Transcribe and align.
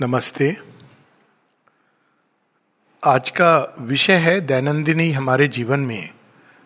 नमस्ते। 0.00 0.56
आज 3.02 3.30
का 3.30 3.76
विषय 3.80 4.12
है 4.12 4.40
दैनंदिनी 4.40 5.10
हमारे 5.12 5.46
जीवन 5.48 5.80
में, 5.80 6.10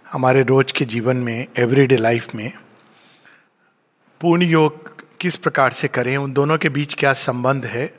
हमारे 0.07 0.43
रोज 0.43 0.73
के 0.73 0.84
जीवन 0.84 1.17
में 1.17 1.46
एवरीडे 1.58 1.96
लाइफ 1.96 2.34
में। 2.34 2.52
पूर्ण 4.20 4.42
योग 4.42 5.02
किस 5.20 5.36
प्रकार 5.36 5.70
से 5.70 5.88
करें, 5.88 6.17
उन 6.17 6.33
दोनों 6.33 6.58
के 6.58 6.68
बीच 6.68 6.94
क्या 6.94 7.12
संबंध 7.12 7.67
है? 7.67 7.92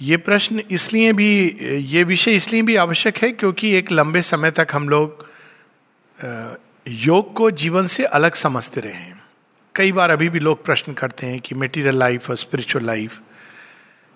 ये 0.00 0.16
प्रश्न 0.16 0.62
इसलिए 0.70 1.12
भी, 1.12 1.48
ये 1.86 2.02
विषय 2.04 2.36
इसलिए 2.36 2.62
भी 2.62 2.76
आवश्यक 2.76 3.16
है 3.16 3.30
क्योंकि 3.30 3.74
एक 3.76 3.92
लंबे 3.92 4.22
समय 4.22 4.50
तक 4.50 4.68
हम 4.72 4.88
लोग 4.88 5.26
योग 6.88 7.32
को 7.34 7.50
जीवन 7.50 7.86
से 7.86 8.04
अलग 8.04 8.34
समझते 8.34 8.80
रहे 8.80 8.92
हैं। 8.92 9.22
कई 9.74 9.92
बार 9.92 10.10
अभी 10.10 10.28
भी 10.28 10.40
लोग 10.40 10.64
प्रश्न 10.64 10.92
करते 10.92 11.26
हैं 11.26 11.40
कि 11.40 11.54
मेटीरियल 11.54 11.98
लाइफ 11.98 12.30
और 12.30 12.36
स्पिरिचुअल 12.36 12.86
लाइफ 12.86 13.20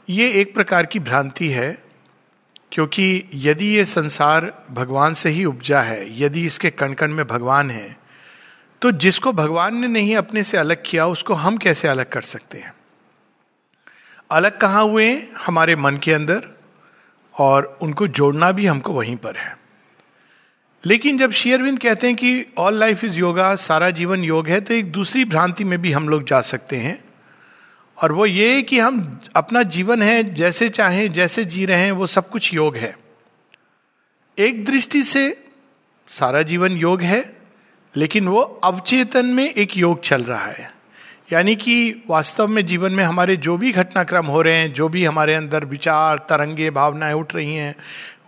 ये 0.09 0.31
एक 0.33 0.55
प्रकार 0.55 0.87
की 0.87 0.99
भ्रांति 0.99 1.49
है, 1.49 1.79
क्योंकि 2.73 3.31
यदि 3.35 3.67
ये 3.67 3.85
संसार 3.85 4.53
भगवान 4.71 5.15
से 5.15 5.31
ही 5.31 5.45
उपजा 5.45 5.81
है, 5.81 6.23
यदि 6.23 6.45
इसके 6.45 6.71
कण 6.71 6.93
कण 6.93 7.13
में 7.13 7.27
भगवान 7.27 7.71
है 7.71 7.97
तो 8.83 8.91
जिसको 8.93 9.33
भगवान 9.33 9.77
ने 9.77 9.89
नहीं 9.89 10.15
अपने 10.17 10.43
से 10.43 10.57
अलग 10.59 10.83
किया, 10.87 11.07
उसको 11.07 11.35
हम 11.35 11.57
कैसे 11.57 11.89
अलग 11.89 12.09
कर 12.09 12.23
सकते 12.23 12.59
हैं? 12.59 12.73
अलग 14.31 14.59
कहाँ 14.59 14.83
हुए 14.85 15.13
हमारे 15.37 15.77
मन 15.77 15.97
के 15.97 16.13
अंदर, 16.13 16.49
और 17.35 17.79
उनको 17.83 18.07
जोड़ना 18.09 18.51
भी 18.53 18.67
हमको 18.67 18.93
वहीं 18.93 19.17
पर 19.17 19.37
है। 19.37 19.57
लेकिन 20.85 21.19
जब 21.19 21.33
शेयरविंद 21.33 21.79
कहते 21.79 22.07
हैं 22.07 22.17
कि 22.17 22.45
ऑल 22.59 22.79
लाइफ 22.79 23.05
इज़ 23.05 23.19
योगा 23.19 23.55
सारा 23.57 23.91
जीवन 23.91 24.25
योग 24.25 24.49
है 24.49 24.61
तो 24.61 24.75
एक 24.75 24.91
दूसरी 24.93 25.25
भ्रांति 25.25 25.65
में 25.65 25.81
भी 25.83 25.93
हम 25.93 26.09
लोग 26.09 26.25
जा 26.25 26.41
सकते 26.41 26.77
हैं 26.77 26.99
और 28.03 28.13
वो 28.13 28.27
ये 28.27 28.63
कि 28.63 28.79
हम 28.79 29.21
अपना 29.37 29.63
जीवन 29.63 30.03
है, 30.03 30.35
जैसे 30.35 30.69
चाहें, 30.69 31.13
जैसे 31.13 31.45
जी 31.45 31.67
रहे 31.67 31.81
हैं, 31.81 31.93
वो 31.93 32.07
सब 32.07 32.31
कुछ 32.31 32.55
योग 32.55 32.77
है। 32.77 32.97
एक 34.39 34.65
दृष्टि 34.65 35.03
से 35.03 35.45
सारा 36.09 36.43
जीवन 36.43 36.73
योग 36.73 37.03
है, 37.03 37.37
लेकिन 37.97 38.29
वो 38.29 38.41
अवचेतन 38.41 39.27
में 39.27 39.51
एक 39.51 39.77
योग 39.77 40.01
चल 40.01 40.23
रहा 40.23 40.47
है। 40.47 40.73
यानी 41.33 41.57
कि 41.57 42.03
वास्तव 42.09 42.49
में 42.49 42.67
जीवन 42.67 42.93
में 42.93 43.05
हमारे 43.05 43.37
जो 43.37 43.57
भी 43.57 43.73
घटनाक्रम 43.73 44.27
हो 44.27 44.43
रहे 44.43 44.57
हैं, 44.57 44.73
जो 44.73 44.89
भी 44.89 45.05
हमारे 45.05 45.35
अंदर 45.35 45.65
विचार, 45.65 46.19
तरंगे, 46.19 46.71
भावनाएँ 46.71 47.15
उठ 47.15 47.35
रही 47.35 47.55
हैं, 47.55 47.77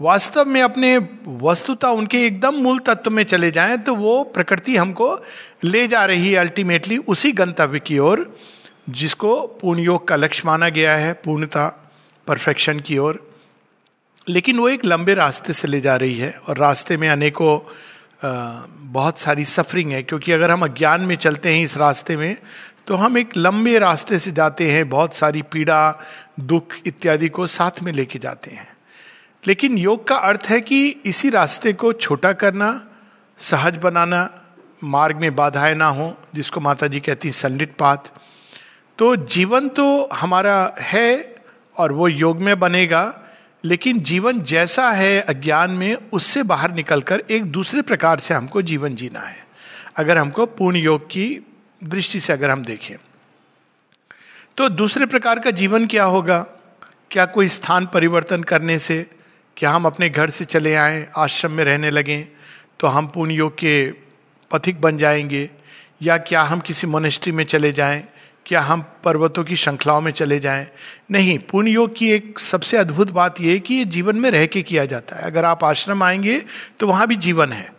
वास्तव 0.01 0.45
में 0.45 0.63
अपने 0.63 0.99
वस्तुता 1.27 1.91
उनके 1.91 2.27
एकदम 2.27 2.55
मूल 2.55 2.79
तत्व 2.79 3.11
में 3.11 3.25
चले 3.25 3.51
जाएँ 3.51 3.77
तो 3.77 3.95
वो 3.95 4.25
प्रकृति 4.25 4.77
हमको 4.77 5.25
ले 5.65 5.89
जा 5.89 6.05
रही 6.05 6.33
है 6.33 6.37
अल्टीमेटली 6.37 6.97
उसी 6.97 7.33
गंतव्य 7.33 7.81
की 7.81 7.99
ओर। 7.99 8.39
जिसको 8.87 9.41
पूर्ण 9.61 9.81
योग 9.81 10.07
का 10.09 10.17
लक्ष्य 10.17 10.43
माना 10.47 10.69
गया 10.69 10.97
है, 10.97 11.13
पूर्णता 11.15 11.67
परफेक्शन 12.27 12.81
की 12.81 12.99
ओर। 12.99 13.27
लेकिन 14.27 14.59
वो 14.59 14.69
एक 14.69 14.85
लंबे 14.85 15.15
रास्ते 15.15 15.53
से 15.53 15.69
ले 15.69 15.81
जा 15.81 15.97
रही 15.97 16.19
है 16.19 16.31
और 16.49 16.59
रास्ते 16.59 16.97
में 16.97 17.09
अनेकों 17.09 17.59
बहुत 18.93 19.19
सारी 19.19 19.45
सफरिंग 19.45 19.91
है, 19.93 20.03
क्योंकि 20.03 20.33
अगर 20.33 20.51
हम 20.51 20.65
अज्ञान 20.65 21.01
में 21.01 21.17
चलते 21.17 21.55
हैं 21.55 21.65
इस 21.65 21.77
रास्ते 21.77 22.17
में 22.17 22.37
तो 22.87 22.95
हम 22.95 23.19
एक 23.19 23.37
लंबे 23.37 23.79
रास्ते 23.79 24.19
से 24.19 24.31
जाते 24.33 24.71
हैं, 24.71 24.89
बहुत 24.89 25.15
सारी 25.15 25.43
पीड़ा, 25.43 26.01
दुख 26.41 26.75
इत्यादि 26.87 27.29
को 27.29 27.47
साथ 27.47 27.83
में 27.83 27.93
लेके 27.93 28.19
जाते 28.19 28.51
हैं। 28.51 28.69
लेकिन 29.45 29.79
योग 29.79 30.07
का 30.09 30.17
अर्थ 30.17 30.47
है 30.47 30.61
कि 30.61 30.89
इसी 31.07 31.31
रास्ते 31.31 31.73
को 31.73 31.93
छोटा 31.93 32.33
करना, 32.33 32.69
सहज 33.39 33.77
बनाना, 33.77 34.29
मार्ग 34.85 35.17
में 35.17 35.35
बाधाएँ 35.37 35.75
ना 35.75 35.87
हो, 35.87 36.15
जिसको 36.35 36.61
माता 36.61 36.87
जी 36.87 37.01
कहती 37.01 37.31
संडित 37.31 37.75
पाथ 37.79 38.11
तो 38.99 39.15
जीवन 39.17 39.69
तो 39.69 40.09
हमारा 40.13 40.75
है 40.81 41.35
और 41.77 41.93
वो 41.93 42.09
योग 42.09 42.41
में 42.43 42.59
बनेगा, 42.61 43.21
लेकिन 43.65 44.01
जीवन 44.01 44.41
जैसा 44.43 44.91
है 44.91 45.21
अज्ञान 45.21 45.71
में, 45.71 45.97
उससे 46.13 46.43
बाहर 46.43 46.73
निकलकर 46.73 47.23
एक 47.31 47.45
दूसरे 47.45 47.83
प्रकार 47.83 48.19
से 48.19 48.35
हमको 48.35 48.63
जीवन 48.63 48.95
जीना 48.95 49.21
है। 49.21 49.47
अगर 49.97 50.19
हमको 50.19 50.47
पूर्ण 50.47 50.77
योग 50.77 51.07
की 51.07 51.27
दृष्टि 51.85 52.21
से 52.21 52.33
अगर 52.33 52.51
हम 52.51 52.65
देखें 52.65 52.97
तो 54.57 54.69
दूसरे 54.69 55.07
प्रकार 55.07 55.39
का 55.39 55.51
जीवन 55.51 55.87
क्या 55.87 56.05
होगा? 56.05 56.39
क्या 57.11 57.25
कोई 57.27 57.49
स्थान 57.49 57.87
परिवर्तन 57.87 58.43
करने 58.43 58.79
से, 58.79 59.07
क्या 59.57 59.71
हम 59.71 59.87
अपने 59.87 60.09
घर 60.09 60.31
से 60.31 60.45
चले 60.45 60.75
आए, 60.75 61.07
आश्रम 61.17 61.53
में 61.53 61.65
रहने 61.65 61.91
लगें 61.91 62.27
तो 62.81 62.87
हम 62.87 63.07
पूर्ण 63.07 63.31
योग 63.31 63.55
के 63.55 63.91
पथिक 64.51 64.81
बन 64.81 64.99
जाएँगे, 64.99 65.49
या 66.03 66.17
क्या 66.19 66.43
हम 66.43 66.61
किसी 66.61 66.87
मोनेस्ट्री 66.87 67.33
में 67.33 67.45
चले 67.45 67.73
जाएँ? 67.73 68.03
क्या 68.47 68.61
हम 68.61 68.85
पर्वतों 69.05 69.45
की 69.45 69.57
श्रृंखलाओं 69.57 70.01
में 70.01 70.13
चले 70.13 70.39
जाएँ? 70.41 70.67
नहीं 71.11 71.39
पूर्ण 71.39 71.69
योग 71.69 71.97
की 71.97 72.11
एक 72.11 72.39
सबसे 72.39 72.77
अद्भुत 72.77 73.11
बात 73.11 73.41
यह 73.41 73.53
है 73.53 73.61
कि 73.61 73.75
ये 73.75 73.85
जीवन 73.85 74.17
में 74.17 74.31
रह 74.31 74.47
के 74.47 74.63
किया 74.63 74.85
जाता 74.85 75.17
है। 75.17 75.23
अगर 75.23 75.45
आप 75.45 75.65
आश्रम 75.65 76.03
आएँगे 76.03 76.45
तो 76.81 76.87
वहाँ 76.87 77.07
भी 77.07 77.17
जीवन 77.17 77.53
है। 77.53 77.73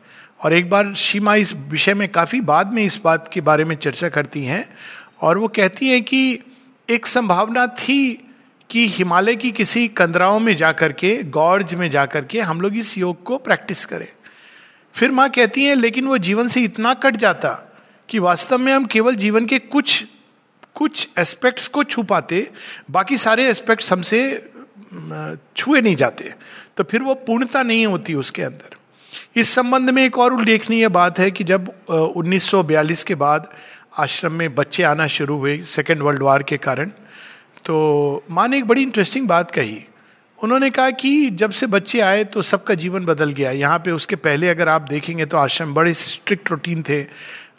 और 0.43 0.53
एक 0.53 0.69
बार 0.69 0.93
सीमा 0.93 1.35
इस 1.35 1.53
विषय 1.53 1.93
में 1.93 2.09
काफ़ी 2.09 2.41
बाद 2.41 2.73
में 2.73 2.83
इस 2.83 2.99
बात 3.03 3.29
के 3.33 3.41
बारे 3.41 3.65
में 3.65 3.75
चर्चा 3.75 4.09
करती 4.09 4.43
हैं 4.43 4.69
और 5.21 5.37
वो 5.37 5.47
कहती 5.47 5.87
है 5.87 6.01
कि 6.01 6.39
एक 6.89 7.05
संभावना 7.05 7.67
थी 7.67 8.27
कि 8.69 8.87
हिमालय 8.87 9.35
की 9.35 9.51
किसी 9.51 9.87
कंदराओं 9.87 10.39
में 10.39 10.55
जाकर 10.55 10.91
के, 10.91 11.23
गॉर्ज 11.23 11.73
में 11.73 11.89
जाकर 11.89 12.25
के 12.25 12.41
हम 12.41 12.61
लोग 12.61 12.75
इस 12.75 12.97
योग 12.97 13.23
को 13.23 13.37
प्रैक्टिस 13.37 13.85
करें। 13.85 14.07
फिर 14.93 15.11
माँ 15.11 15.29
कहती 15.29 15.65
हैं, 15.65 15.75
लेकिन 15.75 16.05
वो 16.05 16.17
जीवन 16.17 16.47
से 16.47 16.61
इतना 16.61 16.93
कट 16.93 17.17
जाता 17.17 17.77
कि 18.09 18.19
वास्तव 18.19 18.57
में 18.57 18.73
हम 18.73 18.85
केवल 18.85 19.15
जीवन 19.15 19.45
के 19.45 19.59
कुछ 19.59 20.05
कुछ 20.75 21.07
एस्पेक्ट्स 21.19 21.67
को 21.67 21.83
छू 21.85 22.03
पाते, 22.03 22.47
बाकी 22.91 23.17
सारे 23.17 23.47
एस्पेक्ट्स 23.49 23.91
हमसे 23.91 24.21
छुए 25.57 25.81
नहीं 25.81 25.95
जाते। 25.95 26.33
तो 26.77 26.83
फिर 26.83 27.01
वो 27.01 27.13
पूर्णता 27.27 27.63
नहीं 27.63 27.85
होती 27.87 28.13
उसके 28.15 28.41
अंदर। 28.43 28.75
इस 29.35 29.49
संबंध 29.49 29.89
में 29.89 30.03
एक 30.03 30.17
और 30.17 30.33
उल्लेखनीय 30.33 30.87
बात 30.89 31.19
है 31.19 31.29
कि 31.31 31.43
जब 31.43 31.71
1942 31.89 33.03
के 33.03 33.15
बाद 33.15 33.49
आश्रम 33.99 34.33
में 34.33 34.53
बच्चे 34.55 34.83
आना 34.83 35.07
शुरू 35.07 35.37
हुए 35.37 35.57
सेकेंड 35.65 36.01
वर्ल्ड 36.01 36.23
वार 36.23 36.43
के 36.43 36.57
कारण 36.57 36.89
तो 37.65 38.23
माँ 38.31 38.47
ने 38.47 38.57
एक 38.57 38.65
बड़ी 38.65 38.81
इंटरेस्टिंग 38.81 39.27
बात 39.27 39.51
कही। 39.51 39.83
उन्होंने 40.39 40.69
कहा 40.69 40.89
कि 40.91 41.29
जब 41.31 41.51
से 41.51 41.67
बच्चे 41.67 41.99
आए 41.99 42.23
तो 42.23 42.41
सबका 42.41 42.73
जीवन 42.73 43.05
बदल 43.05 43.29
गया। 43.31 43.51
यहाँ 43.51 43.77
पे 43.79 43.91
उसके 43.91 44.15
पहले 44.17 44.49
अगर 44.49 44.69
आप 44.69 44.81
देखेंगे 44.89 45.25
तो 45.25 45.37
आश्रम 45.37 45.73
बड़े 45.73 45.93
स्ट्रिक्ट 45.93 46.51
रूटीन 46.51 46.83
थे। 46.89 47.01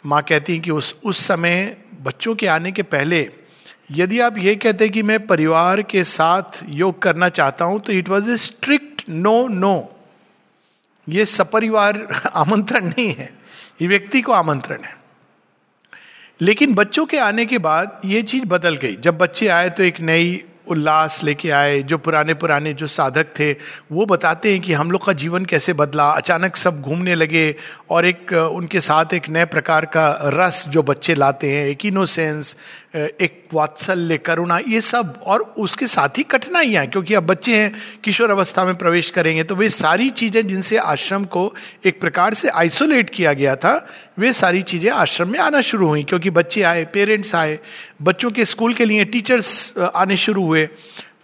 माँ 0.07 0.21
कहती 0.21 0.53
हैं 0.53 0.61
कि 0.61 0.71
उस 0.71 0.95
उस 1.03 1.25
समय 1.27 1.77
बच्चों 2.01 2.35
के 2.35 2.47
आने 2.47 2.71
के 2.71 2.83
पहले, 2.83 3.29
यदि 3.91 4.19
आप 4.19 4.37
ये 4.37 4.55
कहते 4.55 4.89
कि 4.89 5.03
मैं 5.03 5.25
परिवार 5.27 5.81
के 5.81 6.03
साथ 6.03 6.63
योग 6.69 7.01
करना 7.01 7.29
चाहता 7.29 7.65
हूँ 7.65 7.79
तो 7.79 7.93
it 7.93 8.09
was 8.09 8.29
a 8.31 8.37
strict 8.37 9.03
no 9.09 9.47
no 9.47 9.75
ये 11.09 11.25
सपरिवार 11.25 12.21
आमंत्रण 12.33 12.85
नहीं 12.85 13.13
है। 13.13 13.29
ये 13.81 13.87
व्यक्ति 13.87 14.21
को 14.21 14.31
आमंत्रण 14.31 14.81
है। 14.81 14.95
लेकिन 16.41 16.73
बच्चों 16.73 17.05
के 17.05 17.17
आने 17.17 17.45
के 17.45 17.57
बाद 17.57 18.01
ये 18.05 18.21
चीज़ 18.21 18.45
बदल 18.45 18.75
गई। 18.75 18.95
जब 18.95 19.17
बच्चे 19.17 19.47
आए 19.47 19.69
तो 19.69 19.83
एक 19.83 19.99
नई 20.01 20.43
उल्लास 20.69 21.23
लेके 21.23 21.49
आए, 21.49 21.81
जो 21.83 21.97
पुराने 21.97 22.33
पुराने 22.33 22.73
जो 22.73 22.87
साधक 22.87 23.27
थे, 23.39 23.51
वो 23.91 24.05
बताते 24.05 24.51
हैं 24.51 24.61
कि 24.61 24.73
हम 24.73 24.91
लोग 24.91 25.05
का 25.05 25.13
जीवन 25.13 25.45
कैसे 25.45 25.73
बदला। 25.73 26.09
अचानक 26.11 26.55
सब 26.55 26.81
घूमने 26.81 27.15
लगे 27.15 27.55
और 27.89 28.05
एक, 28.05 28.33
उनके 28.33 28.79
साथ 28.79 29.13
एक 29.13 29.29
नए 29.29 29.45
प्रकार 29.45 29.85
का 29.85 30.07
रस 30.23 30.65
जो 30.67 30.83
बच्चे 30.83 31.15
लाते 31.15 31.51
हैं, 31.51 31.65
एक 31.67 31.85
इनोसेंस 31.85 32.55
एक 32.97 33.49
वात्सल्य, 33.53 34.17
करुणा, 34.17 34.57
ये 34.67 34.81
सब 34.81 35.13
और 35.23 35.41
उसके 35.57 35.87
साथ 35.87 36.17
ही 36.17 36.23
कठिनाइयाँ, 36.23 36.85
क्योंकि 36.87 37.13
अब 37.13 37.25
बच्चे 37.25 37.55
हैं, 37.55 37.73
किशोर 38.03 38.31
अवस्था 38.31 38.65
में 38.65 38.75
प्रवेश 38.75 39.09
करेंगे 39.09 39.43
तो 39.43 39.55
वे 39.55 39.69
सारी 39.69 40.09
चीज़ें 40.11 40.47
जिनसे 40.47 40.77
आश्रम 40.77 41.25
को 41.25 41.53
एक 41.85 41.99
प्रकार 42.01 42.33
से 42.33 42.49
आइसोलेट 42.49 43.09
किया 43.09 43.33
गया 43.33 43.55
था, 43.55 43.87
वे 44.19 44.33
सारी 44.33 44.61
चीज़ें 44.63 44.89
आश्रम 44.91 45.29
में 45.29 45.39
आना 45.39 45.61
शुरू 45.61 45.87
हुई, 45.87 46.03
क्योंकि 46.03 46.29
बच्चे 46.31 46.61
आए 46.63 46.85
पेरेंट्स 46.93 47.35
आए, 47.35 47.57
बच्चों 48.01 48.31
के 48.31 48.45
स्कूल 48.45 48.73
के 48.73 48.85
लिए 48.85 49.05
टीचर्स 49.05 49.77
आने 49.77 50.17
शुरू 50.17 50.45
हुए। 50.45 50.67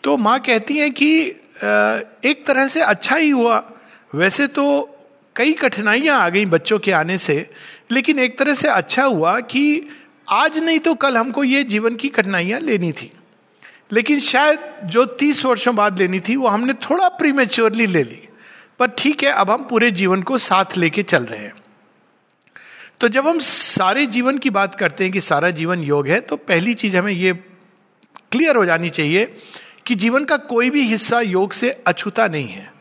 तो 0.03 0.17
माँ 0.17 0.39
कहती 0.39 0.77
हैं 0.77 0.91
कि 0.91 1.11
एक 2.23 2.43
तरह 2.47 2.67
से 2.67 2.81
अच्छा 2.83 3.15
ही 3.15 3.29
हुआ। 3.29 3.63
वैसे 4.15 4.47
तो 4.47 4.89
कई 5.35 5.53
कठिनाइयाँ 5.55 6.19
आ 6.19 6.29
गई 6.29 6.45
बच्चों 6.45 6.79
के 6.79 6.91
आने 6.91 7.17
से, 7.17 7.35
लेकिन 7.91 8.19
एक 8.19 8.37
तरह 8.39 8.53
से 8.53 8.67
अच्छा 8.69 9.03
हुआ 9.03 9.39
कि 9.41 9.89
आज 10.29 10.57
नहीं 10.57 10.79
तो 10.79 10.93
कल 10.93 11.17
हमको 11.17 11.43
ये 11.43 11.63
जीवन 11.63 11.95
की 11.95 12.09
कठिनाइयाँ 12.09 12.59
लेनी 12.59 12.91
थी। 12.91 13.11
लेकिन 13.91 14.19
शायद 14.19 14.59
जो 14.83 15.05
तीस 15.05 15.45
वर्षों 15.45 15.75
बाद 15.75 15.99
लेनी 15.99 16.19
थी, 16.19 16.35
वो 16.35 16.47
हमने 16.47 16.73
थोड़ा 16.73 17.09
प्रीमेच्योरली 17.09 17.85
ले 17.85 18.03
ली। 18.03 18.27
पर 18.79 18.87
ठीक 18.87 19.23
है, 19.23 19.29
अब 19.29 19.49
हम 19.49 19.63
पूरे 19.63 19.91
जीवन 19.91 20.21
को 20.21 20.37
साथ 20.37 20.77
लेके 20.77 21.03
चल 21.03 21.23
रहे 21.23 21.39
हैं। 21.39 21.53
तो 22.99 23.07
जब 23.07 23.27
हम 23.27 23.39
सारे 23.39 24.05
जीवन 24.05 24.37
की 24.37 24.49
बात 24.49 24.75
करते 24.75 25.03
हैं 25.03 25.13
कि 25.13 25.21
सारा 25.21 25.49
जीवन 25.49 25.83
योग 25.83 26.07
है 26.07 26.19
तो 26.19 26.35
पहली 26.35 26.73
चीज़ 26.73 26.97
हमें 26.97 27.11
ये 27.11 27.33
क्लियर 28.31 28.55
हो 28.55 28.65
जानी 28.65 28.89
चाहिए 28.89 29.37
कि 29.85 29.95
जीवन 29.95 30.25
का 30.25 30.37
कोई 30.37 30.69
भी 30.69 30.81
हिस्सा 30.81 31.21
योग 31.21 31.53
से 31.53 31.69
अछूता 31.87 32.27
नहीं 32.27 32.47
है। 32.47 32.73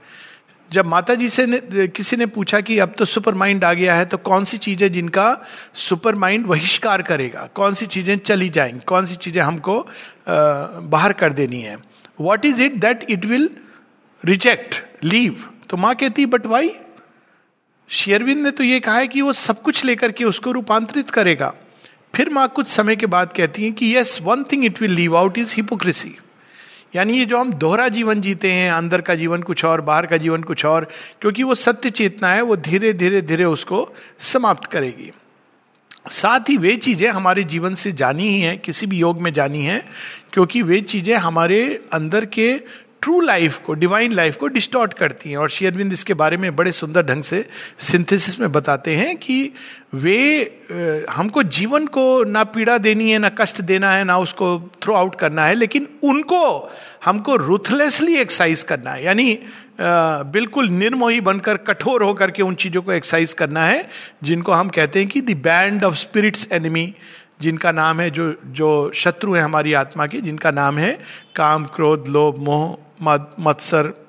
जब 0.73 0.87
माता 0.87 1.15
जी 1.15 1.29
से 1.29 1.47
किसी 1.89 2.17
ने 2.17 2.27
पूछा 2.27 2.61
कि 2.61 2.79
अब 2.79 2.95
तो 2.99 3.05
सुपर 3.05 3.35
माइंड 3.35 3.65
आ 3.65 3.73
गया 3.73 3.95
है 3.95 4.05
तो 4.05 4.19
कौन 4.19 4.45
सी 4.45 4.57
चीज़ें 4.59 4.91
जिनका 4.93 5.27
सुपर 5.75 6.15
माइंड 6.15 6.47
बहिष्कार 6.47 7.03
करेगा? 7.03 7.49
कौन 7.55 7.75
सी 7.75 7.87
चीज़ें 7.87 8.17
चली 8.19 8.49
जाएँगी? 8.49 8.81
कौन 8.87 9.05
सी 9.07 9.17
चीज़ें 9.17 9.43
हमको 9.43 9.79
आ, 9.81 9.87
बाहर 10.27 11.13
कर 11.13 11.33
देनी 11.33 11.61
है? 11.61 11.77
What 12.21 12.45
is 12.45 12.63
it 12.63 12.81
that 12.81 13.07
it 13.11 13.25
will 13.25 13.49
reject 14.23 14.83
leave 15.05 15.45
तो 15.71 15.77
माँ 15.77 15.95
कहती 15.95 16.27
बट 16.27 16.47
वाई 16.47 16.75
शेयरविंद 17.91 18.43
ने 18.45 18.51
तो 18.51 18.65
ये 18.65 18.81
कहा 18.81 18.97
है 18.97 19.09
कि 19.09 19.21
वो 19.21 19.33
सब 19.33 19.63
कुछ 19.63 19.85
लेकर 19.85 20.13
के 20.13 20.25
उसको 20.25 20.53
रूपांतरित 20.53 21.11
करेगा। 21.11 21.53
फिर 22.15 22.31
माँ 22.31 22.49
कुछ 22.49 22.69
समय 22.69 22.97
के 22.97 23.07
बाद 23.07 23.33
कहती 23.33 23.65
हैं 23.65 23.73
कि 23.73 23.97
yes 23.97 24.19
one 24.23 24.45
thing 24.53 24.65
it 24.65 24.81
will 24.83 24.93
leave 24.93 25.17
out 25.17 25.39
is 25.39 25.55
hypocrisy 25.57 26.17
यानी 26.97 27.19
ये 27.19 27.25
जो 27.25 27.39
हम 27.39 27.53
दोहरा 27.53 27.89
जीवन 27.89 28.21
जीते 28.21 28.53
हैं, 28.53 28.71
अंदर 28.73 29.01
का 29.01 29.15
जीवन 29.15 29.43
कुछ 29.43 29.65
और, 29.65 29.81
बाहर 29.81 30.07
का 30.07 30.17
जीवन 30.17 30.43
कुछ 30.43 30.65
और, 30.65 30.89
क्योंकि 31.21 31.43
वो 31.43 31.55
सत्य 31.55 31.91
चेतना 31.91 32.33
है, 32.33 32.43
वो 32.43 32.57
धीरे 32.57 32.93
धीरे 32.93 33.23
धीरे 33.23 33.45
उसको 33.45 33.95
समाप्त 34.19 34.67
करेगी। 34.67 35.13
साथ 36.11 36.41
ही 36.49 36.57
वे 36.57 36.77
चीज़ें 36.77 37.11
हमारे 37.11 37.45
जीवन 37.45 37.75
से 37.75 37.93
जानी 37.93 38.29
ही 38.29 38.41
है, 38.41 38.57
किसी 38.57 38.87
भी 38.87 38.97
योग 38.97 39.21
में 39.23 39.33
जानी 39.33 39.63
है, 39.63 39.85
क्योंकि 40.33 40.63
वे 40.63 40.81
चीज़ें 40.81 41.17
हमारे 41.17 41.85
अंदर 41.93 42.25
के 42.25 42.61
ट्रू 43.03 43.21
लाइफ 43.21 43.59
को 43.59 43.75
डिवाइन 43.75 44.13
लाइफ 44.13 44.37
को 44.37 44.47
डिस्टॉर्ट 44.49 44.93
करती 44.95 45.31
हैं। 45.31 45.37
और 45.37 45.49
शेयरबिंद 45.51 45.93
इसके 45.93 46.15
बारे 46.15 46.37
में 46.37 46.55
बड़े 46.57 46.73
सुंदर 46.73 47.03
ढंग 47.03 47.23
से 47.23 47.45
सिंथेसिस 47.81 48.39
में 48.41 48.53
बताते 48.53 48.95
हैं 48.97 49.17
कि 49.17 49.53
वे 49.95 51.07
हमको 51.11 51.43
जीवन 51.43 51.87
को 51.87 52.25
ना 52.25 52.45
पीड़ा 52.45 52.77
देनी 52.79 53.11
है, 53.11 53.19
ना 53.19 53.29
कष्ट 53.29 53.61
देना 53.63 53.93
है, 53.93 54.05
ना 54.05 54.19
उसको 54.19 54.59
थ्रो 54.83 54.95
आउट 54.95 55.15
करना 55.15 55.45
है, 55.47 55.55
लेकिन 55.55 55.89
उनको, 56.05 56.71
हमको 57.05 57.37
रुथलेसली 57.37 58.17
एक्सरसाइज 58.17 58.63
करना 58.63 58.91
है। 58.91 59.05
यानी 59.05 59.39
बिल्कुल 59.81 60.69
निर्मोही 60.69 61.21
बनकर, 61.21 61.57
कठोर 61.57 62.03
होकर 62.03 62.31
के 62.31 62.43
उन 62.43 62.55
चीज़ों 62.55 62.83
को 62.83 62.93
एक्सरसाइज 62.93 63.33
करना 63.33 63.65
है, 63.67 63.89
जिनको 64.23 64.53
हम 64.53 64.69
कहते 64.69 64.99
हैं 64.99 65.09
कि 65.09 65.21
the 65.21 65.37
band 65.45 65.85
of 65.85 65.95
spirits 65.97 66.47
enemy 66.53 66.95
जिनका 67.41 67.73
नाम 67.73 68.01
है, 68.01 68.11
जो 68.11 68.35
जो 68.47 68.91
शत्रु 68.95 69.35
है 69.35 69.43
हमारी 69.43 69.73
आत्मा 69.73 70.07
के, 70.07 70.21
जिनका 70.21 70.51
नाम 70.51 70.79
है 70.79 70.93
काम, 71.37 71.65
क्रोध, 71.65 72.09
लोभ, 72.09 72.39
मोह 72.39 72.77
मत्सर 73.41 74.07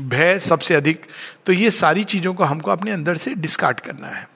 भय 0.00 0.38
सबसे 0.38 0.74
अधिक। 0.74 1.06
तो 1.46 1.52
ये 1.52 1.70
सारी 1.70 2.04
चीज़ों 2.04 2.34
को 2.34 2.44
हमको 2.44 2.70
अपने 2.70 2.90
अंदर 2.90 3.16
से 3.16 3.34
डिस्कार्ड 3.34 3.80
करना 3.80 4.08
है। 4.08 4.28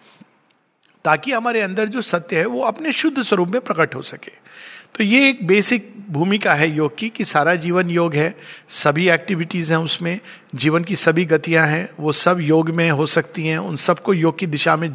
ताकि 1.04 1.32
हमारे 1.32 1.60
अंदर 1.60 1.88
जो 1.88 2.02
सत्य 2.02 2.38
है, 2.38 2.46
वो 2.46 2.60
अपने 2.60 2.92
शुद्ध 2.92 3.22
स्वरूप 3.22 3.48
में 3.48 3.60
प्रकट 3.60 3.94
हो 3.94 4.02
सके। 4.02 4.32
तो 4.98 5.04
ये 5.04 5.28
एक 5.28 5.46
बेसिक 5.46 5.94
भूमिका 6.10 6.54
है 6.54 6.76
योग 6.76 6.98
की, 6.98 7.08
कि 7.08 7.24
सारा 7.24 7.54
जीवन 7.54 7.90
योग 7.90 8.14
है, 8.14 8.36
सभी 8.68 9.08
एक्टिविटीज़ 9.08 9.72
हैं 9.72 9.80
उसमें 9.80 10.20
जीवन 10.52 10.84
की 10.84 10.96
सभी 10.96 11.24
गतियाँ 11.24 11.66
हैं, 11.66 11.88
वो 12.00 12.12
सब 12.12 12.40
योग 12.40 12.70
में 12.70 12.90
हो 12.90 13.06
सकती 13.06 13.46
हैं, 13.46 13.58
उन 13.58 13.76
सबको 13.76 14.14
योग 14.14 14.38
की 14.38 14.46
दिशा 14.46 14.76
में 14.76 14.88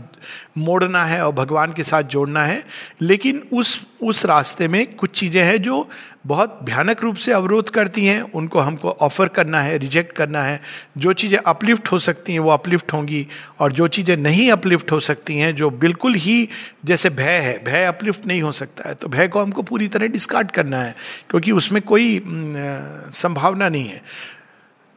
मोड़ना 0.57 1.03
है 1.05 1.21
और 1.25 1.31
भगवान 1.33 1.73
के 1.73 1.83
साथ 1.83 2.03
जोड़ना 2.05 2.45
है। 2.45 2.63
लेकिन 3.01 3.41
उस 3.53 3.85
उस 4.03 4.25
रास्ते 4.25 4.67
में 4.67 4.95
कुछ 4.95 5.11
चीज़ें 5.11 5.43
हैं 5.43 5.61
जो 5.61 5.87
बहुत 6.25 6.59
भयानक 6.63 7.01
रूप 7.03 7.15
से 7.15 7.31
अवरोध 7.31 7.69
करती 7.69 8.05
हैं, 8.05 8.21
उनको 8.21 8.59
हमको 8.59 8.89
ऑफ़र 8.91 9.27
करना 9.27 9.61
है 9.61 9.77
रिजेक्ट 9.77 10.15
करना 10.15 10.43
है। 10.43 10.59
जो 10.97 11.13
चीज़ें 11.13 11.37
अपलिफ्ट 11.39 11.91
हो 11.91 11.99
सकती 11.99 12.33
हैं, 12.33 12.39
वो 12.39 12.51
अपलिफ्ट 12.51 12.93
होंगी, 12.93 13.25
और 13.59 13.71
जो 13.71 13.87
चीज़ें 13.87 14.15
नहीं 14.17 14.51
अपलिफ्ट 14.51 14.91
हो 14.91 14.99
सकती 14.99 15.37
हैं, 15.37 15.55
जो 15.55 15.69
बिल्कुल 15.69 16.15
ही 16.15 16.47
जैसे 16.85 17.09
भय 17.11 17.37
है, 17.39 17.57
भय 17.63 17.85
अपलिफ्ट 17.85 18.25
नहीं 18.25 18.41
हो 18.41 18.51
सकता 18.51 18.89
है 18.89 18.95
तो 18.95 19.07
भय 19.07 19.27
को 19.27 19.41
हमको 19.41 19.61
पूरी 19.63 19.87
तरह 19.87 20.07
डिस्कार्ड 20.07 20.51
करना 20.51 20.77
है, 20.77 20.95
क्योंकि 21.29 21.51
उसमें 21.53 21.81
कोई 21.81 22.21
संभावना 22.25 23.69
नहीं 23.69 23.87
है। 23.87 24.01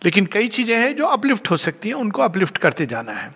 लेकिन 0.05 0.27
कई 0.27 0.49
चीज़ें 0.49 0.79
हैं 0.79 0.97
जो 0.97 1.05
अपलिफ्ट 1.05 1.51
हो 1.51 1.57
सकती 1.57 1.89
हैं, 1.89 1.97
उनको 1.97 2.23
अपलिफ्ट 2.23 2.59
करते 2.59 2.87
जाना 2.87 3.13
है। 3.13 3.35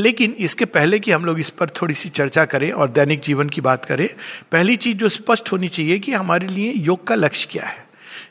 लेकिन 0.00 0.30
इसके 0.38 0.64
पहले 0.64 0.98
कि 0.98 1.10
हम 1.10 1.24
लोग 1.24 1.40
इस 1.40 1.50
पर 1.50 1.70
थोड़ी 1.70 1.94
सी 1.94 2.08
चर्चा 2.08 2.44
करें 2.44 2.72
और 2.72 2.88
दैनिक 2.88 3.20
जीवन 3.20 3.48
की 3.48 3.60
बात 3.60 3.84
करें, 3.84 4.08
पहली 4.52 4.76
चीज़ 4.76 4.96
जो 4.96 5.08
स्पष्ट 5.08 5.52
होनी 5.52 5.68
चाहिए 5.68 5.98
कि 5.98 6.12
हमारे 6.12 6.46
लिए 6.46 6.72
योग 6.72 7.06
का 7.06 7.14
लक्ष्य 7.14 7.48
क्या 7.50 7.64
है। 7.64 7.88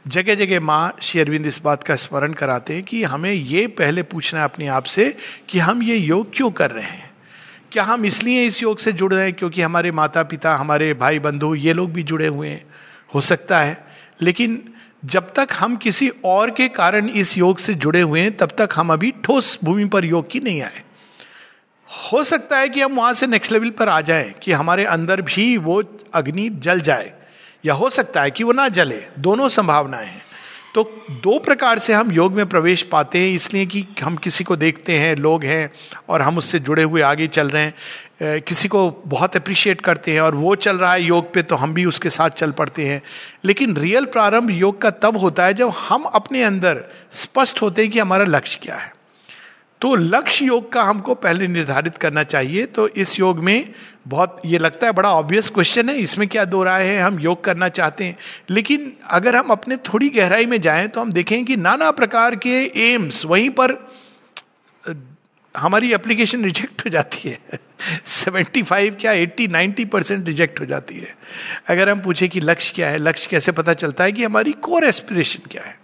जगह 0.08 0.36
जगह 0.36 0.60
माँ 0.60 0.96
श्री 1.02 1.22
अरविंद 1.22 1.46
इस 1.46 1.62
बात 1.62 1.84
का 1.84 1.96
स्मरण 1.96 2.34
कराते 2.34 2.74
हैं 2.74 2.84
कि 2.84 3.04
हमें 3.04 3.32
ये 3.32 3.68
पहले 3.68 4.04
पूछना 4.04 4.40
है 4.40 4.46
अपने 4.46 4.68
आप 4.68 4.84
से 4.84 5.16
कि 5.50 5.60
हम 5.60 5.84
ये 5.84 5.98
योग 5.98 6.36
क्यों 6.36 6.52
कर 6.52 6.72
रहे 6.72 6.86
हैं? 6.86 7.12
क्या 7.72 7.84
हम 7.84 8.06
इसलिए 8.06 8.44
इस 8.44 8.64
योग 8.64 8.80
से 8.80 8.92
जुड़ 8.92 9.14
रहे 9.14 9.24
हैं 9.24 9.34
क्योंकि 9.34 9.62
हमारे 9.62 9.92
माता 9.92 10.24
पिता 10.24 10.56
हमारे 10.56 10.94
भाई 10.94 11.20
बंधु 11.20 11.56
ये 11.56 11.74
लोग 11.74 11.92
भी 11.92 12.04
जुड़े 12.04 12.28
हुए 12.28 12.50
हैं? 12.50 12.66
हो 13.14 13.22
सकता 13.22 13.60
है। 13.60 13.88
लेकिन 14.22 14.74
जब 15.06 15.34
तक 15.34 15.48
हम 15.54 15.76
किसी 15.76 16.12
और 16.26 16.52
के 16.52 16.68
कारण 16.68 17.10
इस 17.10 17.38
योग 17.38 17.58
से 17.58 17.74
जुड़े 17.74 18.02
हुए 18.02 18.22
हैं, 18.22 18.38
तब 18.38 18.50
तक 18.58 18.70
हम 18.76 18.94
अभी 18.94 19.14
ठोस 19.24 19.60
भूमि 19.64 19.86
पर 19.86 20.06
योग 20.06 20.32
की 20.32 20.40
नहीं 20.40 20.62
आए। 20.62 20.82
हो 22.14 22.24
सकता 22.24 22.58
है 22.58 22.70
कि 22.70 22.82
हम 22.82 22.96
वहाँ 22.96 23.14
से 23.14 23.28
नेक्स्ट 23.28 23.52
लेवल 23.52 23.70
पर 23.70 23.90
आ 23.90 24.02
जाए, 24.02 24.34
कि 24.44 24.52
हमारे 24.52 24.86
अंदर 24.86 25.22
भी 25.22 25.58
वो 25.58 25.84
अग्नि 26.14 26.50
जल 26.50 26.82
जाए, 26.82 27.14
या 27.66 27.74
हो 27.74 27.90
सकता 27.90 28.22
है 28.22 28.32
कि 28.32 28.44
वो 28.44 28.52
ना 28.52 28.70
जले। 28.70 29.04
दोनों 29.20 29.50
संभावनाएँ 29.50 30.08
हैं। 30.08 30.22
तो 30.76 31.06
दो 31.12 31.40
प्रकार 31.40 31.80
से 31.80 31.94
हम 31.94 32.12
योग 32.12 32.34
में 32.34 32.46
प्रवेश 32.46 32.84
पाते 32.84 33.20
हैं, 33.20 33.36
इसलिए 33.36 33.66
कि 33.66 33.88
हम 34.04 34.16
किसी 34.16 34.44
को 34.44 34.56
देखते 34.56 34.98
हैं, 34.98 35.16
लोग 35.16 35.44
हैं, 35.44 35.72
और 36.10 36.22
हम 36.22 36.38
उससे 36.38 36.60
जुड़े 36.60 36.84
हुए 36.84 37.02
आगे 37.02 37.28
चल 37.28 37.50
रहे 37.50 37.64
हैं। 37.64 37.74
किसी 38.22 38.68
को 38.68 38.90
बहुत 39.08 39.36
अप्रिशिएट 39.36 39.82
करते 39.82 40.14
हैं 40.14 40.22
और 40.22 40.36
वो 40.36 40.56
चल 40.56 40.78
रहा 40.78 40.94
है 40.94 41.04
योग 41.04 41.34
पे 41.34 41.42
तो 41.42 41.56
हम 41.56 41.74
भी 41.74 41.86
उसके 41.86 42.10
साथ 42.10 42.30
चल 42.30 42.52
पड़ते 42.52 42.86
हैं। 42.86 43.02
लेकिन 43.46 43.76
रियल 43.78 44.06
प्रारंभ 44.06 44.52
योग 44.52 44.82
का 44.82 44.90
तब 44.90 45.18
होता 45.18 45.46
है 45.46 45.54
जब 45.54 45.70
हम 45.80 46.04
अपने 46.04 46.44
अंदर 46.44 46.84
स्पष्ट 47.12 47.62
होते 47.62 47.82
हैं 47.82 47.92
कि 47.92 48.00
हमारा 48.00 48.26
लक्ष्य 48.26 48.60
क्या 48.64 48.76
है। 48.76 48.92
तो 49.82 49.94
लक्ष्य 49.96 50.46
योग 50.46 50.72
का 50.72 50.84
हमको 50.84 51.16
पहले 51.16 51.48
निर्धारित 51.48 51.98
करना 51.98 52.24
चाहिए। 52.24 52.66
तो 52.66 52.88
इस 52.88 53.20
योग 53.20 53.40
में 53.40 53.74
बहुत, 54.08 54.42
ये 54.46 54.58
लगता 54.58 54.88
है 54.88 54.94
बड़ा 54.94 55.14
ऑब्वियस 55.14 55.50
क्वेश्चन 55.50 55.90
है, 55.90 55.96
इसमें 55.96 56.28
क्या 56.28 56.46
दो 56.46 56.64
राय 56.64 56.86
है, 56.86 57.00
हम 57.00 57.20
योग 57.20 57.44
करना 57.44 57.70
चाहते 57.70 58.04
हैं। 58.04 58.18
लेकिन 58.50 58.92
अगर 59.10 59.36
हम 59.36 59.50
अपने 59.50 59.78
थोड़ी 59.78 60.10
गहराई 60.10 60.46
में 60.46 60.60
जाएँ 60.62 60.88
तो 60.88 61.02
हम 61.02 61.12
देखें 61.12 61.44
कि 61.46 61.56
नाना 61.56 61.92
प्रकार 61.92 62.36
के 62.36 62.62
एम्स 62.92 63.26
वहीं 63.26 63.50
पर 63.50 63.74
हमारी 65.56 65.92
एप्लीकेशन 65.94 66.44
रिजेक्ट 66.46 66.86
हो 66.86 66.90
जाती 66.90 67.30
है। 67.30 67.60
सेवेंटी 68.06 68.64
फाइव 68.64 68.96
क्या 69.02 69.12
एट्टी 69.14 69.48
नाइन्टी 69.48 69.86
परसेंट 69.86 70.28
रिजेक्ट 70.28 70.60
हो 70.60 70.66
जाती 70.66 70.96
है। 70.96 71.16
अगर 71.68 71.90
हम 71.90 72.00
पूछे 72.00 72.28
कि 72.28 72.40
लक्ष्य 72.40 72.74
क्या 72.76 72.90
है, 72.90 72.98
लक्ष्य 72.98 73.28
कैसे 73.32 73.52
पता 73.52 73.74
चलता 73.74 74.04
है 74.04 74.12
कि 74.12 74.24
हमारी 74.24 74.52
कोर 74.52 74.86
एस्पिरेशन 74.86 75.48
क्या 75.52 75.64
है? 75.64 75.78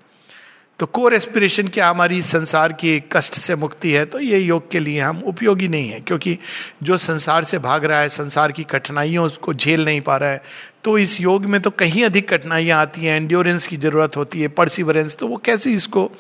तो 0.79 0.85
कोर 0.85 1.13
एस्पिरेशन 1.13 1.67
क्या 1.67 1.89
हमारी 1.89 2.21
संसार 2.21 2.73
की 2.73 3.00
कष्ट 3.12 3.33
से 3.33 3.56
मुक्ति 3.56 3.91
है? 3.91 4.06
तो 4.06 4.19
ये 4.19 4.39
योग 4.39 4.69
के 4.71 4.79
लिए 4.79 5.00
हम 5.00 5.21
उपयोगी 5.23 5.67
नहीं 5.67 5.89
है, 5.89 6.00
क्योंकि 6.00 6.38
जो 6.83 6.97
संसार 6.97 7.44
से 7.44 7.59
भाग 7.59 7.85
रहा 7.85 8.00
है, 8.00 8.09
संसार 8.09 8.51
की 8.51 8.63
कठिनाइयों 8.63 9.27
को 9.41 9.53
झेल 9.53 9.85
नहीं 9.85 10.01
पा 10.01 10.17
रहा 10.17 10.29
है 10.29 10.44
तो 10.83 10.97
इस 10.97 11.19
योग 11.21 11.45
में 11.45 11.59
तो 11.62 11.69
कहीं 11.71 12.03
अधिक 12.06 12.29
कठिनाइयाँ 12.29 12.79
आती 12.81 13.06
हैं 13.06 13.15
एंड्योरेंस 13.15 13.67
की 13.67 13.77
ज़रूरत 13.77 14.17
होती 14.17 14.41
है 14.41 14.47
परसिवरेंस 14.47 15.15
तो 15.15 15.27
वो 15.27 15.38
कैसे 15.38 15.71
इसको 15.73 16.12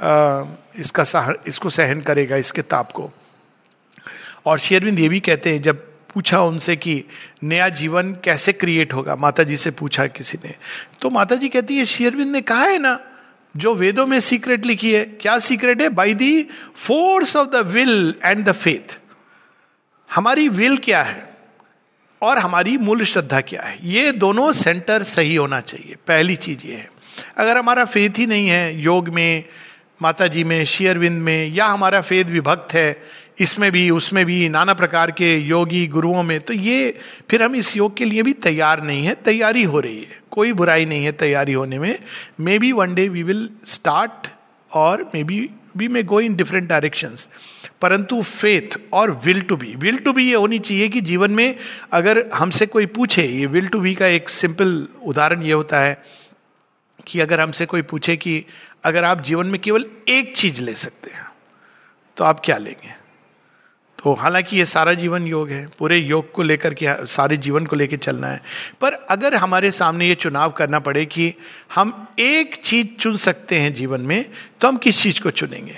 इसका 0.00 1.04
सह, 1.04 1.32
इसको 1.46 1.70
सहन 1.70 2.00
करेगा 2.00 2.36
इसके 2.36 2.62
ताप 2.62 2.92
को। 2.92 3.10
और 4.46 4.58
शेरविंद 4.58 4.98
ये 5.00 5.08
भी 5.08 5.20
कहते 5.20 5.50
हैं 5.50 5.62
जब 5.62 5.86
पूछा 6.14 6.40
उनसे 6.42 6.76
कि 6.76 7.04
नया 7.42 7.68
जीवन 7.68 8.12
कैसे 8.24 8.52
क्रिएट 8.52 8.92
होगा 8.92 9.16
माता 9.16 9.42
जी 9.42 9.56
से 9.56 9.70
पूछा 9.70 10.06
किसी 10.06 10.38
ने 10.44 10.54
तो 11.02 11.10
माता 11.10 11.34
जी 11.34 11.48
कहती 11.48 11.76
है 11.76 11.84
शेरविंद 11.84 12.32
ने 12.32 12.40
कहा 12.40 12.64
है 12.64 12.78
ना 12.78 12.98
जो 13.56 13.74
वेदों 13.74 14.06
में 14.06 14.18
सीक्रेट 14.20 14.66
लिखी 14.66 14.92
है 14.94 15.04
क्या 15.04 15.38
सीक्रेट 15.38 15.82
है? 15.82 15.88
By 15.88 16.14
the 16.14 16.42
force 16.76 17.36
of 17.36 17.48
the 17.48 17.56
will 17.66 18.14
and 18.24 18.44
the 18.44 18.52
faith 18.52 18.98
हमारी 20.10 20.48
विल 20.48 20.76
क्या 20.76 21.02
है? 21.02 21.26
और 22.22 22.38
हमारी 22.38 22.76
मूल 22.78 23.04
श्रद्धा 23.04 23.40
क्या 23.40 23.62
है? 23.62 23.78
ये 23.82 24.12
दोनों 24.12 24.52
सेंटर 24.52 25.02
सही 25.02 25.34
होना 25.36 25.60
चाहिए। 25.60 25.96
पहली 26.06 26.36
चीज़ 26.36 26.66
ये 26.66 26.74
है। 26.74 26.90
अगर 27.36 27.58
हमारा 27.58 27.84
फेथ 27.84 28.18
ही 28.18 28.26
नहीं 28.26 28.48
है 28.48 28.80
योग 28.80 29.08
में 29.08 29.44
माता 30.02 30.26
जी 30.26 30.44
में, 30.44 30.64
शेयरविंद 30.64 31.22
में, 31.22 31.48
या 31.48 31.66
हमारा 31.66 32.00
फेद 32.00 32.28
विभक्त 32.28 32.74
है, 32.74 33.02
इसमें 33.38 33.70
भी, 33.72 33.88
उसमें 33.90 34.24
भी, 34.26 34.48
नाना 34.48 34.74
प्रकार 34.74 35.10
के 35.10 35.36
योगी 35.36 35.86
गुरुओं 35.86 36.22
में 36.22 36.38
तो 36.40 36.52
ये 36.52 36.98
फिर 37.30 37.42
हम 37.42 37.54
इस 37.54 37.76
योग 37.76 37.96
के 37.96 38.04
लिए 38.04 38.22
भी 38.22 38.32
तैयार 38.32 38.82
नहीं 38.82 39.04
है, 39.06 39.14
तैयारी 39.14 39.62
हो 39.62 39.80
रही 39.80 40.00
है। 40.00 40.18
कोई 40.30 40.52
बुराई 40.52 40.84
नहीं 40.84 41.04
है 41.04 41.12
तैयारी 41.12 41.52
होने 41.52 41.78
में। 41.78 41.98
Maybe 42.58 42.72
one 42.72 42.94
day 42.94 43.08
we 43.08 43.22
will 43.22 43.48
start 43.66 44.28
और 44.70 45.10
maybe 45.24 45.48
we 45.76 45.88
may 45.88 46.02
go 46.02 46.20
in 46.20 46.34
different 46.36 46.68
direction 46.68 47.16
परंतु 47.80 48.20
फेथ 48.22 48.78
और 48.92 49.10
will 49.24 49.40
to 49.40 49.56
be 49.56 49.74
will 49.76 49.98
to 49.98 50.12
be 50.12 50.28
ये 50.28 50.34
होनी 50.34 50.58
चाहिए 50.58 50.88
कि 50.88 51.00
जीवन 51.00 51.30
में 51.30 51.54
अगर 51.92 52.24
हमसे 52.34 52.66
कोई 52.66 52.86
पूछे, 52.86 53.22
ये 53.22 53.46
विल 53.46 53.66
टू 53.66 53.80
बी 53.80 53.94
का 53.94 54.06
एक 54.06 54.28
सिंपल 54.28 54.86
उदाहरण 55.06 55.42
ये 55.42 55.52
होता 55.52 55.80
है 55.80 56.02
कि 57.06 57.20
अगर 57.20 57.40
हमसे 57.40 57.66
कोई 57.66 57.82
पूछे 57.82 58.16
कि 58.16 58.44
अगर 58.84 59.04
आप 59.04 59.20
जीवन 59.20 59.46
में 59.46 59.60
केवल 59.60 59.86
एक 60.08 60.36
चीज़ 60.36 60.62
ले 60.62 60.74
सकते 60.74 61.10
हैं 61.10 61.26
तो 62.16 62.24
आप 62.24 62.40
क्या 62.44 62.56
लेंगे? 62.56 62.94
तो 63.98 64.12
हालाँकि 64.14 64.56
ये 64.56 64.64
सारा 64.64 64.92
जीवन 64.94 65.26
योग 65.26 65.50
है, 65.50 65.66
पूरे 65.78 65.96
योग 65.96 66.32
को 66.32 66.42
लेकर 66.42 66.74
के, 66.74 67.06
सारे 67.06 67.36
जीवन 67.36 67.66
को 67.66 67.76
लेकर 67.76 67.96
चलना 67.96 68.26
है। 68.26 68.40
पर 68.80 68.92
अगर 68.92 69.34
हमारे 69.34 69.70
सामने 69.70 70.08
ये 70.08 70.14
चुनाव 70.14 70.50
करना 70.50 70.78
पड़े 70.78 71.06
कि 71.06 71.34
हम 71.74 72.06
एक 72.18 72.54
चीज़ 72.54 72.86
चुन 72.86 73.16
सकते 73.16 73.60
हैं 73.60 73.74
जीवन 73.74 74.00
में 74.00 74.24
तो 74.60 74.68
हम 74.68 74.76
किस 74.76 75.02
चीज़ 75.02 75.20
को 75.20 75.30
चुनेंगे? 75.30 75.76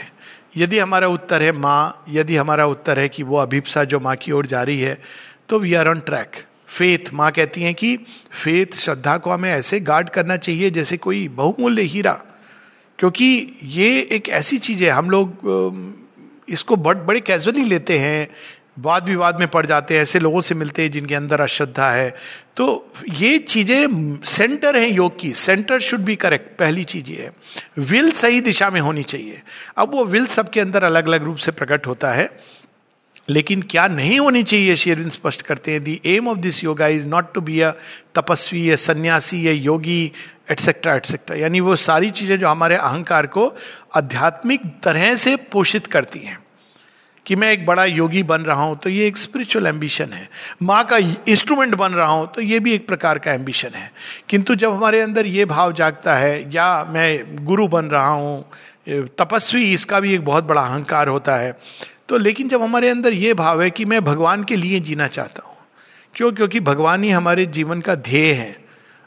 यदि 0.56 0.78
हमारा 0.78 1.08
उत्तर 1.08 1.42
है 1.42 1.52
माँ, 1.52 2.04
यदि 2.08 2.36
हमारा 2.36 2.66
उत्तर 2.66 2.98
है 2.98 3.08
कि 3.08 3.22
वो 3.22 3.36
अभिप्सा 3.36 3.84
जो 3.84 4.00
माँ 4.00 4.16
की 4.16 4.32
ओर 4.32 4.46
जा 4.46 4.62
रही 4.62 4.80
है 4.80 5.02
तो 5.48 5.58
we 5.58 5.74
are 5.74 5.88
on 5.88 6.00
track 6.00 6.44
faith 6.68 7.12
माँ 7.12 7.30
कहती 7.32 7.62
हैं 7.62 7.74
कि 7.74 7.96
फेथ 8.44 8.74
श्रद्धा 8.74 9.18
को 9.18 9.30
हमें 9.30 9.52
ऐसे 9.52 9.80
गार्ड 9.80 10.08
करना 10.08 10.36
चाहिए 10.36 10.70
जैसे 10.70 10.96
कोई 10.96 11.28
बहुमूल्य 11.28 11.82
हीरा 11.82 12.20
क्योंकि 13.00 13.58
ये 13.64 14.08
एक 14.12 14.28
ऐसी 14.28 14.58
चीज़ 14.58 14.84
है 14.84 14.90
हम 14.90 15.10
लोग 15.10 16.44
इसको 16.48 16.76
बड़, 16.76 16.96
बड़े 16.96 17.20
कैजुअली 17.20 17.64
लेते 17.64 17.98
हैं 17.98 18.28
वाद 18.78 19.08
विवाद 19.08 19.38
में 19.40 19.48
पड़ 19.48 19.64
जाते 19.66 19.94
हैं 19.94 20.02
ऐसे 20.02 20.18
लोगों 20.18 20.40
से 20.40 20.54
मिलते 20.54 20.82
हैं 20.82 20.90
जिनके 20.90 21.14
अंदर 21.14 21.40
अश्रद्धा 21.40 21.90
है। 21.90 22.14
तो 22.56 22.92
ये 23.14 23.38
चीज़ें 23.38 24.18
सेंटर 24.24 24.76
हैं 24.76 24.90
योग 24.90 25.18
की 25.18 25.32
सेंटर 25.32 25.78
शुड 25.78 26.00
बी 26.00 26.16
करेक्ट 26.16 26.58
पहली 26.58 26.84
चीज़ 26.84 27.10
ये 27.10 27.22
है। 27.22 27.32
विल 27.78 28.10
सही 28.10 28.40
दिशा 28.40 28.70
में 28.70 28.80
होनी 28.80 29.02
चाहिए। 29.02 29.42
अब 29.76 29.92
वो 29.92 30.04
विल 30.04 30.26
सबके 30.26 30.60
अंदर 30.60 30.84
अलग 30.84 31.06
अलग 31.06 31.24
रूप 31.24 31.36
से 31.36 31.52
प्रकट 31.52 31.86
होता 31.86 32.12
है 32.12 32.30
लेकिन 33.28 33.62
क्या 33.62 33.86
नहीं 33.86 34.18
होनी 34.18 34.42
चाहिए 34.42 34.76
शेरविन 34.76 35.08
स्पष्ट 35.08 35.42
करते 35.42 35.72
हैं 35.72 35.82
the 35.84 36.00
M 36.06 36.28
of 36.28 36.38
this 36.38 36.64
yoga 36.64 36.86
is 36.86 37.06
not 37.06 37.32
to 37.34 37.40
be 37.40 37.60
a 37.60 37.70
तपस्वी 38.14 38.70
या 38.70 38.76
सन्यासी 38.76 39.46
या 39.46 39.52
योगी 39.52 40.12
एटसेट्रा 40.50 40.94
एटसेट्रा 40.94 41.36
यानी 41.36 41.60
वो 41.60 41.76
सारी 41.78 42.10
चीज़ें 42.10 42.38
जो 42.38 42.48
हमारे 42.48 42.76
अहंकार 42.76 43.26
को 43.28 43.52
आध्यात्मिक 43.96 44.62
तरह 44.82 45.14
से 45.16 45.34
पोषित 45.52 45.86
करती 45.86 46.18
हैं। 46.18 46.38
कि 47.26 47.36
मैं 47.36 47.50
एक 47.52 47.64
बड़ा 47.66 47.84
योगी 47.84 48.22
बन 48.22 48.42
रहा 48.42 48.62
हूँ 48.62 48.78
तो 48.78 48.90
ये 48.90 49.06
एक 49.06 49.16
स्पिरिचुअल 49.16 49.66
एम्बिशन 49.66 50.12
है। 50.12 50.28
माँ 50.62 50.82
का 50.84 50.96
इंस्ट्रूमेंट 50.96 51.74
बन 51.74 51.92
रहा 51.92 52.06
हूँ 52.08 52.26
तो 52.32 52.42
ये 52.42 52.60
भी 52.60 52.72
एक 52.74 52.86
प्रकार 52.86 53.18
का 53.18 53.32
एम्बिशन 53.32 53.74
है। 53.74 53.90
किंतु 54.28 54.54
जब 54.54 54.72
हमारे 54.72 55.00
अंदर 55.00 55.26
ये 55.26 55.44
भाव 55.44 55.72
जागता 55.72 56.14
है, 56.14 56.54
या 56.54 56.84
मैं 56.84 57.44
गुरु 57.44 57.66
बन 57.68 57.86
रहा 57.86 58.08
हूँ 58.08 58.44
तपस्वी, 59.18 59.72
इसका 59.74 60.00
भी 60.00 60.14
एक 60.14 60.24
बहुत 60.24 60.44
बड़ा 60.44 60.62
अहंकार 60.62 61.08
होता 61.08 61.36
है। 61.36 61.52
तो 62.08 62.16
लेकिन 62.16 62.48
जब 62.48 62.62
हमारे 62.62 62.88
अंदर 62.88 63.12
ये 63.12 63.34
भाव 63.34 63.62
है 63.62 63.70
कि 63.70 63.84
मैं 63.84 64.02
भगवान 64.04 64.44
के 64.44 64.56
लिए 64.56 64.80
जीना 64.80 65.06
चाहता 65.08 65.46
हूँ, 65.46 65.56
क्यों? 66.14 66.32
क्योंकि 66.32 66.60
भगवान 66.62 67.04
ही 67.04 67.10
हमारे 67.10 67.46
जीवन 67.48 67.80
का 67.80 67.94
ध्येय 67.94 68.32
है। 68.32 68.56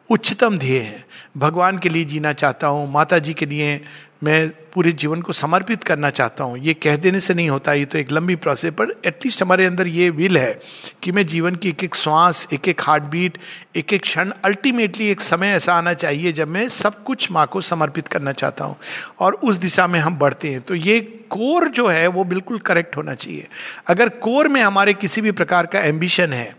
उच्चतम 0.10 0.57
ध्येय 0.57 0.79
है। 0.79 1.03
भगवान 1.38 1.77
के 1.77 1.89
लिए 1.89 2.05
जीना 2.05 2.33
चाहता 2.33 2.67
हूँ 2.67 2.91
माता 2.91 3.19
जी 3.19 3.33
के 3.33 3.45
लिए 3.45 3.79
मैं 4.24 4.50
पूरे 4.74 4.91
जीवन 4.91 5.22
को 5.22 5.33
समर्पित 5.33 5.83
करना 5.83 6.10
चाहता 6.10 6.43
हूँ। 6.43 6.57
ये 6.57 6.74
कह 6.74 6.95
देने 6.98 7.19
से 7.19 7.33
नहीं 7.33 7.50
होता, 7.50 7.74
ये 7.74 7.86
तो 7.86 7.98
एक 7.98 8.12
लंबी 8.12 8.36
प्रोसेस 8.36 8.74
पर 8.74 8.93
एटलीस्ट 9.05 9.41
हमारे 9.41 9.65
अंदर 9.65 9.88
ये 9.88 10.10
विल 10.10 10.38
है 10.38 10.60
कि 11.03 11.12
मैं 11.12 11.25
जीवन 11.27 11.55
की 11.55 11.69
एक 11.69 11.83
एक 11.83 11.95
श्वास 11.95 12.48
एक 12.53 12.67
एक 12.67 12.81
हार्ट 12.81 13.03
बीट 13.03 13.38
एक 13.75 13.93
एक 13.93 14.01
क्षण 14.01 14.31
अल्टीमेटली 14.45 15.07
एक 15.07 15.22
समय 15.22 15.48
ऐसा 15.48 15.74
आना 15.74 15.93
चाहिए 15.93 16.31
जब 16.31 16.48
मैं 16.48 16.67
सब 16.69 17.03
कुछ 17.03 17.31
माँ 17.31 17.45
को 17.48 17.62
समर्पित 17.62 18.07
करना 18.07 18.31
चाहता 18.33 18.65
हूँ 18.65 18.75
और 19.19 19.33
उस 19.33 19.57
दिशा 19.57 19.88
में 19.88 20.00
हम 20.00 20.17
बढ़ते 20.17 20.51
हैं। 20.51 20.62
तो 20.62 20.75
ये 20.75 21.00
कोर 21.29 21.67
जो 21.67 21.88
है 21.88 22.07
वो 22.07 22.24
बिल्कुल 22.24 22.60
करेक्ट 22.62 22.98
होना 22.98 23.13
चाहिए। 23.15 23.48
अगर 23.88 24.10
कोर 24.10 24.48
में 24.48 24.62
हमारे 24.62 24.93
किसी 24.93 25.22
भी 25.22 25.31
प्रकार 25.31 25.65
का 25.65 25.79
एम्बिशन 25.81 26.33
है 26.33 26.55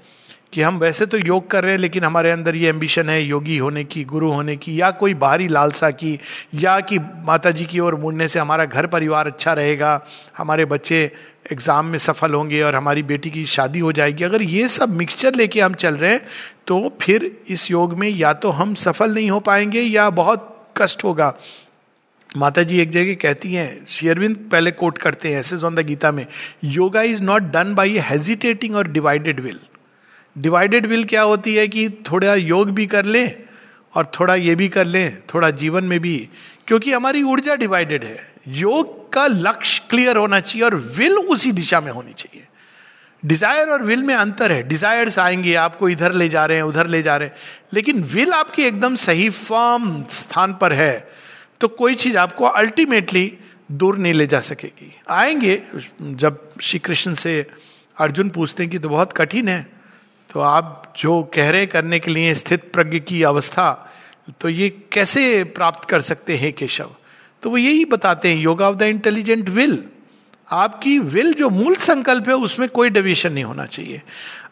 कि 0.54 0.62
हम 0.62 0.78
वैसे 0.78 1.06
तो 1.06 1.18
योग 1.18 1.50
कर 1.50 1.62
रहे 1.64 1.72
हैं, 1.72 1.78
लेकिन 1.78 2.04
हमारे 2.04 2.30
अंदर 2.30 2.56
ये 2.56 2.68
एम्बिशन 2.68 3.08
है 3.08 3.22
योगी 3.22 3.56
होने 3.58 3.84
की, 3.84 4.04
गुरु 4.04 4.30
होने 4.32 4.56
की, 4.56 4.80
या 4.80 4.90
कोई 4.92 5.14
बाहरी 5.16 5.48
लालसा 5.48 5.90
की, 5.92 6.18
या 6.54 6.78
कि 6.80 6.98
माता 6.98 7.50
जी 7.50 7.64
की 7.64 7.80
ओर 7.80 7.94
मुड़ने 7.94 8.28
से 8.28 8.38
हमारा 8.38 8.64
घर 8.64 8.86
परिवार 8.86 9.26
अच्छा 9.26 9.52
रहेगा, 9.52 10.00
हमारे 10.38 10.64
बच्चे 10.64 11.00
एग्ज़ाम 11.52 11.86
में 11.86 11.98
सफल 11.98 12.34
होंगे 12.34 12.62
और 12.62 12.74
हमारी 12.74 13.02
बेटी 13.02 13.30
की 13.30 13.44
शादी 13.46 13.78
हो 13.78 13.92
जाएगी। 13.92 14.24
अगर 14.24 14.42
ये 14.42 14.68
सब 14.68 14.94
मिक्सचर 14.94 15.34
लेके 15.34 15.60
हम 15.60 15.74
चल 15.74 15.96
रहे 15.96 16.10
हैं 16.10 16.22
तो 16.66 16.96
फिर 17.00 17.30
इस 17.48 17.70
योग 17.70 17.98
में 17.98 18.08
या 18.08 18.32
तो 18.34 18.50
हम 18.50 18.74
सफल 18.76 19.14
नहीं 19.14 19.30
हो 19.30 19.40
पाएँगे 19.40 19.80
या 19.80 20.08
बहुत 20.12 20.50
कष्ट 20.76 21.04
होगा। 21.04 21.34
माता 22.30 22.62
जी 22.62 22.80
एक 22.80 22.90
जगह 22.90 23.14
कहती 23.22 23.52
हैं 23.54 23.84
शेयरविंद 23.88 24.36
पहले 24.52 24.70
कोट 24.72 24.98
करते 24.98 25.28
हैं, 25.28 25.40
ऐसे 25.40 25.56
द 25.56 25.86
गीता 25.86 26.12
में 26.12 26.26
yoga 26.64 27.02
is 27.02 27.22
not 27.22 27.42
done 27.52 27.74
by 27.74 27.98
hesitating 28.02 28.76
और 28.76 28.88
डिवाइडेड 28.88 29.40
विल 29.40 29.60
डिवाइडेड 30.36 30.86
विल 30.86 31.04
क्या 31.04 31.22
होती 31.22 31.54
है 31.54 31.66
कि 31.68 31.88
थोड़ा 32.10 32.34
योग 32.34 32.70
भी 32.70 32.86
कर 32.86 33.04
ले 33.04 33.26
और 33.94 34.10
थोड़ा 34.14 34.34
ये 34.34 34.54
भी 34.54 34.68
कर 34.68 34.86
ले, 34.86 35.08
थोड़ा 35.10 35.50
जीवन 35.52 35.84
में 35.84 35.98
भी, 36.00 36.16
क्योंकि 36.66 36.92
हमारी 36.92 37.22
ऊर्जा 37.22 37.54
डिवाइडेड 37.56 38.04
है। 38.04 38.32
योग 38.48 39.12
का 39.12 39.26
लक्ष्य 39.26 39.82
क्लियर 39.90 40.16
होना 40.16 40.40
चाहिए 40.40 40.64
और 40.64 40.74
विल 40.96 41.16
उसी 41.16 41.52
दिशा 41.52 41.80
में 41.80 41.90
होनी 41.92 42.12
चाहिए। 42.12 42.46
डिज़ायर 43.22 43.68
और 43.68 43.82
विल 43.82 44.02
में 44.02 44.14
अंतर 44.14 44.52
है। 44.52 44.62
डिजायर्स 44.62 45.18
आएँगे, 45.18 45.54
आपको 45.54 45.88
इधर 45.88 46.12
ले 46.12 46.28
जा 46.28 46.44
रहे 46.46 46.56
हैं, 46.56 46.64
उधर 46.64 46.86
ले 46.86 47.02
जा 47.02 47.16
रहे 47.16 47.28
हैं। 47.28 47.36
लेकिन 47.74 48.02
विल 48.04 48.32
आपकी 48.32 48.62
एकदम 48.62 48.94
सही 48.94 49.28
फॉर्म 49.30 50.02
स्थान 50.10 50.54
पर 50.54 50.72
है 50.72 51.12
तो 51.60 51.68
कोई 51.68 51.94
चीज़ 51.94 52.16
आपको 52.18 52.44
अल्टीमेटली 52.46 53.32
दूर 53.72 53.98
नहीं 53.98 54.14
ले 54.14 54.26
जा 54.26 54.40
सकेगी। 54.40 54.92
आएँगे, 55.10 55.62
जब 56.02 56.48
श्री 56.60 56.78
कृष्ण 56.78 57.14
से 57.14 57.46
अर्जुन 57.96 58.30
पूछते 58.30 58.62
हैं 58.62 58.70
कि 58.70 58.78
तो 58.78 58.88
बहुत 58.88 59.12
कठिन 59.12 59.48
है 59.48 59.73
तो 60.34 60.40
आप 60.40 60.94
जो 60.98 61.30
कह 61.34 61.50
रहे 61.50 61.66
करने 61.66 61.98
के 61.98 62.10
लिए 62.10 62.34
स्थित 62.34 62.72
प्रज्ञ 62.72 63.00
की 63.00 63.22
अवस्था 63.22 63.92
तो 64.40 64.48
ये 64.48 64.82
कैसे 64.92 65.44
प्राप्त 65.44 65.88
कर 65.88 66.00
सकते 66.00 66.36
हैं 66.36 66.52
केशव? 66.52 66.90
तो 67.42 67.50
वो 67.50 67.58
यही 67.58 67.84
बताते 67.84 68.28
हैं 68.28 68.36
yoga 68.36 68.68
of 68.68 68.76
the 68.76 68.82
intelligent 68.82 69.48
will 69.48 69.84
आपकी 70.50 70.98
विल 70.98 71.34
जो 71.34 71.50
मूल 71.50 71.74
संकल्प 71.74 72.28
है, 72.28 72.34
उसमें 72.34 72.68
कोई 72.68 72.90
डेविएशन 72.90 73.32
नहीं 73.32 73.44
होना 73.44 73.66
चाहिए। 73.66 74.02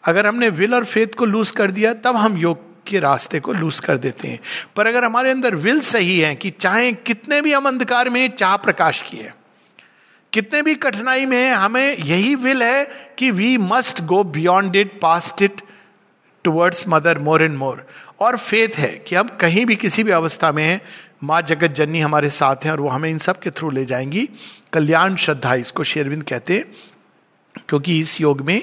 अगर 0.05 0.27
हमने 0.27 0.49
विल 0.49 0.75
और 0.75 0.85
फेथ 0.85 1.07
को 1.07 1.25
लूज 1.25 1.51
कर 1.51 1.71
दिया, 1.71 1.93
तब 1.93 2.15
हम 2.15 2.37
योग 2.37 2.59
के 2.87 2.99
रास्ते 2.99 3.39
को 3.39 3.53
लूज 3.53 3.79
कर 3.79 3.97
देते 3.97 4.27
हैं। 4.27 4.39
पर 4.75 4.87
अगर 4.87 5.03
हमारे 5.03 5.31
अंदर 5.31 5.55
विल 5.55 5.79
सही 5.79 6.19
है 6.19 6.35
कि 6.35 6.49
चाहे 6.49 6.93
कितने 6.93 7.41
भी 7.41 7.53
हम 7.53 7.67
अंधकार 7.67 8.09
में 8.09 8.29
चाह 8.29 8.57
प्रकाश 8.57 9.01
की 9.01 9.17
है 9.17 9.35
कितने 10.33 10.61
भी 10.61 10.75
कठिनाई 10.75 11.25
में 11.25 11.51
हमें 11.51 11.97
यही 11.97 12.35
विल 12.35 12.63
है 12.63 12.85
कि 13.17 13.31
we 13.31 13.57
must 13.57 14.01
go 14.01 14.23
beyond 14.23 14.75
it 14.75 14.99
past 15.01 15.41
it 15.41 15.61
towards 16.43 16.85
mother 16.87 17.17
more 17.19 17.43
and 17.43 17.57
more 17.57 17.85
और 18.21 18.37
फेथ 18.37 18.77
है 18.77 18.91
कि 19.07 19.15
हम 19.15 19.27
कहीं 19.41 19.65
भी 19.65 19.75
किसी 19.75 20.03
भी 20.03 20.11
अवस्था 20.11 20.51
में 20.51 20.63
हैं, 20.63 20.81
माँ 21.23 21.41
जगत 21.41 21.71
जननी 21.71 21.99
हमारे 21.99 22.29
साथ 22.31 22.65
हैं 22.65 22.71
और 22.71 22.81
वो 22.81 22.89
हमें 22.89 23.09
इन 23.09 23.17
सब 23.17 23.39
के 23.39 23.49
थ्रू 23.49 23.69
ले 23.69 23.85
जाएँगी। 23.85 24.27
कल्याण 24.73 25.15
श्रद्धा 25.15 25.53
इसको 25.55 25.83
शेरविंद 25.83 26.23
कहते 26.23 26.55
हैं, 26.55 26.65
क्योंकि 27.69 27.99
इस 27.99 28.19
योग 28.21 28.41
में 28.41 28.61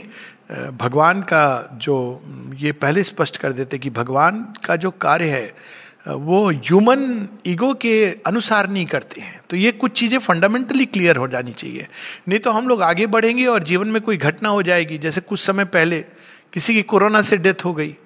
भगवान 0.79 1.21
का 1.23 1.79
जो, 1.83 2.23
ये 2.57 2.73
पहले 2.75 3.03
स्पष्ट 3.03 3.37
कर 3.37 3.53
देते 3.53 3.79
कि 3.79 3.91
भगवान 3.91 4.47
का 4.65 4.77
जो 4.77 4.91
कार्य 4.91 5.29
है 5.29 5.79
वो 6.09 6.49
ह्यूमन 6.49 7.29
ईगो 7.47 7.73
के 7.75 7.93
अनुसार 8.27 8.69
नहीं 8.69 8.85
करते 8.87 9.21
हैं। 9.21 9.41
तो 9.51 9.57
ये 9.57 9.73
कुछ 9.73 9.99
चीज़ें 9.99 10.19
फंडामेंटली 10.19 10.87
क्लियर 10.87 11.17
हो 11.17 11.27
जानी 11.29 11.53
चाहिए। 11.53 11.87
नहीं 12.29 12.39
तो 12.39 12.51
हम 12.51 12.69
लोग 12.69 12.83
आगे 12.83 13.07
बढ़ेंगे 13.07 13.45
और 13.47 13.63
जीवन 13.63 13.89
में 13.89 14.01
कोई 14.03 14.17
घटना 14.17 14.49
हो 14.49 14.63
जाएगी, 14.63 14.99
जैसे 14.99 15.21
कुछ 15.21 15.41
समय 15.41 15.65
पहले 15.67 16.05
किसी 16.53 16.75
की 16.75 16.83
कोरोना 16.83 17.23
से 17.23 17.37
डेथ 17.37 17.65
हो 17.65 17.73
गई। 17.75 17.97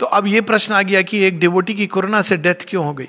तो 0.00 0.06
अब 0.06 0.26
ये 0.26 0.40
प्रश्न 0.40 0.74
आ 0.74 0.82
गया 0.82 1.02
कि 1.02 1.24
एक 1.24 1.38
डिवोटी 1.38 1.74
की 1.74 1.86
कोरोना 1.86 2.22
से 2.22 2.36
डेथ 2.36 2.64
क्यों 2.68 2.84
हो 2.84 2.92
गई? 2.92 3.08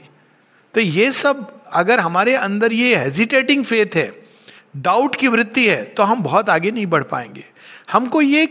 तो 0.73 0.81
ये 0.81 1.11
सब, 1.11 1.51
अगर 1.73 1.99
हमारे 1.99 2.35
अंदर 2.35 2.73
ये 2.73 2.95
हेजिटेटिंग 2.95 3.63
फेथ 3.65 3.95
है 3.95 4.11
डाउट 4.77 5.15
की 5.15 5.27
वृत्ति 5.27 5.67
है 5.67 5.83
तो 5.85 6.03
हम 6.03 6.23
बहुत 6.23 6.49
आगे 6.49 6.71
नहीं 6.71 6.85
बढ़ 6.85 7.03
पाएँगे। 7.03 7.45
हमको 7.91 8.21
ये 8.21 8.45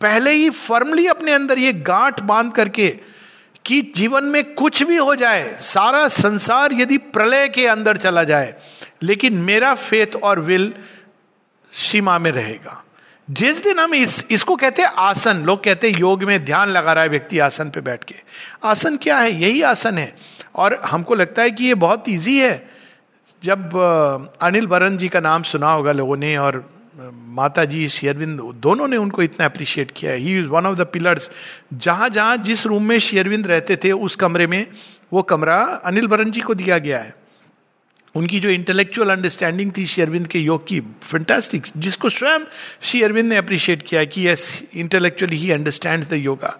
पहले 0.00 0.32
ही 0.32 0.50
फर्मली 0.50 1.06
अपने 1.06 1.32
अंदर 1.32 1.58
ये 1.58 1.72
गांठ 1.72 2.20
बाँध 2.20 2.52
करके 2.52 2.88
कि 3.64 3.80
जीवन 3.96 4.24
में 4.24 4.42
कुछ 4.54 4.82
भी 4.82 4.96
हो 4.96 5.14
जाए, 5.14 5.56
सारा 5.60 6.06
संसार 6.08 6.72
यदि 6.72 6.98
प्रलय 6.98 7.48
के 7.48 7.66
अंदर 7.66 7.96
चला 7.96 8.24
जाए, 8.24 8.54
लेकिन 9.02 9.34
मेरा 9.34 9.74
फेथ 9.74 10.16
और 10.16 10.40
विल 10.40 10.72
सीमा 11.72 12.18
में 12.18 12.30
रहेगा। 12.30 12.82
जिस 13.30 13.62
दिन 13.62 13.78
हम 13.78 13.94
इस, 13.94 14.26
इसको 14.30 14.56
कहते 14.56 14.82
हैं 14.82 14.88
आसन, 14.88 15.36
लोग 15.36 15.64
कहते 15.64 15.90
हैं 15.90 15.98
योग 15.98 16.22
में 16.22 16.44
ध्यान 16.44 16.68
लगा 16.68 16.92
रहा 16.92 17.04
है 17.04 17.10
व्यक्ति 17.10 17.38
आसन 17.38 17.70
पे 17.70 17.80
बैठ 17.80 18.04
के। 18.04 18.14
आसन 18.64 18.96
क्या 18.96 19.18
है? 19.18 19.42
यही 19.42 19.62
आसन 19.62 19.98
है। 19.98 20.16
और 20.54 20.80
हमको 20.84 21.14
लगता 21.14 21.42
है 21.42 21.50
कि 21.50 21.64
ये 21.64 21.74
बहुत 21.74 22.08
इजी 22.08 22.40
है। 22.40 22.70
जब 23.44 23.76
अनिल 24.42 24.66
बरन 24.66 24.96
जी 24.96 25.08
का 25.08 25.20
नाम 25.20 25.42
सुना 25.42 25.72
होगा 25.72 25.92
लोगों 25.92 26.16
ने 26.16 26.36
और 26.36 26.70
माता 27.12 27.64
जी 27.64 27.88
शेयरविंद 27.88 28.40
दोनों 28.40 28.88
ने 28.88 28.96
उनको 28.96 29.22
इतना 29.22 29.46
अप्रिशिएट 29.46 29.90
किया 29.96 30.12
है। 30.12 30.18
He 30.18 30.38
is 30.38 30.46
one 30.46 30.66
of 30.66 30.76
the 30.76 30.80
pillars 30.80 31.30
जहाँ 31.74 32.08
जहाँ 32.08 32.36
जिस 32.36 32.66
रूम 32.66 32.82
में 32.82 32.98
शेयरविंद 32.98 33.46
रहते 33.46 33.76
थे, 33.76 33.92
उस 33.92 34.16
कमरे 34.16 34.46
में 34.46 34.66
वो 35.12 35.22
कमरा 35.22 35.56
अनिल 35.84 36.06
बरन 36.06 36.30
जी 36.30 36.40
को 36.40 36.54
दिया 36.54 36.78
गया 36.78 36.98
है। 36.98 37.14
उनकी 38.18 38.40
जो 38.40 38.48
इंटेलेक्चुअल 38.48 39.10
अंडरस्टैंडिंग 39.10 39.72
थी 39.76 39.86
शेयरविंद 39.86 40.26
के 40.26 40.38
योग 40.38 40.66
की 40.66 40.80
फंटेस्टिक 41.02 41.66
जिसको 41.76 42.08
स्वयं 42.08 42.44
श्री 42.82 43.02
अरविंद 43.02 43.28
ने 43.28 43.36
अप्रिशिएट 43.36 43.82
किया 43.82 44.04
कि 44.04 44.28
yes 44.28 44.62
intellectually 44.74 45.36
he 45.36 45.50
understand 45.50 46.08
the 46.08 46.12
yoga 46.12 46.58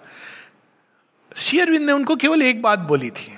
Shri 1.37 1.61
Aurobindo 1.61 1.87
ने 1.87 1.93
उनको 1.93 2.17
केवल 2.17 2.43
एक 2.43 2.63
बात 2.63 2.79
बोली 2.79 3.11
थी। 3.11 3.33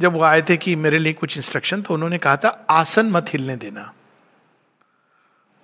जब 0.00 0.12
वो 0.12 0.22
आए 0.22 0.42
थे 0.42 0.56
कि 0.56 0.76
मेरे 0.76 0.98
लिए 0.98 1.12
कुछ 1.12 1.36
इंस्ट्रक्शन 1.36 1.82
तो 1.82 1.94
उन्होंने 1.94 2.18
कहा 2.18 2.36
था, 2.36 2.66
आसन 2.70 3.06
मत 3.06 3.26
हिलने 3.32 3.56
देना। 3.56 3.92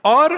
और 0.05 0.37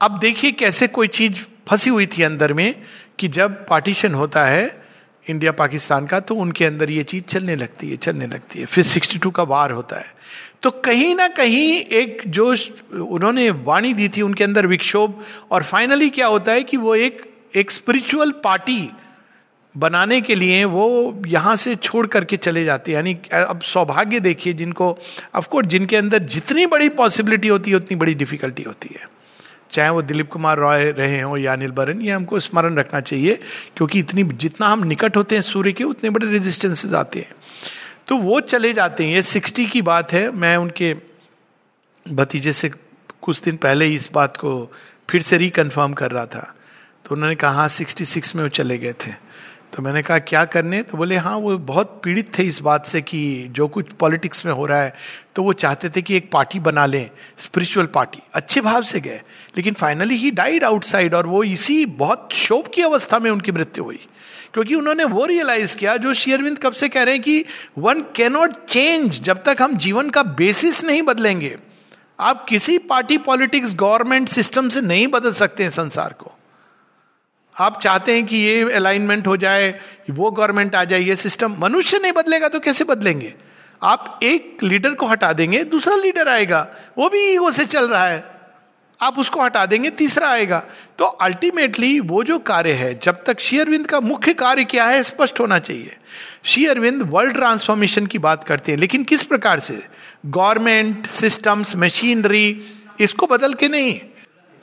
अब 0.00 0.18
देखिए 0.18 0.52
कैसे 0.52 0.86
कोई 0.88 1.08
चीज़ 1.08 1.34
फंसी 1.68 1.90
हुई 1.90 2.06
थी 2.06 2.22
अंदर 2.22 2.52
में 2.52 2.82
कि 3.18 3.28
जब 3.28 3.66
पार्टीशन 3.66 4.14
होता 4.14 4.44
है 4.44 4.84
इंडिया 5.30 5.52
पाकिस्तान 5.52 6.06
का 6.06 6.20
तो 6.20 6.34
उनके 6.34 6.64
अंदर 6.64 6.90
ये 6.90 7.02
चीज़ 7.02 7.24
चलने 7.24 7.56
लगती 7.56 7.90
है, 7.90 7.96
चलने 7.96 8.26
लगती 8.26 8.60
है। 8.60 8.66
फिर 8.66 8.84
62 8.84 9.30
का 9.30 9.42
वार 9.42 9.70
होता 9.70 9.96
है। 9.96 10.14
तो 10.62 10.70
कहीं 10.70 11.14
ना 11.14 11.26
कहीं 11.28 11.70
एक 11.92 12.22
जो 12.26 12.46
उन्होंने 12.94 13.50
वाणी 13.50 13.92
दी 13.92 14.08
थी, 14.08 14.22
उनके 14.22 14.44
अंदर 14.44 14.66
विक्षोभ, 14.66 15.22
और 15.50 15.62
फाइनली 15.62 16.10
क्या 16.10 16.26
होता 16.26 16.52
है 16.52 16.62
कि 16.62 16.76
वो 16.76 16.94
एक 16.94 17.22
एक 17.56 17.70
स्पिरिचुअल 17.70 18.30
पार्टी 18.44 18.90
बनाने 19.74 20.20
के 20.20 20.34
लिए 20.34 20.64
वो 20.64 21.22
यहाँ 21.26 21.56
से 21.56 21.74
छोड़ 21.76 22.06
करके 22.06 22.36
चले 22.36 22.64
जाते 22.64 22.92
हैं। 22.92 22.96
यानी 22.96 23.16
अब 23.32 23.60
सौभाग्य 23.60 24.20
देखिए 24.20 24.52
जिनको 24.52 24.96
ऑफकोर्स 25.34 25.68
जिनके 25.68 25.96
अंदर 25.96 26.18
जितनी 26.18 26.66
बड़ी 26.66 26.88
पॉसिबिलिटी 26.88 27.48
होती 27.48 27.70
है, 27.70 27.76
उतनी 27.76 27.96
बड़ी 27.96 28.14
डिफिकल्टी 28.14 28.62
होती 28.62 28.94
है। 28.94 29.08
चाहे 29.72 29.90
वो 29.90 30.02
दिलीप 30.02 30.30
कुमार 30.30 30.58
रॉय 30.58 30.90
रहे 30.92 31.20
हो 31.20 31.36
या 31.36 31.52
अनिल 31.52 31.70
बरन, 31.70 32.00
ये 32.00 32.10
हमको 32.10 32.40
स्मरण 32.40 32.76
रखना 32.76 33.00
चाहिए, 33.00 33.38
क्योंकि 33.76 33.98
इतनी, 33.98 34.22
जितना 34.22 34.66
हम 34.66 34.84
निकट 34.84 35.16
होते 35.16 35.34
हैं 35.34 35.42
सूर्य 35.42 35.72
के, 35.72 35.84
उतने 35.84 36.10
बड़े 36.10 36.26
रेजिस्टेंसेज 36.26 36.94
आते 36.94 37.18
हैं। 37.18 37.34
तो 38.08 38.16
वो 38.16 38.40
चले 38.40 38.72
जाते 38.72 39.04
हैं। 39.04 39.14
ये 39.14 39.22
सिक्सटी 39.22 39.66
की 39.66 39.82
बात 39.82 40.12
है। 40.12 40.30
मैं 40.30 40.56
उनके 40.56 40.94
भतीजे 42.06 42.52
से 42.52 42.70
कुछ 43.22 43.40
दिन 43.42 43.56
पहले 43.56 43.84
ही 43.84 43.94
इस 43.94 44.08
बात 44.12 44.36
को 44.36 44.72
फिर 45.10 45.22
से 45.22 45.36
रिकन्फर्म 45.36 45.92
कर 45.92 46.10
रहा 46.10 46.26
था। 46.26 46.54
तो 47.04 47.14
उन्होंने 47.14 47.34
कहा 47.34 47.50
हाँ 47.50 47.68
सिक्सटी 47.68 48.04
सिक्स 48.04 48.34
में 48.36 48.42
वो 48.42 48.48
चले 48.48 48.78
गए 48.78 48.92
थे। 48.92 49.12
तो 49.72 49.82
मैंने 49.82 50.02
कहा, 50.02 50.18
क्या 50.18 50.44
करने? 50.44 50.82
तो 50.82 50.98
बोले 50.98 51.16
हाँ 51.16 51.36
वो 51.36 51.56
बहुत 51.58 52.00
पीड़ित 52.04 52.38
थे 52.38 52.42
इस 52.42 52.60
बात 52.60 52.86
से 52.86 53.00
कि 53.02 53.48
जो 53.50 53.68
कुछ 53.68 53.92
पॉलिटिक्स 53.92 54.44
में 54.46 54.52
हो 54.52 54.66
रहा 54.66 54.82
है 54.82 54.94
तो 55.34 55.42
वो 55.42 55.52
चाहते 55.52 55.88
थे 55.88 56.02
कि 56.02 56.16
एक 56.16 56.30
पार्टी 56.32 56.58
बना 56.60 56.86
लें 56.86 57.10
स्पिरिचुअल 57.38 57.86
पार्टी 57.86 58.22
अच्छे 58.34 58.60
भाव 58.60 58.82
से 58.82 59.00
गए। 59.00 59.22
लेकिन 59.56 59.74
फाइनली 59.74 60.16
ही 60.16 60.30
डाइड 60.30 60.64
आउटसाइड 60.64 61.14
और 61.14 61.26
वो 61.26 61.42
इसी 61.44 61.84
बहुत 61.86 62.28
शोभ 62.32 62.70
की 62.74 62.82
अवस्था 62.82 63.18
में 63.18 63.30
उनकी 63.30 63.52
मृत्यु 63.52 63.84
हुई। 63.84 64.06
क्योंकि 64.54 64.74
उन्होंने 64.74 65.04
वो 65.04 65.24
रियलाइज़ 65.24 65.76
किया 65.76 65.96
जो 65.96 66.14
शेयरविंद 66.14 66.58
कब 66.58 66.72
से 66.72 66.88
कह 66.88 67.02
रहे 67.02 67.14
हैं 67.14 67.22
कि 67.22 67.44
वन 67.78 68.00
कैनॉट 68.00 68.64
चेंज 68.64 69.20
जब 69.20 69.42
तक 69.42 69.56
हम 69.60 69.76
जीवन 69.76 70.10
का 70.10 70.22
बेसिस 70.22 70.84
नहीं 70.84 71.02
बदलेंगे। 71.02 71.58
आप 72.20 72.46
किसी 72.48 72.78
पार्टी 72.78 73.18
पॉलिटिक्स 73.18 73.74
गवर्नमेंट 73.74 74.28
सिस्टम 74.28 74.68
से 74.68 74.80
नहीं 74.80 75.06
बदल 75.06 75.32
सकते 75.32 75.62
हैं 75.62 75.70
संसार 75.70 76.12
को। 76.12 76.32
आप 77.60 77.80
चाहते 77.80 78.14
हैं 78.14 78.26
कि 78.26 78.36
ये 78.36 78.72
अलाइनमेंट 78.72 79.26
हो 79.26 79.36
जाए, 79.36 79.80
वो 80.10 80.30
गवर्नमेंट 80.30 80.74
आ 80.74 80.84
जाए, 80.84 81.00
ये 81.00 81.16
सिस्टम 81.16 81.56
मनुष्य 81.58 81.98
नहीं 81.98 82.12
बदलेगा 82.12 82.48
तो 82.48 82.60
कैसे 82.60 82.84
बदलेंगे? 82.84 83.34
आप 83.82 84.20
एक 84.22 84.58
लीडर 84.62 84.94
को 84.94 85.06
हटा 85.06 85.32
देंगे, 85.32 85.64
दूसरा 85.64 85.96
लीडर 85.96 86.28
आएगा, 86.28 86.68
वो 86.98 87.08
भी 87.08 87.32
ईगो 87.32 87.50
से 87.50 87.64
चल 87.64 87.88
रहा 87.88 88.04
है। 88.04 88.31
आप 89.02 89.18
उसको 89.18 89.40
हटा 89.42 89.66
देंगे, 89.66 89.90
तीसरा 89.90 90.30
आएगा। 90.30 90.62
तो 90.98 91.04
अल्टीमेटली 91.04 92.00
वो 92.00 92.24
जो 92.24 92.38
कार्य 92.38 92.72
है, 92.72 93.00
जब 93.02 93.24
तक 93.24 93.40
शेयरविंद 93.40 93.86
का 93.86 94.00
मुख्य 94.00 94.34
कार्य 94.34 94.64
क्या 94.64 94.84
है, 94.84 95.02
स्पष्ट 95.02 95.40
होना 95.40 95.58
चाहिए। 95.58 95.96
शेयरविंद 96.44 97.02
वर्ल्ड 97.02 97.34
ट्रांसफॉर्मेशन 97.34 98.06
की 98.06 98.18
बात 98.18 98.44
करते 98.44 98.72
हैं, 98.72 98.78
लेकिन 98.78 99.04
किस 99.04 99.22
प्रकार 99.22 99.60
से? 99.60 99.82
गवर्नमेंट 100.26 101.10
सिस्टम्स 101.10 101.76
मशीनरी 101.76 102.62
इसको 103.00 103.26
बदल 103.26 103.54
के 103.54 103.68
नहीं। 103.68 104.00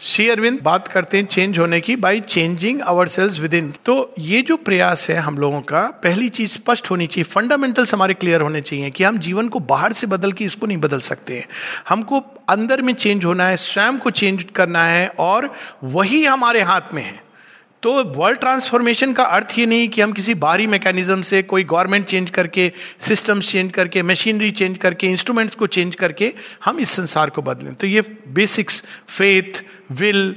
श्री 0.02 0.30
अरविंद 0.30 0.60
बात 0.64 0.88
करते 0.88 1.18
हैं 1.18 1.26
चेंज 1.26 1.58
होने 1.60 1.80
की 1.82 1.96
by 1.96 2.20
changing 2.20 2.80
our 2.82 3.08
selves 3.08 3.40
within 3.54 3.74
तो 3.86 4.14
ये 4.20 4.42
जो 4.42 4.58
प्रयास 4.58 5.10
है 5.10 5.16
हम 5.16 5.38
लोगों 5.38 5.62
का, 5.62 5.82
पहली 6.04 6.30
चीज़ 6.30 6.52
स्पष्ट 6.52 6.90
होनी 6.92 7.08
चाहिए 7.08 7.24
फंडामेंटल्स 7.24 7.94
हमारे 7.94 8.14
क्लियर 8.14 8.42
होने 8.42 8.62
चाहिए 8.62 8.90
कि 8.90 9.04
हम 9.04 9.18
जीवन 9.18 9.50
को 9.50 9.60
बाहर 9.60 9.94
से 9.94 10.08
बदल 10.08 10.34
के 10.34 10.46
इसको 10.46 10.66
नहीं 10.66 10.78
बदल 10.78 11.00
सकते 11.00 11.38
हैं। 11.38 11.48
हमको 11.90 12.24
अंदर 12.50 12.82
में 12.82 12.94
चेंज 12.94 13.26
होना 13.26 13.48
है, 13.48 13.58
स्वयं 13.58 13.98
को 13.98 14.10
चेंज 14.10 14.46
करना 14.56 14.86
है 14.86 15.08
और 15.20 15.54
वही 15.84 16.24
हमारे 16.26 16.62
हाथ 16.62 16.94
में 16.94 17.04
है। 17.04 17.29
तो 17.84 17.92
वर्ल्ड 18.04 18.40
ट्रांसफॉर्मेशन 18.40 19.14
का 19.14 19.24
अर्थ 19.24 19.58
ये 19.60 19.66
नहीं 19.66 19.88
कि 19.90 20.02
हम 20.02 20.12
किसी 20.12 20.34
बाहरी 20.34 20.68
मैकेनिज्म 20.68 21.22
से 21.22 21.42
कोई 21.44 21.64
गवर्नमेंट 21.64 22.06
चेंज 22.06 22.30
करके 22.30 22.72
सिस्टम्स 23.00 23.52
चेंज 23.52 23.72
करके 23.72 24.02
मशीनरी 24.02 24.52
चेंज 24.52 24.78
करके 24.78 25.08
इंस्ट्रूमेंट्स 25.08 25.56
को 25.56 25.68
चेंज 25.68 25.96
करके 25.96 26.34
हम 26.66 26.80
इस 26.80 26.90
संसार 26.90 27.30
को 27.30 27.42
बदलें। 27.42 27.74
तो 27.74 27.88
ये 27.88 28.02
बेसिक्स 28.28 28.84
फेथ 29.08 29.64
विल 29.92 30.36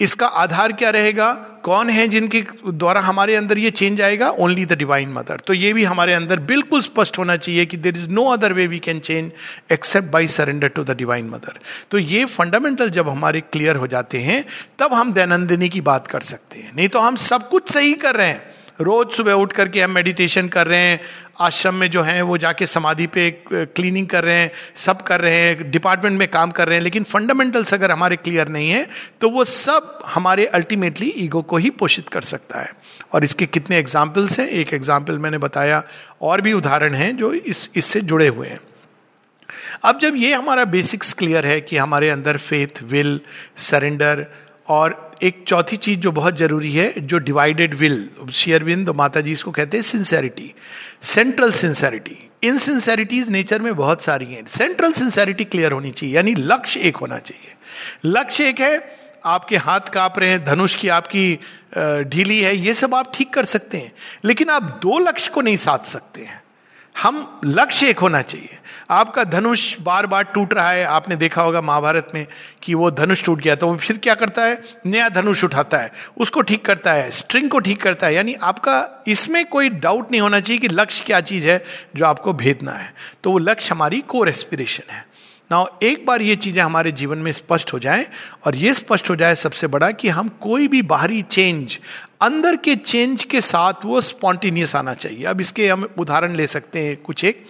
इसका 0.00 0.26
आधार 0.26 0.72
क्या 0.72 0.90
रहेगा? 0.90 1.32
कौन 1.64 1.88
है 1.90 2.06
जिनके 2.08 2.40
द्वारा 2.66 3.00
हमारे 3.00 3.34
अंदर 3.34 3.58
ये 3.58 3.70
चेंज 3.70 4.00
आएगा? 4.00 4.28
ओनली 4.30 4.64
द 4.66 4.72
डिवाइन 4.72 5.12
मदर 5.12 5.40
तो 5.46 5.54
ये 5.54 5.72
भी 5.72 5.84
हमारे 5.84 6.12
अंदर 6.14 6.40
बिल्कुल 6.40 6.80
स्पष्ट 6.80 7.18
होना 7.18 7.36
चाहिए 7.36 7.66
कि 7.66 7.76
there 7.76 7.96
is 7.96 8.08
no 8.10 8.24
other 8.24 8.52
way 8.52 8.66
we 8.66 8.78
can 8.78 9.00
change 9.00 9.30
except 9.72 10.08
by 10.08 10.26
surrender 10.28 10.68
to 10.68 10.84
the 10.84 10.96
divine 10.96 11.28
mother 11.30 11.58
तो 11.90 11.98
ये 11.98 12.24
फंडामेंटल 12.24 12.90
जब 12.90 13.08
हमारे 13.08 13.40
क्लियर 13.42 13.76
हो 13.76 13.86
जाते 13.86 14.18
हैं, 14.18 14.44
तब 14.78 14.94
हम 14.94 15.12
दैनंदिनी 15.12 15.68
की 15.68 15.80
बात 15.80 16.08
कर 16.08 16.20
सकते 16.20 16.58
हैं। 16.58 16.72
नहीं 16.76 16.88
तो 16.88 16.98
हम 16.98 17.16
सब 17.16 17.48
कुछ 17.48 17.72
सही 17.72 17.92
कर 17.94 18.16
रहे 18.16 18.28
हैं। 18.28 18.57
रोज 18.80 19.10
सुबह 19.12 19.32
उठ 19.34 19.52
करके 19.52 19.80
हम 19.80 19.90
मेडिटेशन 19.90 20.48
कर 20.48 20.66
रहे 20.66 20.80
हैं, 20.80 21.00
आश्रम 21.40 21.74
में 21.74 21.90
जो 21.90 22.02
हैं 22.02 22.20
वो 22.22 22.36
जाके 22.38 22.66
समाधि 22.66 23.06
पे 23.08 23.30
क्लीनिंग 23.48 24.06
कर 24.08 24.24
रहे 24.24 24.36
हैं, 24.36 24.50
सब 24.76 25.02
कर 25.02 25.20
रहे 25.20 25.34
हैं 25.34 25.70
डिपार्टमेंट 25.70 26.18
में 26.18 26.26
काम 26.28 26.50
कर 26.50 26.68
रहे 26.68 26.76
हैं, 26.76 26.82
लेकिन 26.82 27.04
फंडामेंटल्स 27.04 27.74
अगर 27.74 27.90
हमारे 27.90 28.16
क्लियर 28.18 28.48
नहीं 28.48 28.70
है 28.70 28.86
तो 29.20 29.30
वो 29.30 29.44
सब 29.46 30.02
हमारे 30.06 30.46
अल्टीमेटली 30.48 31.08
ईगो 31.18 31.42
को 31.42 31.56
ही 31.56 31.70
पोषित 31.72 32.08
कर 32.08 32.22
सकता 32.22 32.60
है। 32.60 32.72
और 33.12 33.24
इसके 33.24 33.46
कितने 33.48 33.78
एग्जाम्पल्स 33.78 34.38
हैं? 34.40 34.48
एक 34.48 34.72
एग्ज़ाम्पल 34.74 35.18
मैंने 35.18 35.38
बताया, 35.38 35.82
और 36.22 36.40
भी 36.40 36.52
उदाहरण 36.52 36.94
हैं 36.94 37.16
जो 37.16 37.32
इस, 37.32 37.70
इससे 37.76 38.00
जुड़े 38.02 38.28
हुए 38.28 38.48
हैं। 38.48 38.60
अब 39.84 39.98
जब 39.98 40.16
ये 40.16 40.32
हमारा 40.34 40.64
बेसिक्स 40.66 41.12
क्लियर 41.12 41.46
है 41.46 41.60
कि 41.60 41.76
हमारे 41.76 42.08
अंदर 42.10 42.36
फेथ 42.38 42.82
विल 42.84 43.20
सरेंडर 43.58 44.26
और 44.68 45.07
एक 45.22 45.44
चौथी 45.48 45.76
चीज़ 45.76 45.98
जो 46.00 46.12
बहुत 46.12 46.36
ज़रूरी 46.38 46.72
है, 46.72 46.92
जो 46.98 47.18
डिवाइडेड 47.18 47.74
विल 47.74 48.08
शेयरविंद 48.34 48.90
माता 48.90 49.20
जी 49.20 49.32
इसको 49.32 49.50
कहते 49.50 49.76
हैं 49.76 49.82
sincerity 49.82 50.52
central 51.02 51.52
sincerity 51.52 52.16
insincerities 52.42 53.30
nature 53.30 53.62
में 53.62 53.74
बहुत 53.76 54.02
सारी 54.02 54.24
हैं। 54.24 54.46
सेंट्रल 54.46 54.92
सिंसेरिटी 54.92 55.44
क्लियर 55.44 55.72
होनी 55.72 55.90
चाहिए, 55.90 56.14
यानी 56.14 56.34
लक्ष्य 56.34 56.80
एक 56.80 56.96
होना 56.96 57.18
चाहिए। 57.18 57.54
लक्ष्य 58.04 58.48
एक 58.48 58.60
है, 58.60 58.98
आपके 59.24 59.56
हाथ 59.56 59.80
काँप 59.80 60.18
रहे 60.18 60.28
हैं, 60.30 60.44
धनुष 60.44 60.74
की 60.74 60.88
आपकी 60.88 61.38
ढीली 62.04 62.40
है, 62.40 62.56
ये 62.56 62.74
सब 62.74 62.94
आप 62.94 63.12
ठीक 63.14 63.32
कर 63.32 63.44
सकते 63.44 63.78
हैं। 63.78 63.92
लेकिन 64.24 64.50
आप 64.50 64.62
दो 64.82 64.98
लक्ष्य 64.98 65.30
को 65.34 65.40
नहीं 65.40 65.56
साध 65.56 65.84
सकते 65.84 66.20
हैं। 66.20 66.42
हम 67.02 67.40
लक्ष्य 67.44 67.88
एक 67.88 67.98
होना 67.98 68.20
चाहिए। 68.22 68.58
आपका 68.90 69.24
धनुष 69.24 69.76
बार 69.80 70.06
बार 70.06 70.22
टूट 70.24 70.54
रहा 70.54 70.70
है। 70.70 70.84
आपने 70.84 71.16
देखा 71.16 71.42
होगा 71.42 71.60
महाभारत 71.60 72.08
में 72.14 72.26
कि 72.62 72.74
वो 72.74 72.90
धनुष 72.90 73.24
टूट 73.24 73.40
गया 73.40 73.54
तो 73.54 73.66
वो 73.66 73.76
फिर 73.76 73.98
क्या 73.98 74.14
करता 74.14 74.44
है? 74.44 74.62
नया 74.86 75.08
धनुष 75.08 75.44
उठाता 75.44 75.78
है। 75.78 75.92
उसको 76.16 76.40
ठीक 76.40 76.64
करता 76.64 76.92
है 76.92 77.10
स्ट्रिंग 77.10 77.50
को 77.50 77.58
ठीक 77.58 77.82
करता 77.82 78.06
है। 78.06 78.14
यानी 78.14 78.34
आपका 78.34 79.04
इसमें 79.08 79.44
कोई 79.46 79.68
डाउट 79.68 80.10
नहीं 80.10 80.20
होना 80.20 80.40
चाहिए 80.40 80.60
कि 80.60 80.68
लक्ष्य 80.68 81.04
क्या 81.06 81.20
चीज़ 81.20 81.46
है 81.46 81.62
जो 81.96 82.04
आपको 82.04 82.32
भेदना 82.32 82.72
है। 82.72 82.92
तो 83.24 83.32
वो 83.32 83.38
लक्ष्य 83.38 83.74
हमारी 83.74 84.00
कोर 84.00 84.28
एस्पिरेशन 84.28 84.92
है। 84.92 85.06
ना 85.50 85.64
एक 85.82 86.04
बार 86.06 86.22
ये 86.22 86.34
चीज़ें 86.36 86.62
हमारे 86.62 86.92
जीवन 86.92 87.18
में 87.18 87.30
स्पष्ट 87.32 87.72
हो 87.72 87.78
जाए 87.78 88.06
और 88.46 88.56
ये 88.56 88.72
स्पष्ट 88.74 89.10
हो 89.10 89.16
जाए 89.16 89.34
सबसे 89.34 89.66
बड़ा 89.66 89.90
कि 89.90 90.08
हम 90.08 90.28
कोई 90.40 90.68
भी 90.68 90.82
बाहरी 90.82 91.22
चेंज 91.22 91.78
अंदर 92.20 92.56
के 92.56 92.76
चेंज 92.76 93.24
के 93.24 93.40
साथ 93.40 93.72
वो 93.84 94.00
स्पॉन्टेनियस 94.00 94.76
आना 94.76 94.94
चाहिए। 94.94 95.24
अब 95.24 95.40
इसके 95.40 95.68
हम 95.68 95.88
उदाहरण 95.98 96.34
ले 96.36 96.46
सकते 96.46 96.80
हैं 96.80 96.96
कुछ 96.96 97.24
एक। 97.24 97.46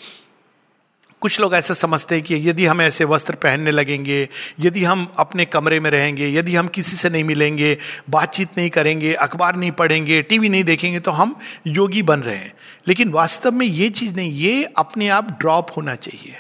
कुछ 1.21 1.41
लोग 1.41 1.55
ऐसा 1.55 1.75
समझते 1.75 2.15
हैं 2.15 2.25
कि 2.25 2.35
यदि 2.35 2.67
हम 2.67 2.81
ऐसे 2.83 3.05
वस्त्र 3.05 3.35
पहनने 3.35 3.71
लगेंगे, 3.71 4.29
यदि 4.61 4.85
हम 4.85 5.13
अपने 5.19 5.45
कमरे 5.45 5.81
में 5.81 5.91
रहेंगे, 5.91 6.29
यदि 6.29 6.55
हम 6.55 6.69
किसी 6.69 6.97
से 6.97 7.11
नहीं 7.11 7.25
मिलेंगे, 7.25 7.79
बातचीत 8.11 8.49
नहीं 8.59 8.71
करेंगे, 8.71 9.15
अखबार 9.15 9.57
नहीं 9.57 9.71
पढ़ेंगे, 9.71 10.23
टीवी 10.23 10.49
नहीं 10.49 10.65
देखेंगे 10.65 11.01
तो 11.01 11.11
हम 11.11 11.39
योगी 11.67 12.03
बन 12.03 12.21
रहे 12.21 12.37
हैं। 12.37 12.53
लेकिन 12.89 13.09
वास्तव 13.09 13.53
में 13.53 13.67
ये 13.67 13.91
चीज़ 13.91 14.15
नहीं, 14.15 14.33
ये 14.33 14.65
अपने 14.77 15.09
आप 15.09 15.39
ड्रॉप 15.41 15.71
होना 15.77 15.95
चाहिए। 15.95 16.35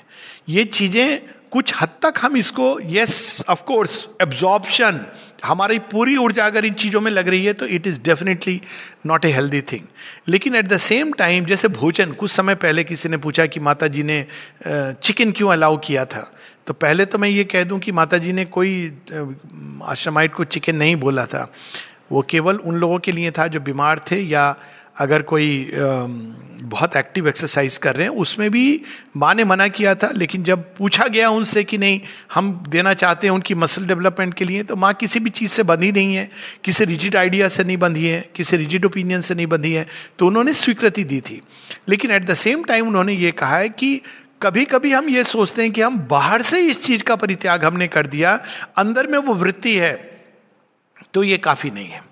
ये 0.49 0.65
चीज़ें 0.65 1.21
कुछ 1.51 1.75
हद 1.81 1.89
तक 1.89 2.15
हम 2.21 2.37
इसको 2.37 2.81
यस 2.83 3.45
ऑफ़ 3.49 3.63
कोर्स 3.63 4.09
एब्जॉर्प्शन 4.23 5.07
हमारी 5.45 5.79
पूरी 5.91 6.17
ऊर्जा 6.17 6.47
अगर 6.47 6.65
इन 6.65 6.75
चीज़ों 6.75 7.01
में 7.01 7.11
लग 7.11 7.29
रही 7.29 7.45
है 7.45 7.53
तो 7.53 7.67
it 7.67 7.87
is 7.87 8.01
definitely 8.03 8.61
not 9.07 9.25
a 9.25 9.31
healthy 9.33 9.61
thing 9.63 9.87
लेकिन 10.29 10.55
एट 10.57 10.69
द 10.69 10.77
सेम 10.77 11.13
टाइम 11.13 11.45
जैसे 11.45 11.69
भोजन, 11.69 12.13
कुछ 12.13 12.31
समय 12.31 12.55
पहले 12.55 12.85
किसी 12.85 13.09
ने 13.09 13.17
पूछा 13.17 13.47
कि 13.47 13.61
माता 13.61 13.89
जी 13.89 14.03
ने 14.03 14.25
चिकन 14.67 15.33
क्यों 15.33 15.51
अलाउ 15.53 15.77
किया 15.77 16.05
था? 16.05 16.31
तो 16.67 16.75
पहले 16.75 17.05
तो 17.05 17.19
मैं 17.19 17.29
ये 17.29 17.45
कह 17.45 17.65
दूँ 17.65 17.79
कि 17.79 17.93
माता 17.93 18.19
जी 18.19 18.33
ने 18.33 18.45
कोई 18.45 18.93
आश्रमाइट 19.85 20.35
को 20.35 20.45
चिकन 20.45 20.77
नहीं 20.77 20.97
बोला 20.97 21.25
था। 21.27 21.51
वो 22.13 22.23
केवल 22.23 22.57
उन 22.57 22.75
लोगों 22.75 22.99
के 22.99 23.13
लिए 23.13 23.31
था 23.31 23.47
जो 23.47 23.61
बीमार 23.61 24.01
थे 24.11 24.21
या 24.21 24.55
अगर 24.99 25.23
कोई 25.23 25.71
बहुत 25.75 26.97
एक्टिव 26.97 27.29
एक्सरसाइज 27.29 27.77
कर 27.79 27.97
रहे 27.97 28.07
हैं, 28.07 28.15
उसमें 28.15 28.51
भी 28.51 28.83
माँ 29.17 29.35
ने 29.35 29.45
मना 29.45 29.67
किया 29.69 29.95
था, 29.95 30.11
लेकिन 30.15 30.43
जब 30.45 30.63
पूछा 30.77 31.07
गया 31.07 31.29
उनसे 31.31 31.63
कि 31.65 31.79
नहीं, 31.79 32.01
हम 32.35 32.53
देना 32.69 32.95
चाहते 32.95 33.27
हैं 33.27 33.35
उनकी 33.35 33.55
मसल 33.55 33.87
डेवलपमेंट 33.87 34.35
के 34.35 34.45
लिए 34.45 34.63
तो 34.63 34.77
माँ 34.77 34.93
किसी 34.95 35.21
भी 35.21 35.31
चीज़ 35.31 35.51
से 35.51 35.63
बंधी 35.63 35.93
नहीं 35.93 36.15
है, 36.15 36.29
किसी 36.65 36.85
रिजिड 36.85 37.17
आइडिया 37.17 37.49
से 37.49 37.65
नहीं 37.65 37.77
बंधी 37.77 38.07
है, 38.07 38.21
किसी 38.35 38.57
रिजिड 38.57 38.85
ओपिनियन 38.85 39.21
से 39.21 39.35
नहीं 39.35 39.47
बंधी 39.47 39.73
है 39.73 39.87
तो 40.19 40.27
उन्होंने 40.27 40.53
स्वीकृति 40.55 41.05
दी 41.05 41.21
थी। 41.21 41.41
लेकिन 41.89 42.11
एट 42.11 42.25
द 42.25 42.35
सेम 42.37 42.65
टाइम 42.65 42.89
उन्होंने 42.89 43.13
ये 43.15 43.31
कहा 43.33 43.57
है 43.57 43.69
कि 43.69 44.01
कभी 44.43 44.65
कभी 44.65 44.93
हम 44.93 45.09
ये 45.09 45.25
सोचते 45.25 45.63
हैं 45.63 45.71
कि 45.73 45.81
हम 45.81 45.99
बाहर 46.11 46.43
से 46.43 46.61
इस 46.61 46.85
चीज़ 46.85 47.03
का 47.03 47.17
परित्याग 47.17 47.65
हमने 47.65 47.89
कर 47.89 48.07
दिया, 48.07 48.39
अंदर 48.77 49.07
में 49.07 49.19
वो 49.19 49.35
वृत्ति 49.35 49.77
है 49.77 49.95
तो 51.15 51.23
ये 51.23 51.39
काफ़ी 51.39 51.71
नहीं 51.71 51.87
है। 51.87 52.03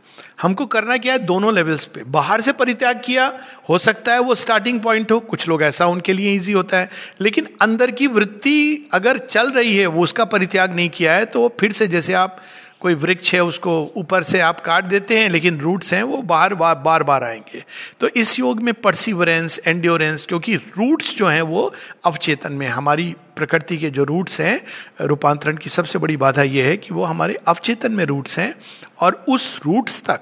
हमको 0.42 0.66
करना 0.66 0.96
क्या 0.96 1.12
है? 1.12 1.18
दोनों 1.18 1.54
लेवल्स 1.54 1.84
पे। 1.84 2.02
बाहर 2.04 2.40
से 2.40 2.52
परित्याग 2.52 3.00
किया, 3.04 3.32
हो 3.68 3.78
सकता 3.78 4.12
है 4.12 4.20
वो 4.20 4.34
स्टार्टिंग 4.34 4.80
पॉइंट 4.80 5.12
हो, 5.12 5.18
कुछ 5.20 5.48
लोग 5.48 5.62
ऐसा 5.62 5.86
उनके 5.86 6.12
लिए 6.12 6.34
इजी 6.34 6.52
होता 6.52 6.78
है। 6.78 6.90
लेकिन 7.20 7.48
अंदर 7.62 7.90
की 7.90 8.06
वृत्ति 8.06 8.88
अगर 8.92 9.18
चल 9.18 9.50
रही 9.50 9.76
है, 9.76 9.86
वो 9.86 10.02
उसका 10.02 10.24
परित्याग 10.24 10.74
नहीं 10.74 10.88
किया 10.90 11.14
है 11.14 11.24
तो 11.24 11.48
फिर 11.60 11.72
से 11.72 11.86
जैसे 11.86 12.12
आप 12.12 12.40
कोई 12.80 12.94
वृक्ष 12.94 13.34
है, 13.34 13.44
उसको 13.44 13.92
ऊपर 13.96 14.22
से 14.22 14.40
आप 14.40 14.60
काट 14.60 14.84
देते 14.84 15.18
हैं, 15.18 15.28
लेकिन 15.28 15.60
रूट्स 15.60 15.94
हैं, 15.94 16.02
वो 16.02 16.22
बाहर 16.22 16.54
बार 16.54 16.74
बार 16.74 17.02
बार 17.02 17.24
आएँगे। 17.24 17.64
तो 18.00 18.08
इस 18.08 18.38
योग 18.38 18.60
में 18.60 18.74
परसिवरेंस 18.74 19.60
एंड्योरेंस 19.66 20.26
क्योंकि 20.26 20.56
रूट्स 20.56 21.16
जो 21.16 21.26
हैं, 21.26 21.42
वो 21.42 21.74
अवचेतन 22.04 22.52
में 22.52 22.68
हमारी 22.68 23.14
प्रकृति 23.36 23.76
के 23.76 23.90
जो 23.90 24.04
रूट्स 24.04 24.40
हैं, 24.40 24.64
रूपांतरण 25.00 25.56
की 25.56 25.70
सबसे 25.70 25.98
बड़ी 25.98 26.16
बाधा 26.16 26.42
ये 26.42 26.62
है 26.62 26.76
कि 26.76 26.94
वो 26.94 27.04
हमारे 27.04 27.34
अवचेतन 27.34 27.92
में 27.92 28.04
रूट्स 28.04 28.38
हैं, 28.38 28.54
और 29.00 29.24
उस 29.28 29.60
रूट्स 29.66 30.02
तक 30.02 30.20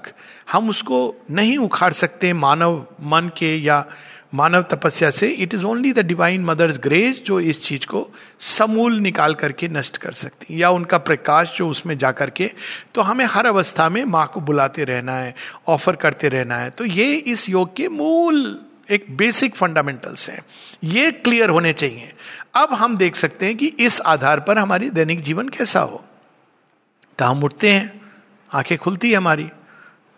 हम 0.53 0.71
उसको 0.71 1.15
नहीं 1.31 1.59
उखाड़ 1.59 1.93
सकते 1.93 2.33
मानव, 2.33 2.87
मन 3.03 3.31
के 3.39 3.57
या 3.57 3.87
मानव 4.35 4.63
तपस्या 4.63 5.11
से 5.11 5.29
it 5.29 5.55
is 5.55 5.65
only 5.65 5.93
the 5.93 5.99
divine 5.99 6.45
mother's 6.45 6.79
grace 6.79 7.23
जो 7.25 7.41
इस 7.41 7.63
चीज़ 7.63 7.87
को 7.87 8.09
समूल 8.39 8.99
निकाल 9.01 9.35
करके 9.35 9.69
नष्ट 9.69 9.97
कर 9.97 10.13
सकती 10.13 10.63
या 10.63 10.71
उनका 10.71 10.99
प्रकाश 10.99 11.55
जो 11.57 11.69
उसमें 11.69 11.99
जा 11.99 12.13
करके 12.13 12.51
तो 12.95 13.01
हमें 13.01 13.25
हर 13.25 13.47
अवस्था 13.47 13.89
में 13.89 14.05
माँ 14.05 14.31
को 14.35 14.41
बुलाते 14.41 14.85
रहना 14.85 15.13
है 15.13 15.35
ऑफ़र 15.69 15.97
करते 15.97 16.29
रहना 16.29 16.57
है। 16.57 16.71
तो 16.71 16.85
ये 16.85 17.15
इस 17.15 17.49
योग 17.49 17.77
के 17.77 17.89
मूल 17.89 18.61
एक 18.91 19.07
बेसिक 19.17 19.57
फंडामेंटल्स 19.57 20.31
हैं। 20.31 20.43
ये 20.85 21.11
क्लियर 21.11 21.51
होने 21.51 21.73
चाहिए। 21.73 22.13
अब 22.55 22.75
हम 22.75 22.97
देख 22.97 23.17
सकते 23.17 23.47
हैं 23.47 23.57
कि 23.57 23.67
इस 23.67 24.01
आधार 24.01 24.41
पर 24.41 24.59
हमारी 24.59 24.91
दैनिक 24.91 25.21
जीवन 25.21 25.49
कैसा 25.49 25.81
हो। 25.81 26.05
तो 27.19 27.25
हम 27.25 27.45
उठते 27.45 27.73
हैं, 27.73 28.01
आँखें 28.53 28.79
खुलती 28.79 29.11
है 29.11 29.17
हमारी। 29.17 29.49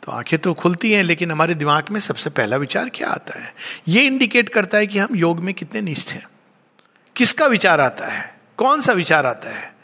तो 0.07 0.13
आँखें 0.13 0.39
तो 0.39 0.53
खुलती 0.55 0.93
हैं, 0.93 1.03
लेकिन 1.03 1.31
हमारे 1.31 1.55
दिमाग 1.55 1.89
में 1.91 1.99
सबसे 2.01 2.31
पहला 2.31 2.57
विचार 2.57 2.89
क्या 2.89 3.09
आता 3.09 3.41
है? 3.41 3.55
ये 3.89 4.03
इंडिकेट 4.03 4.49
करता 4.49 4.79
है 4.79 4.87
कि 4.87 4.99
हम 4.99 5.17
योग 5.17 5.41
में 5.41 5.55
कितने 5.55 5.81
निष्ठ 5.81 6.13
हैं। 6.13 6.27
किसका 7.17 7.47
विचार 7.47 7.81
आता 7.81 8.07
है? 8.07 8.35
कौन 8.59 8.81
सा 8.81 8.93
विचार 8.93 9.27
आता 9.27 9.51
है? 9.51 9.75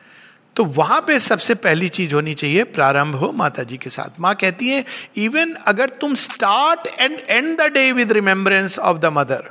तो 0.56 0.64
वहाँ 0.64 1.00
पे 1.00 1.18
सबसे 1.18 1.54
पहली 1.56 1.88
चीज़ 1.88 2.14
होनी 2.14 2.34
चाहिए, 2.34 2.64
प्रारंभ 2.64 3.14
हो 3.14 3.32
माता 3.32 3.62
जी 3.62 3.76
के 3.76 3.90
साथ। 3.90 4.20
माँ 4.20 4.34
कहती 4.34 4.68
है 4.68 4.84
इवन 5.16 5.54
अगर 5.66 5.88
तुम 6.00 6.14
start 6.14 6.86
and 7.00 7.18
end 7.20 7.58
the 7.60 7.70
day 7.72 7.90
with 7.92 8.12
remembrance 8.12 8.78
of 8.78 8.98
the 8.98 9.12
mother 9.12 9.50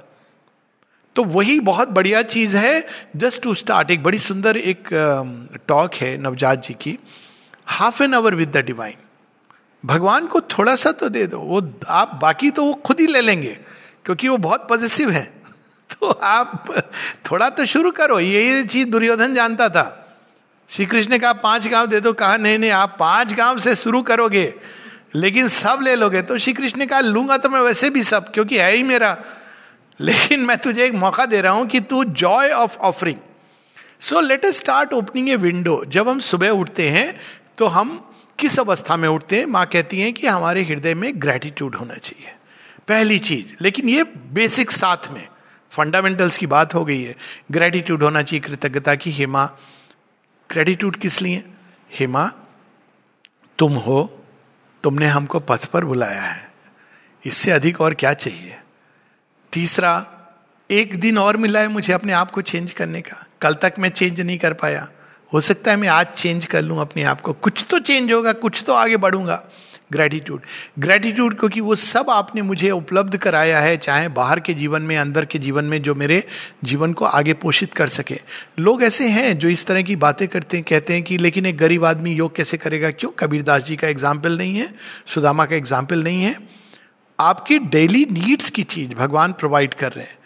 तो 1.16 1.24
वही 1.24 1.60
बहुत 1.60 1.90
बढ़िया 1.90 2.22
चीज़ 2.24 2.58
है 2.58 2.88
जस्ट 3.16 3.44
टू 3.44 3.54
स्टार्ट 3.54 3.92
एक 3.92 4.04
बड़ी 4.04 4.20
सुंदर 4.20 4.58
एक 4.58 4.88
टॉक 5.68 5.96
है 5.96 6.18
नवजात 6.18 6.66
जी 6.66 6.74
की। 6.74 6.98
Half 7.68 8.04
an 8.04 8.14
hour 8.14 8.36
with 8.36 8.58
the 8.58 8.66
divine 8.66 8.96
भगवान 9.86 10.28
को 10.28 10.42
थोड़ा 10.42 10.76
सा 10.76 10.92
तो 10.92 11.10
दे 11.10 11.28
दो, 11.28 11.40
वो 11.40 11.74
आप 11.88 12.20
बाकी 12.22 12.50
तो 12.52 12.66
वो 12.66 12.74
खुद 12.74 13.00
ही 13.00 13.08
ले 13.08 13.22
लेंगे, 13.22 13.58
क्योंकि 14.06 14.28
वो 14.28 14.38
बहुत 14.38 14.70
पॉजिटिव 14.70 15.12
है। 15.12 15.34
तो 15.92 16.10
आप 16.10 16.64
थोड़ा 17.32 17.50
तो 17.50 17.66
शुरू 17.66 17.92
करो, 17.92 18.20
ये 18.20 18.64
चीज़ 18.64 18.88
दुर्योधन 18.88 19.36
जानता 19.36 19.70
था। 19.70 19.98
श्री 20.70 20.86
कृष्ण 20.86 21.12
ने 21.12 21.20
कहा, 21.20 21.34
पाँच 21.34 21.68
गाँव 21.68 21.88
दे 21.88 22.00
दो, 22.00 22.14
कहा, 22.14 22.38
नहीं 22.38 22.60
नहीं, 22.60 22.72
आप 22.72 22.96
पाँच 23.00 23.34
गाँव 23.34 23.58
से 23.58 23.76
शुरू 23.76 24.02
करोगे, 24.02 24.54
लेकिन 25.16 25.48
सब 25.48 25.80
ले 25.82 25.96
लोगे। 25.96 26.22
तो 26.22 26.38
श्री 26.38 26.54
कृष्ण 26.54 26.80
ने 26.80 26.86
कहा, 26.86 27.00
लूँगा 27.00 27.38
तो 27.38 27.50
मैं 27.50 27.60
वैसे 27.60 27.90
भी 27.90 28.04
सब, 28.04 28.32
क्योंकि 28.32 28.58
है 28.58 28.76
ही 28.76 28.84
मेरा। 28.84 29.18
लेकिन 30.00 30.40
मैं 30.40 30.58
तुझे 30.58 30.86
एक 30.86 30.94
मौका 30.94 31.26
दे 31.26 31.42
रहा 31.42 31.52
हूँ 31.52 31.68
कि 31.68 31.80
तू 31.80 32.04
joy 32.04 32.50
of 32.50 32.78
offering 32.78 33.18
so 34.00 34.22
let 34.22 34.46
start 34.46 34.94
opening 34.94 35.30
a 35.30 35.36
window 35.36 35.86
जब 35.88 36.10
हम 36.10 36.20
सुबह 36.20 36.50
उठते 36.50 36.90
हैं 36.90 37.20
तो 37.58 37.68
हम 37.68 38.11
किस 38.42 38.60
अवस्था 38.60 38.98
में 38.98 39.10
उठते 39.10 39.38
हैं? 39.38 39.46
माँ 39.46 39.66
कहती 39.66 40.02
हैं 40.02 40.14
कि 40.14 40.28
हमारे 40.28 40.64
हृदय 40.64 40.96
में 40.96 41.12
ग्रेटिट्यूड 41.16 41.76
होना 41.76 41.96
चाहिए। 41.96 42.36
पहली 42.88 43.20
चीज़, 43.20 43.56
लेकिन 43.62 43.90
ये 43.90 44.04
बेसिक 44.04 44.72
साथ 44.72 44.98
में 45.10 45.28
फंडामेंटल्स 45.72 46.38
की 46.38 46.48
बात 46.48 46.74
हो 46.74 46.86
गई 46.86 47.04
है। 47.04 47.16
ग्रेटिट्यूड 47.52 48.04
होना 48.04 48.22
चाहिए, 48.22 48.42
कृतज्ञता 48.42 48.96
की। 48.96 49.12
हेमा 49.12 49.46
ग्रेटिट्यूड 50.52 50.96
किस 50.96 51.22
लिए? 51.22 51.44
हेमा 52.00 52.32
तुम 53.58 53.74
हो, 53.74 54.24
तुमने 54.84 55.06
हमको 55.06 55.40
पथ 55.40 55.66
पर 55.66 55.86
बुलाया 55.86 56.22
है। 56.22 56.52
इससे 57.26 57.52
अधिक 57.52 57.82
और 57.82 57.94
क्या 57.94 58.14
चाहिए? 58.14 58.60
तीसरा, 59.54 60.08
एक 60.72 61.00
दिन 61.00 61.18
और 61.18 61.38
मिला 61.38 61.60
है 61.60 61.68
मुझे 61.68 61.94
अपने 61.94 62.14
आप 62.14 62.32
को 62.32 62.42
चेंज 62.42 62.72
करने 62.72 63.02
का। 63.02 63.26
कल 63.42 63.54
तक 63.54 63.74
मैं 63.80 63.90
चेंज 63.90 64.22
नहीं 64.22 64.38
कर 64.38 64.54
पाया। 64.54 64.88
हो 65.34 65.42
सकता 65.42 65.72
है 65.72 65.78
मैं 65.78 65.88
आज 65.88 66.08
चेंज 66.08 66.46
कर 66.46 66.62
लूँ 66.62 66.80
अपने 66.82 67.04
आप 67.04 67.22
को। 67.22 67.34
कुछ 67.34 67.66
तो 67.70 67.80
चेंज 67.80 68.12
होगा, 68.12 68.34
कुछ 68.34 68.64
तो 68.68 68.74
आगे 68.74 68.98
बढ़ूँगा। 68.98 69.44
ग्रेटिट्यूड 69.92 70.42
ग्रेटिट्यूड 70.80 71.38
क्योंकि 71.40 71.62
वो 71.62 71.76
सब 71.76 72.10
आपने 72.10 72.42
मुझे 72.42 72.70
उपलब्ध 72.72 73.18
कराया 73.18 73.60
है, 73.60 73.78
चाहे 73.78 74.08
बाहर 74.08 74.40
के 74.40 74.54
जीवन 74.54 74.82
में, 74.82 74.98
अंदर 74.98 75.26
के 75.26 75.40
जीवन 75.40 75.66
में, 75.66 75.82
जो 75.82 75.96
मेरे 75.96 76.24
जीवन 76.64 76.94
को 76.94 77.06
आगे 77.06 77.34
पोषित 77.34 77.74
कर 77.74 77.88
सके। 77.88 78.20
लोग 78.60 78.84
ऐसे 78.84 79.08
हैं 79.08 79.38
जो 79.38 79.50
इस 79.50 79.66
तरह 79.66 79.82
की 79.82 79.96
बातें 79.96 80.28
करते 80.28 80.58
हैं, 80.58 80.66
कहते 80.70 80.94
हैं 80.94 81.04
कि, 81.04 81.18
लेकिन 81.18 81.46
एक 81.46 81.58
गरीब 81.58 81.86
आदमी 81.86 82.12
योग 82.12 82.36
कैसे 82.36 82.58
करेगा? 82.58 82.92
क्यों? 82.92 83.12
कबीरदास 83.12 83.64
जी 83.64 83.76
का 83.76 83.88
एग्ज़ाम्पल 83.88 84.38
नहीं 84.38 84.56
है, 84.56 84.74
सुदामा 85.08 85.46
का 85.46 85.56
एग्ज़ाम्पल 85.56 86.04
नहीं 86.04 86.24
है। 86.24 86.36
आपकी 87.20 87.60
डेली 87.60 88.08
नीड्स 88.12 88.50
की 88.50 88.64
चीज़ 88.64 88.94
भगवान 88.96 89.34
प्रोवाइड 89.34 89.74
कर 89.74 89.92
रहे 89.92 90.06
हैं। 90.06 90.18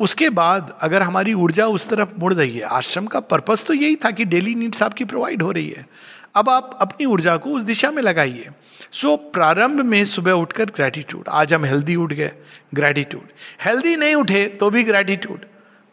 उसके 0.00 0.30
बाद 0.30 0.74
अगर 0.80 1.02
हमारी 1.02 1.34
ऊर्जा 1.34 1.66
उस 1.66 1.88
तरफ़ 1.88 2.08
मुड़ 2.18 2.32
रही 2.34 2.56
है 2.56 2.62
आश्रम 2.70 3.06
का 3.06 3.20
पर्पस 3.20 3.64
तो 3.64 3.74
यही 3.74 3.96
था 3.96 4.10
कि 4.10 4.24
डेली 4.24 4.54
नीड्स 4.54 4.82
आपकी 4.82 5.04
प्रोवाइड 5.04 5.42
हो 5.42 5.50
रही 5.50 5.68
है। 5.68 5.86
अब 6.34 6.48
आप 6.48 6.78
अपनी 6.80 7.06
ऊर्जा 7.06 7.36
को 7.36 7.50
उस 7.50 7.62
दिशा 7.62 7.90
में 7.90 8.02
लगाइए। 8.02 8.48
सो 8.92 9.08
so, 9.08 9.18
प्रारंभ 9.32 9.80
में 9.80 10.04
सुबह 10.04 10.32
उठकर 10.32 10.64
ग्रेटिट्यूड 10.66 11.28
आज 11.30 11.52
हम 11.52 11.64
हेल्दी 11.64 11.96
उठ 11.96 12.12
गए। 12.12 12.30
ग्रेटिट्यूड 12.74 13.32
हेल्दी 13.64 13.94
नहीं 13.96 14.14
उठे 14.14 14.46
तो 14.60 14.70
भी 14.70 14.84
ग्रेटिट्यूड 14.84 15.44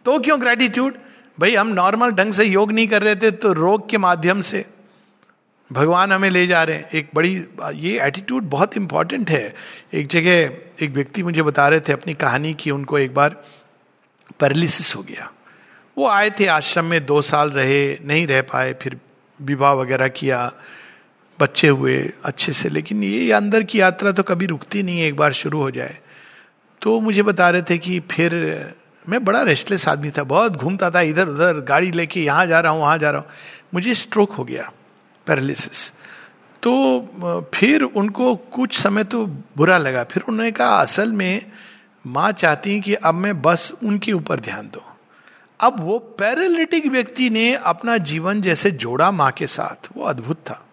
तो 0.05 0.19
क्यों 0.19 0.39
ग्रेटिट्यूड 0.41 0.97
भाई 1.39 1.55
हम 1.55 1.67
नॉर्मल 1.67 2.11
ढंग 2.11 2.33
से 2.33 2.45
योग 2.45 2.71
नहीं 2.71 2.87
कर 2.87 3.03
रहे 3.03 3.15
थे 3.15 3.31
तो 3.31 3.53
रोग 3.53 3.89
के 3.89 3.97
माध्यम 3.97 4.41
से। 4.41 4.65
भगवान 5.71 6.11
हमें 6.11 6.29
ले 6.29 6.45
जा 6.47 6.63
रहे 6.63 6.75
हैं। 6.75 6.89
एक 6.89 7.09
बड़ी 7.15 7.33
ये 7.75 7.99
एटीट्यूड 8.01 8.43
बहुत 8.49 8.77
इंपॉर्टेंट 8.77 9.29
है। 9.29 9.55
एक 9.93 10.07
जगह 10.07 10.83
एक 10.83 10.91
व्यक्ति 10.91 11.23
मुझे 11.23 11.43
बता 11.43 11.67
रहे 11.69 11.79
थे 11.79 11.93
अपनी 11.93 12.13
कहानी 12.13 12.53
की 12.53 12.71
उनको 12.71 12.97
एक 12.99 13.13
बार 13.13 13.35
पैरालिसिस 14.39 14.95
हो 14.95 15.01
गया। 15.03 15.29
वो 15.97 16.07
आए 16.07 16.29
थे, 16.29 16.45
आश्रम 16.47 16.85
में 16.85 17.05
दो 17.05 17.21
साल 17.21 17.49
रहे, 17.51 17.97
नहीं 18.03 18.27
रह 18.27 18.41
पाए, 18.41 18.73
फिर 18.73 18.99
विवाह 19.39 19.73
वगैरह 19.73 20.07
किया, 20.09 20.51
बच्चे 21.39 21.67
हुए 21.67 21.97
अच्छे 22.25 22.53
से। 22.53 22.69
लेकिन 22.69 23.03
ये 23.03 23.31
अंदर 23.31 23.63
की 23.63 23.79
यात्रा 23.81 24.11
तो 24.11 24.23
कभी 24.23 24.45
रुकती 24.45 24.83
नहीं 24.83 24.99
है, 24.99 25.07
एक 25.07 25.15
बार 25.15 25.33
शुरू 25.33 25.61
हो 25.61 25.71
जाए। 25.71 25.97
तो 26.81 26.99
मुझे 26.99 27.23
बता 27.23 27.49
रहे 27.49 27.61
थे 27.61 27.77
कि 27.77 27.99
फिर 28.11 28.33
मैं 29.05 29.23
बड़ा 29.25 29.41
रेस्टलेस 29.43 29.87
आदमी 29.87 30.11
था, 30.11 30.23
बहुत 30.23 30.55
घूमता 30.55 30.89
था 30.91 31.01
इधर 31.01 31.27
उधर 31.27 31.59
गाड़ी 31.67 31.91
लेके 31.91 32.23
यहाँ 32.23 32.45
जा 32.47 32.59
रहा 32.59 32.71
हूँ, 32.71 32.81
वहाँ 32.81 32.97
जा 32.97 33.11
रहा 33.11 33.21
हूँ। 33.21 33.29
मुझे 33.73 33.93
स्ट्रोक 33.95 34.31
हो 34.31 34.43
गया 34.43 34.71
पैरालिसिस 35.27 35.91
तो 36.63 37.49
फिर 37.53 37.83
उनको 37.83 38.35
कुछ 38.53 38.77
समय 38.77 39.03
तो 39.03 39.25
बुरा 39.57 39.77
लगा। 39.77 40.03
फिर 40.03 40.23
उन्होंने 40.27 40.51
कहा, 40.51 40.75
असल 40.77 41.11
में 41.11 41.51
माँ 42.07 42.31
चाहती 42.31 42.79
कि 42.79 42.93
अब 42.93 43.15
मैं 43.15 43.41
बस 43.41 43.73
उनके 43.83 44.13
ऊपर 44.13 44.39
ध्यान 44.39 44.67
दो। 44.67 44.97
अब 45.59 45.79
वो 45.79 45.99
पैरालिटिक 45.99 46.87
व्यक्ति 46.87 47.29
ने 47.29 47.53
अपना 47.53 47.97
जीवन 47.97 48.41
जैसे 48.41 48.71
जोड़ा 48.71 49.11
माँ 49.11 49.31
के 49.31 49.47
साथ। 49.47 49.87
वो 49.97 50.03
अद्भुत 50.03 50.37
था। 50.37 50.67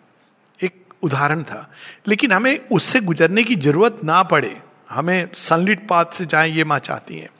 एक 0.62 0.84
उदाहरण 1.02 1.42
था। 1.42 1.72
लेकिन 2.08 2.32
हमें 2.32 2.60
उससे 2.72 3.00
गुजरने 3.00 3.44
की 3.44 3.56
ज़रूरत 3.56 4.00
ना 4.04 4.22
पड़े। 4.22 4.60
हमें 4.90 5.28
सनलिट 5.34 5.88
पाथ 5.88 6.04
से 6.04 6.26
जाए, 6.26 6.50
ये 6.50 6.64
माँ 6.64 6.78
चाहती 6.78 7.18
है। 7.18 7.30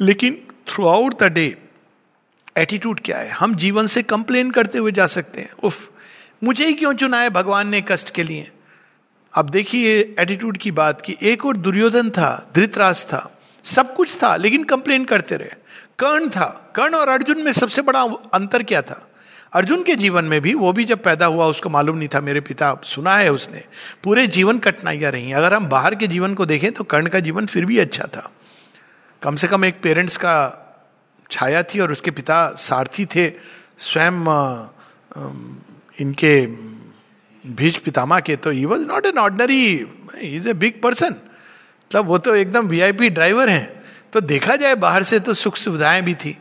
लेकिन 0.00 0.42
through 0.68 0.86
out 0.86 1.20
the 1.20 1.22
day 1.22 1.58
attitude 2.56 3.00
क्या 3.04 3.18
है? 3.18 3.28
हम 3.28 3.54
जीवन 3.54 3.86
से 3.86 4.02
कंप्लेन 4.02 4.50
करते 4.50 4.78
हुए 4.78 4.92
जा 4.92 5.06
सकते 5.06 5.40
हैं। 5.40 5.50
उफ, 5.64 5.90
मुझे 6.44 6.66
ही 6.66 6.72
क्यों 6.72 6.94
चुना 6.94 7.20
है 7.20 7.30
भगवान 7.30 7.68
ने 7.68 7.80
कष्ट 7.80 8.10
के 8.10 8.22
लिए? 8.22 8.51
अब 9.34 9.48
देखिए 9.50 10.14
एटीट्यूड 10.18 10.56
की 10.56 10.70
बात 10.70 11.00
की 11.00 11.16
एक 11.22 11.46
और 11.46 11.56
दुर्योधन 11.56 12.10
था, 12.10 12.50
धृतराज 12.54 13.04
था। 13.04 13.38
सब 13.64 13.94
कुछ 13.94 14.22
था, 14.22 14.36
लेकिन 14.36 14.64
कंप्लेन 14.64 15.04
करते 15.04 15.36
रहे। 15.36 15.50
कर्ण 15.98 16.28
था। 16.28 16.72
कर्ण 16.76 16.94
और 16.94 17.08
अर्जुन 17.08 17.42
में 17.42 17.52
सबसे 17.52 17.82
बड़ा 17.82 18.02
अंतर 18.34 18.62
क्या 18.62 18.82
था? 18.82 19.08
अर्जुन 19.52 19.82
के 19.82 19.96
जीवन 19.96 20.24
में 20.24 20.40
भी, 20.40 20.54
वो 20.54 20.72
भी 20.72 20.84
जब 20.84 21.02
पैदा 21.02 21.26
हुआ, 21.26 21.46
उसको 21.46 21.68
मालूम 21.68 21.96
नहीं 21.96 22.08
था। 22.14 22.20
मेरे 22.20 22.40
पिता 22.40 22.80
सुना 22.84 23.16
है 23.16 23.32
उसने। 23.32 23.64
पूरे 24.04 24.26
जीवन 24.26 24.58
कठिनाइयाँ 24.58 25.12
रही 25.12 25.32
अगर 25.32 25.54
हम 25.54 25.66
बाहर 25.66 25.94
के 25.94 26.06
जीवन 26.06 26.34
को 26.34 26.46
देखें 26.46 26.72
तो 26.72 26.84
कर्ण 26.84 27.06
का 27.06 27.20
जीवन 27.20 27.46
फिर 27.46 27.64
भी 27.64 27.78
अच्छा 27.78 28.04
था। 28.04 28.30
कम 29.22 29.36
से 29.36 29.48
कम 29.48 29.64
एक 29.64 29.80
पेरेंट्स 29.82 30.16
का 30.16 30.58
छाया 31.30 31.62
थी 31.62 31.80
और 31.80 31.92
उसके 31.92 32.10
पिता 32.10 32.54
सारथी 32.54 33.04
थे। 33.04 33.32
स्वयं 33.78 34.14
इनके 36.00 36.46
भीज 37.46 37.76
पितामा 37.76 38.20
के 38.20 38.36
तो 38.36 38.50
he 38.50 38.64
was 38.64 38.80
not 38.80 39.06
an 39.06 39.18
ordinary 39.18 39.86
is 40.22 40.48
a 40.48 40.52
big 40.52 40.80
person 40.82 41.06
मतलब 41.06 42.06
वो 42.06 42.18
तो 42.18 42.34
एकदम 42.34 42.66
वीआईपी 42.66 43.08
ड्राइवर 43.10 43.48
हैं। 43.48 43.82
तो 44.12 44.20
देखा 44.20 44.56
जाए 44.56 44.74
बाहर 44.74 45.02
से 45.02 45.18
तो 45.20 45.34
सुख 45.34 45.56
सुविधाएँ 45.56 46.02
भी 46.02 46.14
थी। 46.14 46.36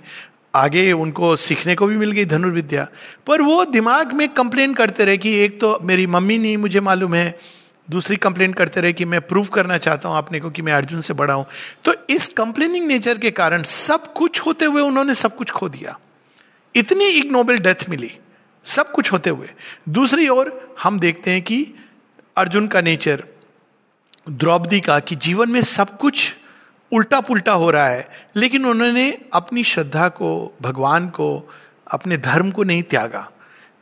आगे 0.55 0.91
उनको 0.91 1.35
सीखने 1.35 1.75
को 1.75 1.87
भी 1.87 1.97
मिल 1.97 2.11
गई 2.11 2.25
धनुर्विद्या। 2.25 2.87
पर 3.27 3.41
वो 3.41 3.65
दिमाग 3.65 4.13
में 4.13 4.29
कंप्लेन 4.29 4.73
करते 4.73 5.05
रहे 5.05 5.17
कि 5.17 5.33
एक 5.35 5.59
तो 5.61 5.79
मेरी 5.81 6.07
मम्मी 6.07 6.37
नहीं, 6.37 6.57
मुझे 6.57 6.79
मालूम 6.79 7.15
है। 7.15 7.39
दूसरी 7.89 8.15
कंप्लेन 8.15 8.53
करते 8.53 8.81
रहे 8.81 8.93
कि 8.93 9.05
मैं 9.05 9.21
प्रूव 9.21 9.45
करना 9.45 9.77
चाहता 9.77 10.09
हूँ 10.09 10.17
अपने 10.17 10.39
को 10.39 10.49
कि 10.49 10.61
मैं 10.61 10.73
अर्जुन 10.73 11.01
से 11.01 11.13
बड़ा 11.13 11.33
हूँ। 11.33 11.45
तो 11.83 11.93
इस 12.09 12.27
कंप्लेनिंग 12.27 12.87
नेचर 12.87 13.17
के 13.17 13.31
कारण 13.31 13.63
सब 13.63 14.13
कुछ 14.13 14.39
होते 14.39 14.65
हुए 14.65 14.81
उन्होंने 14.81 15.15
सब 15.15 15.35
कुछ 15.35 15.51
खो 15.51 15.69
दिया। 15.69 15.99
इतनी 16.75 17.05
इग्नोबल 17.05 17.57
डेथ 17.57 17.89
मिली। 17.89 18.17
सब 18.65 18.91
कुछ 18.91 19.11
होते 19.11 19.29
हुए। 19.29 19.49
दूसरी 19.89 20.27
ओर 20.27 20.75
हम 20.83 20.99
देखते 20.99 21.31
हैं 21.31 21.41
कि 21.41 21.73
अर्जुन 22.37 22.67
का 22.67 22.81
नेचर, 22.81 23.23
द्रौपदी 24.29 24.79
का, 24.79 24.99
कि 24.99 25.15
जीवन 25.15 25.49
में 25.49 25.61
सब 25.61 25.97
कुछ 25.97 26.35
उल्टा 26.91 27.19
पुल्टा 27.21 27.51
हो 27.51 27.71
रहा 27.71 27.87
है, 27.87 28.07
लेकिन 28.35 28.65
उन्होंने 28.65 29.17
अपनी 29.33 29.63
श्रद्धा 29.63 30.07
को, 30.09 30.57
भगवान 30.61 31.09
को, 31.09 31.49
अपने 31.87 32.17
धर्म 32.17 32.51
को 32.51 32.63
नहीं 32.63 32.83
त्यागा। 32.83 33.31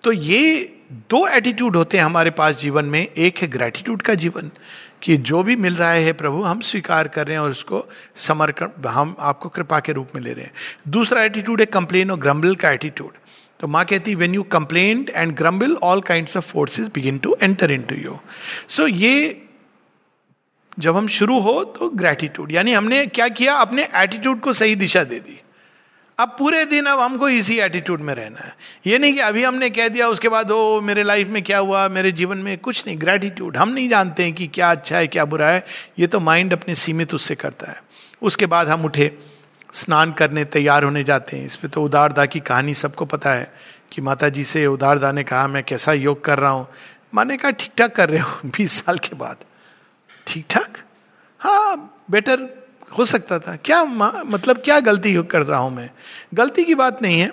तो 0.03 0.11
ये 0.11 0.75
दो 0.91 1.27
एटीट्यूड 1.27 1.75
होते 1.75 1.97
हैं 1.97 2.03
हमारे 2.03 2.29
पास 2.29 2.59
जीवन 2.59 2.85
में। 2.85 3.07
एक 3.07 3.37
है 3.37 3.47
ग्रेटिट्यूड 3.47 4.01
का 4.01 4.13
जीवन, 4.13 4.51
कि 5.01 5.17
जो 5.17 5.43
भी 5.43 5.55
मिल 5.55 5.75
रहा 5.75 5.91
है 5.91 6.13
प्रभु, 6.13 6.41
हम 6.43 6.59
स्वीकार 6.59 7.07
कर 7.07 7.27
रहे 7.27 7.35
हैं 7.35 7.41
और 7.41 7.51
उसको 7.51 7.85
समर्पण, 8.15 8.87
हम 8.87 9.15
आपको 9.19 9.49
कृपा 9.49 9.79
के 9.79 9.93
रूप 9.93 10.09
में 10.15 10.21
ले 10.21 10.33
रहे 10.33 10.45
हैं। 10.45 10.51
दूसरा 10.87 11.23
एटीट्यूड 11.23 11.59
है 11.59 11.65
कंप्लेन 11.65 12.11
और 12.11 12.17
ग्रम्बल 12.17 12.55
का 12.55 12.69
एटीट्यूड 12.69 13.17
तो 13.59 13.67
माँ 13.67 13.85
कहती 13.85 14.15
when 14.15 14.35
you 14.35 14.43
complain 14.43 15.05
and 15.15 15.35
grumble 15.35 15.75
all 15.75 16.01
kind 16.01 16.27
of 16.37 16.51
forces 16.51 16.87
begin 16.87 17.17
to 17.17 17.37
enter 17.41 17.71
into 17.81 17.95
you 17.95 18.19
so 18.67 18.87
ये 18.87 19.45
जब 20.79 20.97
हम 20.97 21.07
शुरू 21.07 21.39
हो 21.39 21.63
तो 21.63 21.89
ग्रेटिट्यूड 21.89 22.51
यानी 22.51 22.73
हमने 22.73 23.05
क्या 23.05 23.27
किया? 23.27 23.53
अपने 23.53 23.87
एटीट्यूड 23.95 24.39
को 24.39 24.53
सही 24.53 24.75
दिशा 24.75 25.03
दे 25.03 25.19
दी। 25.19 25.41
अब 26.19 26.35
पूरे 26.39 26.65
दिन 26.65 26.85
अब 26.85 26.99
हमको 26.99 27.29
इसी 27.29 27.59
एटीट्यूड 27.59 27.99
में 27.99 28.15
रहना 28.15 28.39
है। 28.39 28.55
ये 28.87 28.99
नहीं 28.99 29.13
कि 29.13 29.19
अभी 29.19 29.43
हमने 29.43 29.69
कह 29.69 29.87
दिया, 29.87 30.07
उसके 30.07 30.29
बाद, 30.29 30.51
ओ, 30.51 30.81
मेरे 30.81 31.03
लाइफ 31.03 31.27
में 31.27 31.43
क्या 31.43 31.57
हुआ? 31.57 31.87
मेरे 31.87 32.11
जीवन 32.11 32.37
में 32.37 32.57
कुछ 32.57 32.87
नहीं। 32.87 33.01
ग्रेटिट्यूड 33.01 33.57
हम 33.57 33.69
नहीं 33.69 33.89
जानते 33.89 34.23
हैं 34.23 34.33
कि 34.33 34.47
क्या 34.47 34.71
अच्छा 34.71 34.97
है, 34.97 35.07
क्या 35.07 35.25
बुरा 35.25 35.47
है। 35.47 35.65
ये 35.99 36.07
तो 36.07 36.19
माइंड 36.19 36.53
अपने 36.53 36.75
सीमित 36.75 37.13
उससे 37.13 37.35
करता 37.35 37.71
है। 37.71 37.83
उसके 38.21 38.45
बाद 38.45 38.67
हम 38.67 38.85
उठे। 38.85 39.17
स्नान 39.73 40.11
करने 40.11 40.45
तैयार 40.45 40.83
होने 40.83 41.03
जाते 41.03 41.37
हैं। 41.37 41.45
इस 41.45 41.55
पर 41.55 41.67
तो 41.67 41.83
उदारदा 41.83 42.25
की 42.25 42.39
कहानी 42.39 42.73
सबको 42.73 43.05
पता 43.05 43.31
है 43.31 43.53
कि 43.91 44.01
माता 44.01 44.29
जी 44.29 44.43
से 44.43 44.67
उदारदा 44.67 45.11
ने 45.11 45.23
कहा, 45.23 45.47
मैं 45.47 45.63
कैसा 45.63 45.93
योग 45.93 46.23
कर 46.23 46.39
रहा 46.39 46.51
हूँ? 46.51 46.67
माने 47.13 47.37
कहा 47.37 47.51
ठीक 47.51 47.71
ठाक 47.77 47.95
कर 47.95 48.09
रहे 48.09 48.19
हो 48.19 48.39
बीस 48.45 48.85
साल 48.85 48.97
के 48.97 49.15
बाद। 49.15 49.37
ठीक 50.27 50.45
ठाक 50.49 50.77
हाँ 51.39 52.01
बेटर 52.11 52.67
हो 52.97 53.05
सकता 53.05 53.39
था। 53.39 53.55
क्या 53.55 53.83
मतलब 53.83 54.57
क्या 54.57 54.79
गलती 54.79 55.23
कर 55.23 55.43
रहा 55.43 55.59
हूँ 55.59 55.75
मैं? 55.75 55.89
गलती 56.33 56.63
की 56.63 56.75
बात 56.75 57.01
नहीं 57.01 57.19
है। 57.19 57.31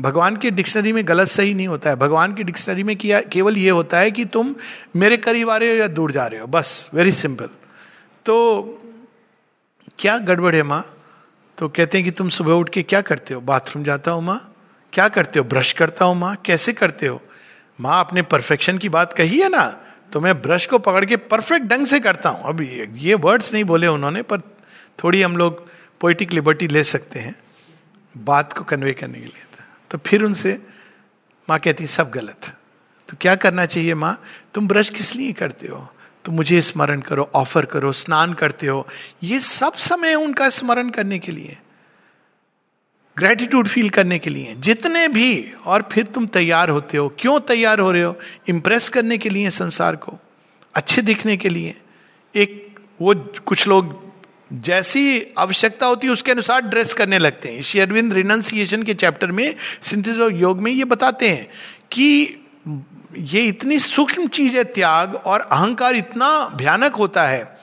भगवान 0.00 0.36
की 0.36 0.50
डिक्शनरी 0.50 0.92
में 0.92 1.08
गलत 1.08 1.28
सही 1.28 1.54
नहीं 1.54 1.68
होता 1.68 1.90
है। 1.90 1.96
भगवान 1.96 2.34
की 2.34 2.44
डिक्शनरी 2.44 2.82
में 2.82 2.96
किया, 2.96 3.20
केवल 3.20 3.56
ये 3.56 3.70
होता 3.70 3.98
है 3.98 4.10
कि 4.10 4.24
तुम 4.24 4.54
मेरे 4.96 5.16
करीब 5.16 5.50
आ 5.50 5.56
रहे 5.56 5.70
हो 5.70 5.76
या 5.76 5.88
दूर 5.88 6.12
जा 6.12 6.26
रहे 6.26 6.40
हो। 6.40 6.46
बस 6.46 6.90
वेरी 6.94 7.12
सिंपल 7.12 7.48
तो 8.26 8.36
क्या 9.98 10.18
गड़बड़ 10.18 10.54
है 10.54 10.62
माँ? 10.62 10.97
तो 11.58 11.68
कहते 11.68 11.98
हैं 11.98 12.04
कि 12.04 12.10
तुम 12.10 12.28
सुबह 12.28 12.52
उठ 12.52 12.68
के 12.68 12.82
क्या 12.82 13.00
करते 13.00 13.34
हो? 13.34 13.40
बाथरूम 13.40 13.84
जाता 13.84 14.10
हो 14.10 14.20
माँ। 14.20 14.38
क्या 14.92 15.08
करते 15.08 15.38
हो? 15.38 15.44
ब्रश 15.44 15.72
करता 15.72 16.04
हूँ 16.04 16.16
माँ। 16.16 16.34
कैसे 16.46 16.72
करते 16.72 17.06
हो? 17.06 17.20
माँ, 17.78 17.98
आपने 17.98 18.22
परफेक्शन 18.22 18.78
की 18.78 18.88
बात 18.88 19.12
कही 19.12 19.38
है 19.38 19.48
ना 19.48 19.66
तो 20.12 20.20
मैं 20.20 20.40
ब्रश 20.42 20.66
को 20.66 20.78
पकड़ 20.78 21.04
के 21.04 21.16
परफेक्ट 21.16 21.66
ढंग 21.66 21.86
से 21.86 21.98
करता 22.00 22.28
हूँ। 22.28 22.44
अब 22.44 22.60
ये 22.96 23.14
वर्ड्स 23.16 23.52
नहीं 23.52 23.64
बोले 23.64 23.86
उन्होंने, 23.86 24.22
पर 24.22 24.40
थोड़ी 24.98 25.22
हम 25.22 25.36
लोग 25.36 25.66
पोइटिक 26.00 26.32
लिबर्टी 26.32 26.68
ले 26.68 26.82
सकते 26.84 27.20
हैं 27.20 27.34
बात 28.14 28.52
को 28.52 28.64
कन्वे 28.64 28.92
करने 28.92 29.18
के 29.18 29.24
लिए। 29.24 29.44
तो 29.90 29.98
फिर 30.06 30.24
उनसे 30.24 30.58
माँ 31.48 31.58
कहती, 31.58 31.86
सब 31.86 32.10
गलत। 32.10 32.52
तो 33.08 33.16
क्या 33.20 33.34
करना 33.36 33.66
चाहिए 33.66 33.94
माँ? 33.94 34.20
तुम 34.54 34.68
ब्रश 34.68 34.90
किस 34.90 35.14
लिए 35.16 35.32
करते 35.32 35.66
हो? 35.66 35.86
तो 36.28 36.32
मुझे 36.32 36.62
स्मरण 36.62 37.00
करो, 37.00 37.30
ऑफ़र 37.34 37.64
करो, 37.64 37.92
स्नान 37.92 38.34
करते 38.34 38.66
हो। 38.66 38.88
ये 39.22 39.40
सब 39.40 39.74
समय 39.74 40.14
उनका 40.14 40.48
स्मरण 40.48 40.90
करने 40.90 41.18
के 41.18 41.32
लिए। 41.32 41.56
ग्रेटिट्यूड 43.16 43.68
फील 43.68 43.90
करने 43.90 44.18
के 44.18 44.30
लिए। 44.30 44.54
जितने 44.58 45.08
भी, 45.08 45.52
और 45.66 45.88
फिर 45.92 46.06
तुम 46.06 46.26
तैयार 46.26 46.68
होते 46.68 46.98
हो। 46.98 47.16
क्यों 47.18 47.40
तैयार 47.40 47.78
हो 47.78 47.92
रहे 47.92 48.02
हो? 48.02 48.18
इंप्रेस 48.48 48.88
करने 48.88 49.18
के 49.18 49.28
लिए 49.28 49.50
संसार 49.50 49.96
को। 49.96 50.18
अच्छे 50.74 51.02
दिखने 51.02 51.36
के 51.36 51.48
लिए। 51.48 51.74
एक, 52.36 52.78
वो 53.00 53.14
कुछ 53.46 53.68
लोग 53.68 54.12
जैसी 54.52 55.26
आवश्यकता 55.38 55.86
होती 55.86 56.06
है, 56.06 56.12
उसके 56.12 56.30
अनुसार 56.30 56.60
ड्रेस 56.60 56.94
करने 56.94 57.18
लगते 57.18 57.48
हैं। 57.48 57.62
श्री 57.62 57.80
अरविंद 57.80 58.12
रिनाउंसिएशन 58.12 58.82
के 58.82 58.94
चैप्टर 58.94 59.32
में 59.32 59.54
सिंथिस 59.82 60.16
योग 60.18 60.60
में 60.60 60.72
ये 60.72 60.84
बताते 60.84 61.28
हैं 61.28 61.48
कि 61.92 62.34
ये 63.16 63.42
इतनी 63.42 63.78
सूक्ष्म 63.78 64.26
चीज़ 64.26 64.56
है 64.56 64.64
त्याग 64.64 65.14
और 65.14 65.40
अहंकार 65.40 65.96
इतना 65.96 66.28
भयानक 66.56 66.94
होता 66.94 67.24
है 67.24 67.58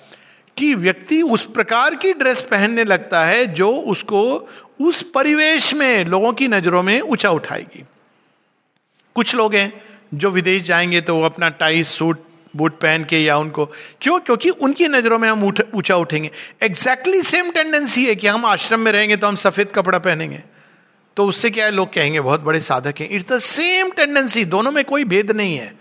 कि 0.58 0.74
व्यक्ति 0.76 1.22
उस 1.22 1.46
प्रकार 1.48 1.96
की 1.96 2.14
ड्रेस 2.14 2.42
पहनने 2.42 2.84
लगता 2.84 3.24
है 3.26 3.46
जो 3.46 3.70
उसको 3.70 4.50
उस 4.82 5.02
परिवेश 5.16 5.74
में, 5.74 6.06
लोगों 6.06 6.34
की 6.34 6.48
नज़रों 6.48 6.84
में 6.84 7.00
ऊँचा 7.02 7.30
उठाएगी। 7.30 7.84
कुछ 9.16 9.36
लोग 9.36 9.56
हैं 9.56 9.82
जो 10.14 10.30
विदेश 10.30 10.64
जाएँगे 10.64 11.02
तो 11.02 11.16
वो 11.16 11.24
अपना 11.24 11.50
टाई, 11.50 11.84
सूट, 11.84 12.24
बूट 12.56 12.80
पहन 12.80 13.04
के 13.04 13.18
या 13.18 13.38
उनको, 13.38 13.66
क्यों? 14.02 14.20
क्योंकि 14.20 14.50
उनकी 14.50 14.88
नज़रों 14.88 15.20
में 15.20 15.30
हम 15.30 15.44
ऊँचा 15.76 15.96
उठेंगे। 15.96 16.32
एग्जैक्टली 16.62 17.22
सेम 17.22 17.52
टेंडेंसी 17.52 18.06
है 18.06 18.16
कि 18.16 18.28
हम 18.28 18.46
आश्रम 18.46 18.80
में 18.80 18.92
रहेंगे 18.92 19.16
तो 19.16 19.28
हम 19.28 19.36
सफ़ेद 19.36 19.72
कपड़ा 19.76 20.00
पहनेंगे। 20.00 20.44
तो 21.16 21.26
उससे 21.26 21.50
क्या 21.50 21.66
है 21.66 21.72
लोग 21.72 21.94
कहेंगे 21.94 22.22
बहुत 22.22 22.42
बड़े 22.42 22.60
साधक 22.60 22.96
हैं। 23.00 23.10
इट्स 23.10 23.32
द 23.32 23.40
सेम 23.40 23.90
टेंडेंसी 23.90 24.46
दोनों 24.46 24.72
में 24.72 24.86
कोई 24.86 25.04
भेद 25.04 25.32
नहीं 25.32 25.58
है। 25.58 25.76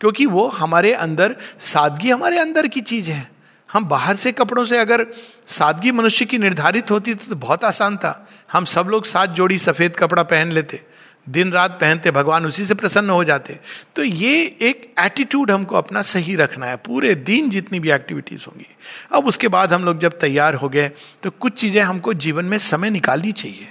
क्योंकि 0.00 0.26
वो 0.26 0.48
हमारे 0.48 0.92
अंदर 0.92 1.36
सादगी 1.60 2.10
हमारे 2.10 2.38
अंदर 2.38 2.66
की 2.66 2.80
चीज़ 2.80 3.10
है। 3.10 3.30
हम 3.72 3.84
बाहर 3.84 4.16
से 4.16 4.32
कपड़ों 4.32 4.64
से 4.64 4.78
अगर 4.78 5.06
सादगी 5.46 5.92
मनुष्य 5.92 6.24
की 6.24 6.38
निर्धारित 6.38 6.90
होती 6.90 7.14
तो, 7.14 7.26
तो 7.28 7.36
बहुत 7.36 7.64
आसान 7.64 7.96
था। 7.96 8.28
हम 8.52 8.64
सब 8.64 8.86
लोग 8.86 9.04
सात 9.04 9.30
जोड़ी 9.30 9.58
सफ़ेद 9.58 9.96
कपड़ा 9.96 10.22
पहन 10.22 10.52
लेते। 10.52 10.80
दिन 11.28 11.52
रात 11.52 11.70
पहनते 11.70 12.10
भगवान 12.10 12.46
उसी 12.46 12.64
से 12.64 12.74
प्रसन्न 12.74 13.10
हो 13.10 13.24
जाते। 13.24 13.58
तो 13.96 14.04
ये 14.04 14.56
एक 14.62 14.94
एटीट्यूड 15.00 15.50
हमको 15.50 15.76
अपना 15.76 16.02
सही 16.02 16.36
रखना 16.36 16.66
है। 16.66 16.76
पूरे 16.76 17.14
दिन 17.14 17.50
जितनी 17.50 17.80
भी 17.80 17.90
एक्टिविटीज़ 17.90 18.44
होंगी। 18.48 18.66
अब 19.12 19.26
उसके 19.26 19.48
बाद 19.48 19.72
हम 19.72 19.84
लोग 19.84 19.98
जब 19.98 20.18
तैयार 20.18 20.54
हो 20.54 20.68
गए 20.68 20.90
तो 21.22 21.30
कुछ 21.30 21.52
चीज़ें 21.52 21.82
हमको 21.82 22.14
जीवन 22.14 22.44
में 22.44 22.58
समय 22.58 22.90
निकालनी 22.90 23.32
चाहिए। 23.32 23.68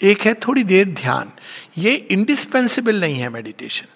एक 0.00 0.22
है 0.22 0.34
थोड़ी 0.36 0.62
देर 0.64 0.88
ध्यान। 0.94 1.30
ये 1.78 1.94
इंडिस्पेंसिबल 1.94 3.00
नहीं 3.00 3.18
है 3.18 3.28
मेडिटेशन 3.28 3.86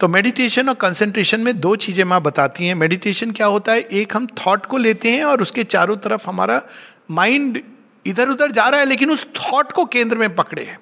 तो 0.00 0.08
मेडिटेशन 0.08 0.68
और 0.68 0.74
कंसंट्रेशन 0.74 1.40
में 1.40 1.58
दो 1.60 1.74
चीज़ें 1.76 2.04
माँ 2.04 2.20
बताती 2.22 2.66
हैं। 2.66 2.74
मेडिटेशन 2.74 3.30
क्या 3.30 3.46
होता 3.46 3.72
है? 3.72 3.80
एक 3.80 4.16
हम 4.16 4.26
थॉट 4.38 4.66
को 4.66 4.76
लेते 4.78 5.10
हैं 5.10 5.24
और 5.24 5.42
उसके 5.42 5.64
चारों 5.64 5.96
तरफ़ 5.96 6.26
हमारा 6.26 6.60
माइंड 7.10 7.60
इधर 8.06 8.28
उधर 8.28 8.50
जा 8.50 8.68
रहा 8.68 8.80
है, 8.80 8.86
लेकिन 8.86 9.10
उस 9.10 9.26
थॉट 9.36 9.72
को 9.72 9.84
केंद्र 9.84 10.16
में 10.16 10.34
पकड़े 10.34 10.64
हैं। 10.64 10.78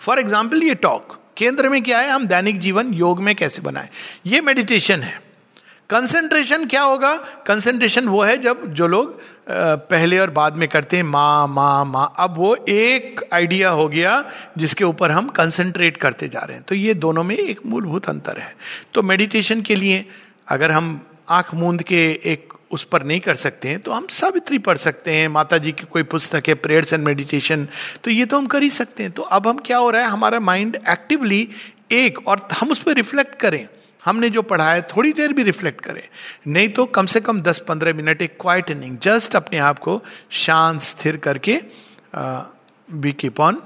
फॉर 0.00 0.18
एग्ज़ाम्पल 0.18 0.62
ये 0.62 0.74
टॉक 0.76 1.18
केंद्र 1.36 1.68
में 1.68 1.82
क्या 1.82 1.98
है? 2.00 2.10
हम 2.10 2.26
दैनिक 2.26 2.58
जीवन 2.58 2.92
योग 2.94 3.20
में 3.20 3.34
कैसे 3.34 3.62
बनाए? 3.62 3.88
ये 4.26 4.40
मेडिटेशन 4.40 5.02
है। 5.02 5.20
कंसेंट्रेशन 5.90 6.64
क्या 6.66 6.82
होगा? 6.82 7.14
कंसेंट्रेशन 7.46 8.08
वो 8.08 8.22
है 8.22 8.36
जब 8.38 8.66
जो 8.74 8.86
लोग 8.86 9.20
पहले 9.50 10.18
और 10.18 10.30
बाद 10.30 10.54
में 10.54 10.68
करते 10.68 10.96
हैं, 10.96 11.04
माँ 11.04 11.46
माँ 11.48 11.84
माँ। 11.84 12.12
अब 12.18 12.34
वो 12.36 12.54
एक 12.68 13.20
आइडिया 13.32 13.70
हो 13.70 13.88
गया 13.88 14.24
जिसके 14.58 14.84
ऊपर 14.84 15.10
हम 15.10 15.28
कंसेंट्रेट 15.30 15.96
करते 15.96 16.28
जा 16.28 16.40
रहे 16.40 16.56
हैं। 16.56 16.64
तो 16.64 16.74
ये 16.74 16.94
दोनों 16.96 17.24
में 17.24 17.36
एक 17.36 17.60
मूलभूत 17.66 18.08
अंतर 18.08 18.38
है। 18.38 18.54
तो 18.94 19.02
मेडिटेशन 19.02 19.62
के 19.62 19.76
लिए 19.76 20.04
अगर 20.48 20.70
हम 20.70 21.00
आँख 21.28 21.54
मूंद 21.54 21.82
के 21.82 22.02
एक 22.24 22.52
उस 22.70 22.84
पर 22.84 23.02
नहीं 23.02 23.20
कर 23.20 23.34
सकते 23.36 23.68
हैं 23.68 23.80
तो 23.80 23.92
हम 23.92 24.06
सावित्री 24.10 24.58
पढ़ 24.60 24.76
सकते 24.76 25.12
हैं 25.12 25.28
माता 25.30 25.58
जी 25.58 25.72
की 25.72 25.86
कोई 25.92 26.02
पुस्तक 26.04 26.48
है 26.48 26.54
प्रेयर्स 26.56 26.92
एंड 26.92 27.04
मेडिटेशन 27.04 27.66
तो 28.04 28.10
ये 28.10 28.24
तो 28.24 28.38
हम 28.38 28.46
कर 28.46 28.62
ही 28.62 28.70
सकते 28.72 29.02
हैं। 29.02 29.12
तो 29.12 29.22
अब 29.22 29.46
हम 29.48 29.58
क्या 29.58 29.78
हो 29.78 29.90
रहा 29.90 30.02
है, 30.02 30.08
हमारा 30.08 30.40
माइंड 30.42 30.78
एक्टिवली 30.88 31.48
एक 31.92 32.26
और 32.28 32.46
हम 32.52 32.70
उस 32.70 32.82
पर 32.82 32.94
रिफ्लेक्ट 32.94 33.34
करें। 33.34 33.66
हमने 34.02 34.30
जो 34.30 34.42
पढ़ा 34.42 34.70
है 34.72 34.82
थोड़ी 34.90 35.12
देर 35.12 35.32
भी 35.32 35.42
रिफ्लेक्ट 35.42 35.80
करें। 35.80 36.02
नहीं 36.46 36.68
तो 36.68 36.84
कम 36.88 37.06
से 37.06 37.20
कम 37.20 37.40
दस 37.42 37.62
पंद्रह 37.68 37.94
मिनट 37.94 38.22
एक 38.22 38.36
क्वाइटनिंग 38.40 38.98
जस्ट 38.98 39.36
अपने 39.36 39.58
आप 39.60 39.78
को 39.78 40.00
शांत, 40.30 40.80
स्थिर 40.82 41.16
करके 41.18 41.60
we 42.88 43.12
keep 43.12 43.40
on 43.40 43.62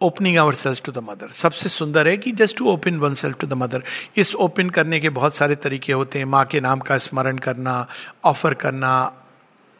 opening 0.00 0.36
ourselves 0.54 0.82
to 0.84 0.92
the 0.92 0.98
mother 1.02 1.28
सबसे 1.32 1.68
सुंदर 1.68 2.08
है 2.08 2.16
कि 2.16 2.32
just 2.32 2.56
to 2.56 2.66
open 2.70 2.98
oneself 3.14 3.38
to 3.40 3.46
the 3.46 3.52
mother 3.52 3.82
इस 4.16 4.34
ओपन 4.36 4.70
करने 4.70 5.00
के 5.00 5.08
बहुत 5.10 5.34
सारे 5.36 5.54
तरीके 5.56 5.92
होते 5.92 6.18
हैं। 6.18 6.26
माँ 6.26 6.44
के 6.44 6.60
नाम 6.60 6.80
का 6.80 6.98
स्मरण 6.98 7.38
करना 7.38 7.86
ऑफ़र 8.24 8.54
करना 8.54 8.90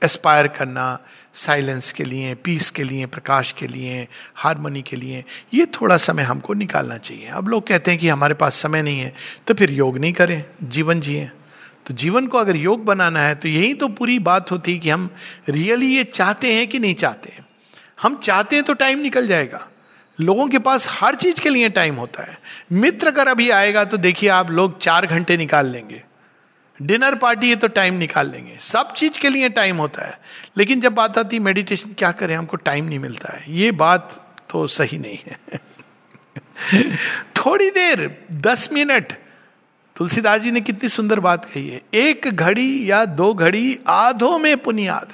एस्पायर 0.03 0.49
करना। 0.49 0.87
साइलेंस 1.35 1.91
के 1.93 2.05
लिए, 2.05 2.35
पीस 2.35 2.71
के 2.71 2.83
लिए, 2.83 3.07
प्रकाश 3.07 3.53
के 3.53 3.67
लिए, 3.67 4.07
हारमोनी 4.35 4.83
के 4.83 4.97
लिए, 4.97 5.25
ये 5.55 5.67
थोड़ा 5.75 5.97
समय 5.97 6.23
हमको 6.23 6.55
निकालना 6.55 6.97
चाहिए। 6.99 7.29
अब 7.29 7.49
लोग 7.49 7.67
कहते 7.67 7.91
हैं 7.91 8.01
कि 8.01 8.09
हमारे 8.09 8.35
पास 8.35 8.57
समय 8.57 8.83
नहीं 8.83 9.01
है 9.01 9.13
तो 9.47 9.55
फिर 9.55 9.73
योग 9.73 9.99
नहीं 9.99 10.13
करें, 10.13 10.45
जीवन 10.63 11.01
जिए। 11.01 11.31
तो 11.87 11.95
जीवन 11.95 12.27
को 12.27 12.39
अगर 12.39 12.57
योग 12.57 12.85
बनाना 12.85 13.21
है 13.21 13.35
तो 13.35 13.49
यही 13.49 13.75
तो 13.75 13.89
पूरी 13.91 14.19
बात 14.19 14.51
होती 14.51 14.73
है 14.73 14.79
कि 14.79 14.91
हम 14.91 15.09
रियली 15.49 15.87
ये 15.87 16.05
चाहते 16.05 16.53
हैं 16.55 16.67
कि 16.67 16.79
नहीं 16.79 16.95
चाहते 16.95 17.33
हैं। 17.33 17.47
हम 18.03 18.17
चाहते 18.17 18.57
हैं 18.57 18.65
तो 18.65 18.75
टाइम 18.75 18.99
निकल 18.99 19.29
जाएगा। 19.29 19.67
लोगों 20.19 20.47
के 20.47 20.59
पास 20.59 20.87
हर 20.91 21.15
चीज़ 21.15 21.41
के 21.41 21.49
लिए 21.49 21.69
टाइम 21.69 21.95
होता 21.95 22.23
है। 22.23 22.39
मित्र 22.73 23.09
अगर 23.09 23.29
अभी 23.29 23.51
आएगा 23.51 23.85
तो 23.85 23.97
देखिए 23.97 24.29
आप 24.31 24.51
लोग 24.51 24.79
चार 24.79 25.07
घंटे 25.07 25.37
निकाल 25.37 25.67
लेंगे। 25.67 26.03
डिनर 26.83 27.15
पार्टी 27.15 27.51
है 27.51 27.57
तो 27.57 27.69
टाइम 27.69 27.95
निकाल 27.95 28.31
लेंगे। 28.31 28.59
सब 28.61 28.95
चीज़ 28.95 29.21
के 29.21 29.29
लिए 29.29 29.49
टाइम 29.49 29.77
होता 29.77 30.07
है। 30.07 30.21
लेकिन 30.59 30.81
जब 30.81 30.93
बात 30.93 31.19
आती 31.19 31.39
मेडिटेशन, 31.39 31.93
क्या 31.93 32.13
करें? 32.13 32.37
हमको 32.37 32.57
टाइम 32.57 32.85
नहीं 32.85 32.99
मिलता 32.99 33.33
है। 33.33 33.45
ये 33.49 33.71
बात 33.71 34.35
तो 34.51 34.67
सही 34.67 34.99
नहीं 34.99 35.19
है। 35.27 35.61
थोड़ी 37.37 37.71
देर, 37.71 38.25
दस 38.33 38.69
मिनट। 38.73 39.13
तुलसीदास 39.97 40.41
जी 40.41 40.51
ने 40.51 40.61
कितनी 40.61 40.89
सुंदर 40.89 41.21
बात 41.21 41.45
कही 41.45 41.69
है। 41.69 41.83
एक 41.95 42.29
घड़ी 42.29 42.91
या 42.91 43.05
दो 43.05 43.35
घड़ी, 43.35 43.81
आधो 43.87 44.39
में 44.39 44.57
पुनियाद। 44.57 45.13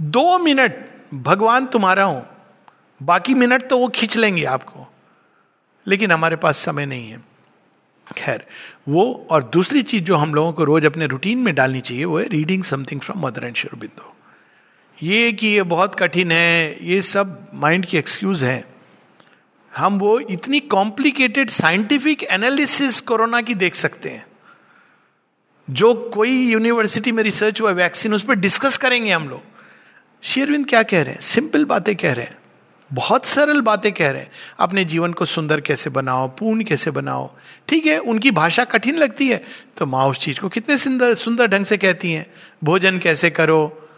दो 0.00 0.38
मिनट, 0.38 0.88
भगवान 1.14 1.66
तुम्हारा 1.66 2.04
हो। 2.04 2.26
बाकी 3.02 3.34
मिनट 3.34 3.68
तो 3.68 3.78
वो 3.78 3.88
खींच 3.88 4.16
लेंगे 4.16 4.44
आपको। 4.44 4.92
लेकिन 5.86 6.12
हमारे 6.12 6.36
पास 6.36 6.58
समय 6.58 6.86
नहीं 6.86 7.10
है। 7.10 7.30
खैर 8.16 8.46
वो 8.90 9.26
और 9.30 9.44
दूसरी 9.44 9.82
चीज़ 9.82 10.04
जो 10.04 10.16
हम 10.16 10.34
लोगों 10.34 10.52
को 10.52 10.64
रोज 10.64 10.84
अपने 10.84 11.06
रूटीन 11.06 11.38
में 11.38 11.54
डालनी 11.54 11.80
चाहिए, 11.80 12.04
वो 12.04 12.18
है 12.18 12.28
reading 12.28 12.64
something 12.64 13.00
from 13.00 13.26
mother 13.26 13.44
and 13.44 13.54
शेरबिंदो 13.54 14.16
ये 15.02 15.32
कि 15.32 15.46
ये 15.46 15.62
बहुत 15.62 15.94
कठिन 15.94 16.32
है, 16.32 16.78
ये 16.88 17.02
सब 17.02 17.48
माइंड 17.54 17.86
की 17.86 17.98
एक्सक्यूज 17.98 18.42
है। 18.42 18.64
हम 19.76 19.98
वो 19.98 20.20
इतनी 20.20 20.60
कॉम्प्लिकेटेड 20.60 21.50
साइंटिफिक 21.50 22.22
एनालिसिस 22.22 23.00
कोरोना 23.00 23.40
की 23.40 23.54
देख 23.54 23.74
सकते 23.74 24.08
हैं। 24.08 24.26
जो 25.70 25.94
कोई 25.94 26.30
यूनिवर्सिटी 26.30 27.12
में 27.12 27.22
रिसर्च 27.22 27.60
हुआ 27.60 27.70
वैक्सीन 27.70 28.14
उस 28.14 28.24
पर 28.24 28.34
डिस्कस 28.34 28.76
करेंगे 28.76 29.12
हम 29.12 29.28
लोग। 29.28 29.42
शेरविंद 30.22 30.66
क्या 30.66 30.82
कह 30.82 31.02
रहे 31.02 31.12
हैं? 31.12 31.20
सिंपल 31.20 31.64
बातें 31.64 31.96
कह 31.96 32.12
रहे 32.12 32.24
हैं। 32.24 32.39
बहुत 32.92 33.26
सरल 33.26 33.60
बातें 33.60 33.92
कह 33.92 34.10
रहे 34.10 34.22
हैं। 34.22 34.30
अपने 34.58 34.84
जीवन 34.84 35.12
को 35.12 35.24
सुंदर 35.24 35.60
कैसे 35.60 35.90
बनाओ, 35.90 36.28
पूर्ण 36.28 36.64
कैसे 36.64 36.90
बनाओ? 36.90 37.30
ठीक 37.68 37.86
है, 37.86 37.98
उनकी 37.98 38.30
भाषा 38.30 38.64
कठिन 38.64 38.96
लगती 38.96 39.28
है। 39.28 39.44
तो 39.78 39.86
माँ 39.86 40.06
उस 40.06 40.18
चीज़ 40.18 40.40
को 40.40 40.48
कितने 40.48 40.78
सुंदर 40.78 41.14
सुंदर 41.14 41.46
ढंग 41.46 41.64
से 41.64 41.76
कहती 41.76 42.12
हैं। 42.12 42.26
भोजन 42.64 42.98
कैसे 42.98 43.30
करो? 43.30 43.88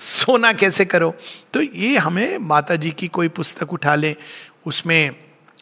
सोना 0.00 0.52
कैसे 0.52 0.84
करो? 0.84 1.14
तो 1.52 1.62
ये 1.62 1.96
हमें 1.96 2.38
माता 2.38 2.76
जी 2.76 2.90
की 2.90 3.08
कोई 3.08 3.28
पुस्तक 3.28 3.72
उठा 3.72 3.94
लें। 3.94 4.14
उसमें 4.66 5.10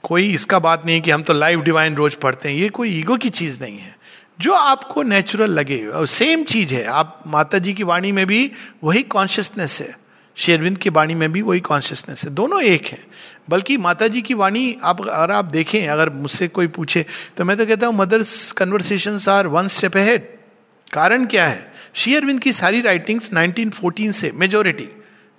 कोई 0.02 0.34
इसका 0.34 0.58
बात 0.58 0.86
नहीं 0.86 1.00
कि 1.00 1.10
हम 1.10 1.22
तो 1.22 1.32
लाइव 1.32 1.62
डिवाइन 1.62 1.94
रोज 1.94 2.14
पढ़ते 2.14 2.48
हैं। 2.48 2.56
ये 2.56 2.68
कोई 2.68 2.90
ईगो 2.90 3.16
की 3.16 3.30
चीज़ 3.30 3.60
नहीं 3.60 3.78
है। 3.78 3.98
जो 4.40 4.52
आपको 4.52 5.02
नेचुरल 5.02 5.50
लगे, 5.50 5.86
और 5.86 6.06
सेम 6.06 6.44
चीज़ 6.44 6.74
है। 6.74 6.84
आप 6.84 7.24
माता 7.26 7.58
जी 7.58 7.72
की 7.72 7.82
वाणी 7.82 8.12
में 8.12 8.26
भी 8.26 8.52
वही 8.84 9.02
कॉन्शियसनेस 9.02 9.80
है। 9.80 10.07
शेरविंद 10.38 10.78
की 10.78 10.90
वाणी 10.90 11.14
में 11.14 11.30
भी 11.32 11.42
वही 11.42 11.60
कॉन्शियसनेस 11.60 12.24
है। 12.24 12.30
दोनों 12.30 12.62
एक 12.62 12.86
है। 12.86 12.98
बल्कि 13.50 13.76
माता 13.76 14.08
जी 14.08 14.22
की 14.22 14.34
वाणी 14.34 14.76
आप, 14.82 15.00
अगर 15.00 15.32
आप 15.32 15.44
देखें, 15.44 15.88
अगर 15.88 16.10
मुझसे 16.10 16.48
कोई 16.48 16.66
पूछे 16.66 17.04
तो 17.36 17.44
मैं 17.44 17.56
तो 17.56 17.66
कहता 17.66 17.86
हूँ, 17.86 17.96
mother's 17.96 18.52
conversation 18.52 19.18
are 19.28 19.46
one 19.46 19.68
step 19.68 19.96
ahead 19.96 20.28
कारण 20.92 21.26
क्या 21.26 21.46
है? 21.46 21.72
शेयरविंद 21.94 22.40
की 22.40 22.52
सारी 22.52 22.80
राइटिंग्स 22.80 23.32
1914 23.32 24.12
से 24.12 24.30
मेजोरिटी 24.34 24.88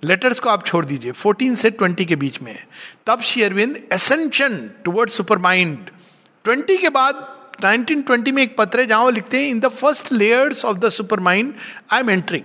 लेटर्स 0.02 0.40
को 0.40 0.50
आप 0.50 0.66
छोड़ 0.66 0.84
दीजिए 0.84 1.12
14 1.12 1.54
से 1.54 1.70
20 1.72 2.04
के 2.04 2.16
बीच 2.16 2.40
में 2.42 2.52
है। 2.52 2.66
तब 3.06 3.20
शेयरविंद 3.20 3.76
एसेंशन 3.92 4.70
टुवर्ड 4.84 5.10
सुपर 5.10 5.38
माइंड 5.38 5.90
20 6.44 6.78
के 6.78 6.88
बाद 6.88 7.26
1920 7.64 8.32
में 8.32 8.42
एक 8.42 8.56
पत्र 8.56 8.80
है 8.80 8.86
जहाँ 8.86 9.02
वो 9.02 9.10
लिखते 9.10 9.40
हैं 9.40 9.50
in 9.50 9.60
the 9.60 9.68
first 9.68 10.12
layers 10.12 10.64
of 10.64 10.78
the 10.78 10.88
supermind 11.20 11.54
I 11.90 12.00
am 12.00 12.10
entering 12.10 12.44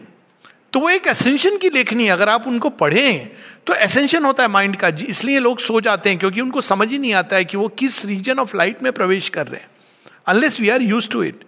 तो 0.76 0.80
वो 0.80 0.90
एक 0.90 1.06
एसेंशन 1.08 1.58
की 1.58 1.70
लेखनी 1.70 2.06
है, 2.06 2.12
अगर 2.12 2.30
आप 2.30 2.48
उनको 2.48 2.70
पढ़ें 2.70 3.30
तो 3.68 3.74
एसेंशन 3.74 4.26
होता 4.26 4.44
है 4.44 4.50
माइंड 4.50 4.76
का। 4.76 4.88
इसलिए 5.08 5.40
लोग 5.40 5.60
सो 5.60 5.80
जाते 5.82 6.10
हैं, 6.10 6.18
क्योंकि 6.20 6.42
उनको 6.42 6.62
समझ 6.62 6.90
ही 6.92 6.98
नहीं 7.00 7.14
आता 7.14 7.36
है 7.36 7.46
कि 7.46 7.58
वो 7.58 7.68
किस 7.80 8.06
रीजन 8.06 8.40
ऑफ़ 8.40 8.56
लाइट 8.58 8.82
में 8.84 8.92
प्रवेश 8.94 9.30
कर 9.30 9.48
रहे 9.48 9.62
हैं। 9.62 9.70
Unless 10.28 10.60
we 10.60 10.70
are 10.70 10.82
use 10.82 11.10
to 11.10 11.24
it 11.24 11.44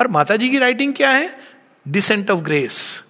और 0.00 0.08
माता 0.08 0.36
जी 0.36 0.48
की 0.50 0.58
राइटिंग 0.58 0.94
क्या 0.94 1.10
है? 1.10 1.38
डिसेंट 1.86 2.30
ऑफ़ 2.30 2.40
ग्रेस 2.40 3.04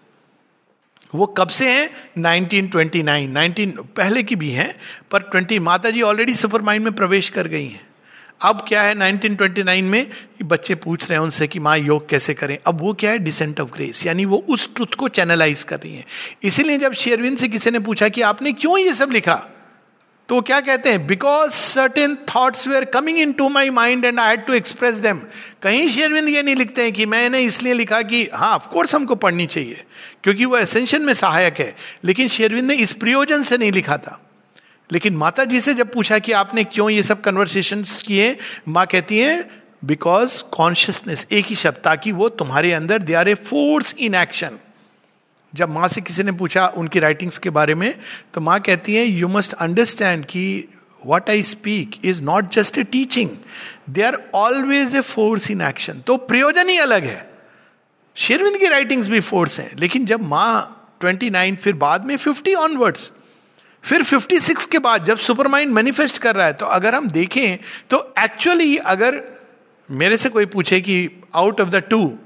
वो 1.14 1.26
कब 1.38 1.48
से 1.48 1.70
है? 1.70 1.90
1929 2.18 3.28
19 3.28 3.72
पहले 3.96 4.22
की 4.22 4.36
भी 4.36 4.50
है, 4.50 4.76
पर 5.10 5.30
20 5.30 5.58
माता 5.60 5.90
जी 5.90 6.02
ऑलरेडी 6.02 6.34
सुपर 6.34 6.62
माइंड 6.62 6.84
में 6.84 6.94
प्रवेश 6.94 7.28
कर 7.28 7.48
गई 7.48 7.68
हैं। 7.68 7.86
अब 8.42 8.64
क्या 8.68 8.82
है 8.82 8.94
1929 8.94 9.82
में? 9.82 10.10
बच्चे 10.42 10.74
पूछ 10.74 11.02
रहे 11.02 11.18
हैं 11.18 11.22
उनसे 11.22 11.46
कि 11.46 11.58
माँ, 11.58 11.76
योग 11.78 12.08
कैसे 12.08 12.34
करें? 12.34 12.58
अब 12.66 12.80
वो 12.80 12.92
क्या 12.94 13.10
है? 13.10 13.18
डिसेंट 13.18 13.60
ऑफ़ 13.60 13.70
ग्रेस 13.70 14.06
यानी 14.06 14.24
वो 14.24 14.44
उस 14.48 14.68
ट्रुथ 14.74 14.94
को 14.98 15.08
चैनलाइज 15.08 15.62
कर 15.62 15.76
रही 15.76 15.94
है। 15.94 16.04
इसीलिए 16.42 16.78
जब 16.78 16.92
शेरविन 16.92 17.36
से 17.36 17.48
किसी 17.48 17.70
ने 17.70 17.78
पूछा 17.78 18.08
कि 18.08 18.20
आपने 18.22 18.52
क्यों 18.52 18.78
ये 18.78 18.92
सब 18.92 19.10
लिखा? 19.10 19.34
तो 20.28 20.40
क्या 20.40 20.60
कहते 20.60 20.90
हैं? 20.90 21.06
Because 21.06 21.50
certain 21.50 22.16
thoughts 22.28 22.66
were 22.68 22.84
coming 22.84 23.18
in 23.18 23.32
to 23.32 23.48
my 23.48 23.70
mind 23.70 24.04
and 24.04 24.20
I 24.20 24.28
had 24.28 24.46
to 24.46 24.52
express 24.52 24.94
them 24.96 25.20
कहीं 25.62 25.88
शेरविंद 25.88 26.28
ये 26.28 26.42
नहीं 26.42 26.54
लिखते 26.56 26.82
हैं 26.82 26.92
कि 26.92 27.06
मैंने 27.06 27.40
इसलिए 27.40 27.74
लिखा 27.74 28.02
कि 28.02 28.28
हाँ 28.34 28.54
ऑफकोर्स 28.54 28.94
हमको 28.94 29.14
पढ़नी 29.14 29.46
चाहिए, 29.46 29.84
क्योंकि 30.22 30.44
वो 30.44 30.56
एसेंशन 30.56 31.02
में 31.02 31.12
सहायक 31.14 31.58
है। 31.58 31.74
लेकिन 32.04 32.28
शेरविंद 32.28 32.68
ने 32.68 32.74
इस 32.74 32.92
प्रयोजन 32.92 33.42
से 33.42 33.58
नहीं 33.58 33.72
लिखा 33.72 33.96
था। 33.96 34.20
लेकिन 34.92 35.16
माता 35.16 35.44
जी 35.44 35.60
से 35.60 35.74
जब 35.74 35.92
पूछा 35.92 36.18
कि 36.18 36.32
आपने 36.32 36.64
क्यों 36.64 36.88
ये 36.90 37.02
सब 37.02 37.20
कन्वर्सेशन 37.20 37.84
किए, 38.06 38.36
माँ 38.68 38.86
कहती 38.86 39.18
है 39.18 39.62
बिकॉज़ 39.84 40.42
कॉन्शियसनेस 40.52 41.26
एक 41.32 41.46
ही 41.46 41.54
शब्द, 41.54 41.76
ताकि 41.76 42.12
वो 42.12 42.28
तुम्हारे 42.28 42.72
अंदर 42.72 43.02
they 43.02 43.14
are 43.14 43.28
a 43.28 43.34
force 43.34 43.94
in 43.98 44.14
action 44.14 44.58
जब 45.54 45.68
माँ 45.68 45.88
से 45.88 46.00
किसी 46.00 46.22
ने 46.22 46.32
पूछा 46.32 46.66
उनकी 46.66 46.98
राइटिंग्स 46.98 47.38
के 47.38 47.50
बारे 47.50 47.74
में 47.74 47.94
तो 48.34 48.40
माँ 48.40 48.60
कहती 48.60 48.94
है 48.94 49.04
यू 49.04 49.28
मस्ट 49.28 49.52
अंडरस्टैंड 49.52 50.24
कि 50.24 50.44
what 51.06 51.30
I 51.30 51.42
speak 51.42 51.98
is 52.04 52.22
not 52.22 52.52
just 52.52 52.78
a 52.78 52.82
teaching 52.82 53.30
they 53.90 54.02
are 54.02 54.18
always 54.34 54.96
a 54.96 55.00
force 55.00 55.50
in 55.50 55.60
action 55.60 56.00
तो 56.06 56.16
प्रयोजन 56.16 56.68
ही 56.68 56.78
अलग 56.78 57.04
है। 57.04 57.30
शेरविंद 58.14 58.56
की 58.56 58.66
राइटिंग्स 58.66 59.08
भी 59.08 59.20
फोर्स 59.20 59.58
है। 59.60 59.70
लेकिन 59.78 60.04
जब 60.06 60.22
माँ 60.28 60.96
ट्वेंटी 61.00 61.30
नाइन 61.30 61.56
फिर 61.56 61.72
बाद 61.74 62.04
में 62.04 62.16
फिफ्टी 62.16 62.54
ऑनवर्ड्स 62.54 63.10
फिर 63.82 64.02
56 64.02 64.64
के 64.64 64.78
बाद 64.78 65.04
जब 65.04 65.18
सुपर 65.18 65.48
माइंड 65.48 65.72
मैनिफेस्ट 65.72 66.18
कर 66.18 66.34
रहा 66.36 66.46
है 66.46 66.52
तो 66.52 66.66
अगर 66.66 66.94
हम 66.94 67.08
देखें 67.08 67.58
तो 67.90 68.14
एक्चुअली 68.18 68.76
अगर 68.76 69.22
मेरे 69.90 70.16
से 70.16 70.28
कोई 70.28 70.46
पूछे 70.46 70.80
कि 70.80 71.22
आउट 71.34 71.60
ऑफ़ 71.60 71.68
द 71.68 71.74
टू 71.74 72.18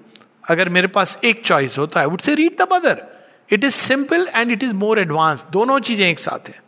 अगर 0.49 0.69
मेरे 0.69 0.87
पास 0.87 1.19
एक 1.25 1.43
चॉइस 1.47 1.79
हो 1.79 1.87
तो 1.87 2.01
I 2.01 2.07
would 2.07 2.21
say 2.21 2.35
read 2.35 2.63
the 2.63 2.69
mother 2.73 3.03
it 3.53 3.65
is 3.65 3.75
simple 3.75 4.29
and 4.35 4.53
it 4.53 4.63
is 4.63 4.73
more 4.73 5.01
advance 5.01 5.45
दोनों 5.51 5.79
चीज़ें 5.79 6.09
एक 6.09 6.19
साथ 6.19 6.49
है। 6.49 6.63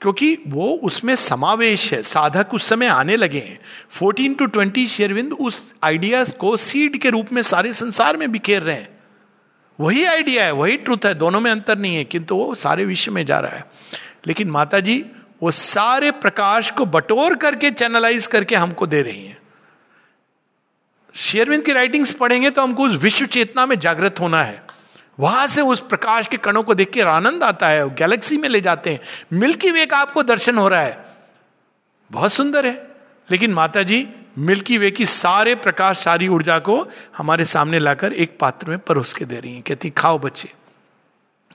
क्योंकि 0.00 0.38
वो 0.48 0.80
उसमें 0.82 1.16
समावेश 1.16 1.92
है। 1.92 2.02
साधक 2.02 2.54
उस 2.54 2.68
समय 2.68 2.86
आने 2.86 3.16
लगे 3.16 3.38
हैं। 3.38 3.60
फोर्टीन 3.90 4.34
टू 4.34 4.46
ट्वेंटी 4.46 4.88
शेयरविंद 4.88 5.32
उस 5.32 5.72
आइडियाज़ 5.82 6.32
को 6.32 6.56
सीड 6.56 6.96
के 6.96 7.10
रूप 7.10 7.32
में 7.32 7.42
सारे 7.42 7.72
संसार 7.72 8.16
में 8.16 8.32
बिखेर 8.32 8.62
रहे 8.62 8.76
हैं। 8.76 8.93
वही 9.80 10.04
आइडिया 10.04 10.44
है, 10.44 10.52
वही 10.52 10.76
ट्रूथ 10.76 11.06
है, 11.06 11.14
दोनों 11.14 11.40
में 11.40 11.50
अंतर 11.50 11.78
नहीं 11.78 11.96
है, 11.96 12.04
किंतु 12.04 12.36
वो 12.36 12.54
सारे 12.54 12.84
विश्व 12.84 13.12
में 13.12 13.26
जा 13.26 13.38
रहा 13.40 13.52
है। 13.52 13.64
लेकिन 14.26 14.50
माता 14.50 14.80
जी 14.80 15.06
वो 15.42 15.50
सारे 15.50 16.10
प्रकाश 16.10 16.70
को 16.70 16.86
बटोर 16.86 17.34
करके 17.34 17.70
चैनलाइज 17.70 18.26
करके 18.26 18.54
हमको 18.54 18.86
दे 18.86 19.02
रही 19.02 19.26
हैं। 19.26 19.38
शेयरविंद 21.14 21.64
की 21.64 21.72
राइटिंग्स 21.72 22.10
पढ़ेंगे 22.10 22.50
तो 22.50 22.62
हमको 22.62 22.82
उस 22.82 23.02
विश्व 23.02 23.26
चेतना 23.26 23.66
में 23.66 23.78
जागृत 23.78 24.20
होना 24.20 24.42
है। 24.44 24.62
वहाँ 25.20 25.46
से 25.46 25.60
उस 25.60 25.80
प्रकाश 25.80 26.26
के 26.26 26.36
कणों 26.36 26.62
को 26.62 26.74
देख 26.74 26.90
के 26.90 27.00
आनंद 27.00 27.44
आता 27.44 27.68
है 27.68 27.94
गैलेक्सी 27.94 28.36
में 28.36 28.48
ले 28.48 28.60
जाते 28.60 28.90
हैं। 28.90 29.00
मिल्की 29.32 29.70
वे 29.70 29.86
का 29.86 29.96
आपको 29.96 30.22
दर्शन 30.22 30.58
हो 30.58 30.68
रहा 30.68 30.80
है। 30.80 31.04
बहुत 32.12 32.32
सुंदर 32.32 32.66
है। 32.66 32.88
लेकिन 33.30 33.52
माता 33.52 33.82
जी 33.82 34.08
मिल्की 34.38 34.78
वे 34.78 34.90
की 34.90 35.06
सारे 35.06 35.54
प्रकाश, 35.54 35.98
सारी 35.98 36.28
ऊर्जा 36.28 36.58
को 36.58 36.86
हमारे 37.16 37.44
सामने 37.44 37.78
लाकर 37.78 38.12
एक 38.12 38.36
पात्र 38.40 38.68
में 38.68 38.78
परोस 38.78 39.12
के 39.14 39.24
दे 39.24 39.40
रही 39.40 39.54
है। 39.54 39.60
कहती, 39.60 39.90
खाओ 39.90 40.18
बच्चे। 40.18 40.52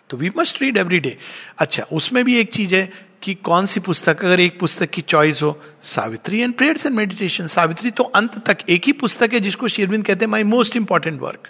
तो 0.10 0.18
we 0.18 0.32
must 0.38 0.62
read 0.62 0.78
every 0.78 1.00
day 1.00 1.18
अच्छा 1.58 1.84
उसमें 1.84 2.24
भी 2.26 2.39
एक 2.39 2.52
चीज़ 2.54 2.76
है 2.76 3.10
कि 3.22 3.34
कौन 3.34 3.65
सी 3.65 3.80
पुस्तक, 3.80 4.26
अगर 4.26 4.39
एक 4.39 4.60
पुस्तक 4.60 4.89
की 4.89 5.02
चॉइस 5.02 5.42
हो, 5.44 5.62
Savitri 5.84 6.39
and 6.39 6.54
prayers 6.54 6.86
and 6.86 6.96
meditation 6.96 7.48
Savitri 7.48 7.92
तो 7.92 8.04
अंत 8.04 8.38
तक 8.46 8.58
एक 8.70 8.86
ही 8.86 8.92
पुस्तक 8.94 9.34
है 9.34 9.39
जिसको 9.39 9.68
शेरविंद 9.68 10.06
कहते 10.06 10.26
हैं 10.26 10.32
माई 10.32 10.44
मोस्ट 10.44 10.76
इंपॉर्टेंट 10.76 11.22
वर्क 11.22 11.50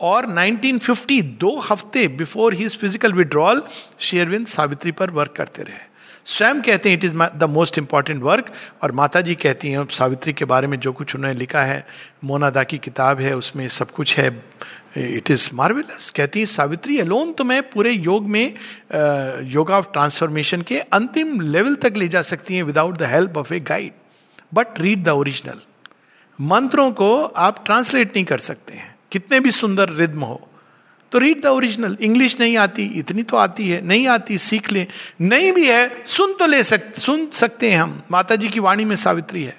और 0.00 0.26
1950 0.26 1.22
दो 1.22 1.58
हफ़्ते 1.58 2.06
बिफोर 2.08 2.54
हिज 2.54 2.78
फ़िज़िकल 2.78 3.12
विड्रॉल 3.12 3.62
शेरविंद 4.00 4.46
सावित्री 4.46 4.92
पर 4.92 5.10
वर्क 5.10 5.32
करते 5.32 5.62
रहे। 5.62 5.87
स्वयं 6.28 6.60
कहते 6.62 6.88
हैं 6.88 6.96
it 6.96 7.04
is 7.04 7.12
the 7.12 7.44
most 7.50 7.78
important 7.78 8.22
work 8.22 8.52
और 8.82 8.92
माता 8.92 9.20
जी 9.20 9.34
कहती 9.34 9.70
हैं, 9.70 9.84
सावित्री 9.90 10.32
के 10.32 10.44
बारे 10.44 10.66
में 10.66 10.78
जो 10.80 10.92
कुछ 10.92 11.14
उन्होंने 11.14 11.38
लिखा 11.38 11.62
है, 11.62 11.86
मोनादा 12.24 12.62
की 12.62 12.78
किताब 12.78 13.20
है, 13.20 13.36
उसमें 13.36 13.66
सब 13.68 13.90
कुछ 13.90 14.16
है। 14.18 14.28
इट 14.96 15.30
इज़ 15.30 15.48
मार्वेलस 15.54 16.10
कहती 16.10 16.40
है, 16.40 16.46
सावित्री 16.46 16.98
अलोन 16.98 17.32
तो 17.32 17.44
मैं 17.44 17.62
पूरे 17.70 17.90
योग 17.90 18.26
में 18.26 18.54
योगा 19.44 19.78
ऑफ़ 19.78 19.90
ट्रांसफॉर्मेशन 19.92 20.62
के 20.62 20.78
अंतिम 20.80 21.40
लेवल 21.40 21.74
तक 21.74 21.96
ले 21.96 22.08
जा 22.08 22.22
सकती 22.22 22.56
हैं 22.56 22.62
without 22.62 22.98
the 22.98 23.02
help 23.02 23.36
of 23.36 23.54
a 23.54 23.60
guide 23.60 23.92
but 24.54 24.80
read 24.80 25.02
the 25.04 25.08
original 25.08 25.60
मंत्रों 26.38 26.90
को 26.92 27.24
आप 27.24 27.64
ट्रांसलेट 27.64 28.14
नहीं 28.14 28.24
कर 28.24 28.38
सकते 28.38 28.74
हैं। 28.74 28.94
कितने 29.12 29.40
भी 29.40 29.50
सुंदर 29.50 29.90
रिद्म 29.90 30.24
हो 30.24 30.47
तो 31.12 31.18
रीड 31.18 31.42
द 31.42 31.46
ओरिजिनल 31.46 31.96
इंग्लिश 32.00 32.40
नहीं 32.40 32.56
आती, 32.56 32.84
इतनी 32.84 33.22
तो 33.22 33.36
आती 33.36 33.68
है। 33.68 33.80
नहीं 33.80 34.06
आती, 34.08 34.38
सीख 34.38 34.72
ले। 34.72 34.86
नहीं 35.20 35.52
भी 35.52 35.66
है, 35.66 36.04
सुन 36.06 36.32
तो 36.32 36.46
ले 36.46 36.64
सक, 36.64 36.94
सुन 36.94 37.28
सकते 37.32 37.70
हैं 37.70 37.78
हम। 37.78 38.02
माता 38.10 38.36
जी 38.36 38.48
की 38.48 38.60
वाणी 38.60 38.84
में 38.84 38.96
सावित्री 38.96 39.44
है। 39.44 39.56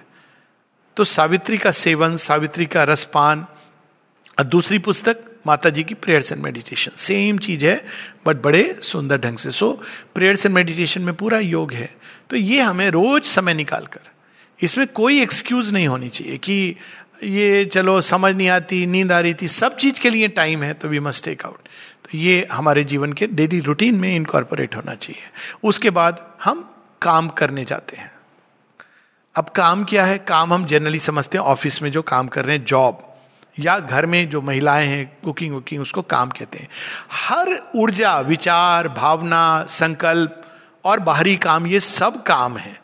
तो 0.97 1.04
सावित्री 1.04 1.58
का 1.58 1.72
सेवन, 1.72 2.18
सावित्री 2.18 2.66
का 2.66 2.84
रसपान, 2.84 3.45
और 4.39 4.45
दूसरी 4.45 4.80
पुस्तक 4.80 5.18
माता 5.47 5.70
जी 5.70 5.84
की 5.84 5.93
प्रेयर्स 5.93 6.32
एंड 6.32 6.43
मेडिटेशन 6.43 6.91
सेम 6.97 7.38
चीज़ 7.38 7.66
है 7.66 7.86
बट 8.26 8.41
बड़े 8.41 8.80
सुंदर 8.82 9.18
ढंग 9.18 9.38
से। 9.38 9.52
सो 9.52 9.72
प्रेयर्स 10.16 10.45
एंड 10.45 10.56
मेडिटेशन 10.56 11.02
में 11.02 11.14
पूरा 11.16 11.39
योग 11.39 11.74
है। 11.74 11.95
तो 12.30 12.36
ये 12.36 12.62
हमें 12.62 12.89
रोज 12.89 13.24
समय 13.24 13.54
निकाल 13.54 13.86
कर 13.86 14.00
इसमें 14.62 14.88
कोई 14.88 15.22
एक्सक्यूज 15.22 15.72
नहीं 15.74 15.88
होनी 15.88 16.10
चाहिए 16.10 16.38
कि 16.38 16.76
ये 17.24 17.65
चलो 17.65 18.01
समझ 18.01 18.36
नहीं 18.36 18.49
आती, 18.49 18.86
नींद 18.86 19.11
आ 19.11 19.20
रही 19.20 19.34
थी, 19.34 19.47
सब 19.47 19.76
चीज़ 19.78 19.99
के 19.99 20.09
लिए 20.09 20.28
टाइम 20.28 20.63
है 20.63 20.74
तो 20.74 20.88
वी 20.88 20.99
मस्ट 20.99 21.26
टेक 21.26 21.45
आउट 21.45 21.67
तो 22.05 22.17
ये 22.17 22.47
हमारे 22.51 22.84
जीवन 22.84 23.13
के 23.13 23.28
डेली 23.28 23.59
रूटीन 23.59 23.95
में 23.95 24.15
इनकॉर्पोरेट 24.15 24.76
होना 24.76 24.95
चाहिए। 24.95 25.22
उसके 25.63 25.89
बाद 25.89 26.26
हम 26.43 26.76
काम 27.01 27.30
करने 27.30 27.65
जाते 27.65 27.97
हैं। 27.97 28.11
अब 29.36 29.49
काम 29.49 29.84
क्या 29.84 30.05
है? 30.05 30.17
काम 30.17 30.53
हम 30.53 30.65
जनरली 30.65 30.99
समझते 30.99 31.38
हैं 31.38 31.45
ऑफ़िस 31.45 31.82
में 31.82 31.91
जो 31.91 32.01
काम 32.01 32.28
कर 32.28 32.45
रहे 32.45 32.57
हैं 32.57 32.65
जॉब 32.65 33.05
या 33.59 33.80
घर 33.80 34.05
में 34.05 34.30
जो 34.30 34.41
महिलाएँ 34.41 34.88
हैं 34.88 35.17
कुकिंग 35.24 35.53
वुकिंग 35.53 35.82
उसको 35.82 36.01
काम 36.01 36.30
कहते 36.30 36.57
हैं। 36.57 36.70
हर 37.11 37.72
ऊर्जा, 37.76 38.20
विचार, 38.20 38.88
भावना, 38.88 39.65
संकल्प 39.70 40.41
और 40.86 40.99
बाहरी 40.99 41.36
काम, 41.36 41.67
ये 41.67 41.80
सब 41.80 42.24
काम 42.24 42.57
है। 42.57 42.78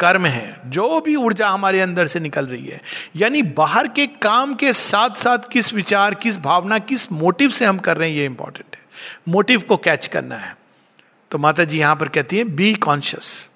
कर्म 0.00 0.26
है, 0.26 0.60
जो 0.66 1.00
भी 1.00 1.14
ऊर्जा 1.16 1.48
हमारे 1.48 1.80
अंदर 1.80 2.06
से 2.06 2.20
निकल 2.20 2.46
रही 2.46 2.66
है, 2.66 2.80
यानी 3.16 3.42
बाहर 3.42 3.88
के 3.88 4.06
काम 4.06 4.54
के 4.54 4.72
साथ 4.72 5.16
साथ 5.16 5.48
किस 5.52 5.72
विचार, 5.74 6.14
किस 6.14 6.38
भावना, 6.38 6.78
किस 6.78 7.10
मोटिव 7.12 7.50
से 7.50 7.64
हम 7.64 7.78
कर 7.78 7.96
रहे 7.96 8.08
हैं, 8.10 8.16
ये 8.16 8.24
इंपॉर्टेंट 8.24 8.76
है। 8.76 8.82
मोटिव 9.28 9.62
को 9.62 9.76
कैच 9.76 10.06
करना 10.06 10.36
है। 10.36 10.56
तो 11.30 11.38
माता 11.38 11.64
जी 11.64 11.78
यहाँ 11.78 11.96
पर 11.96 12.08
कहती 12.08 12.38
है 12.38 12.44
बी 12.44 12.74
कॉन्शियस 12.74 13.48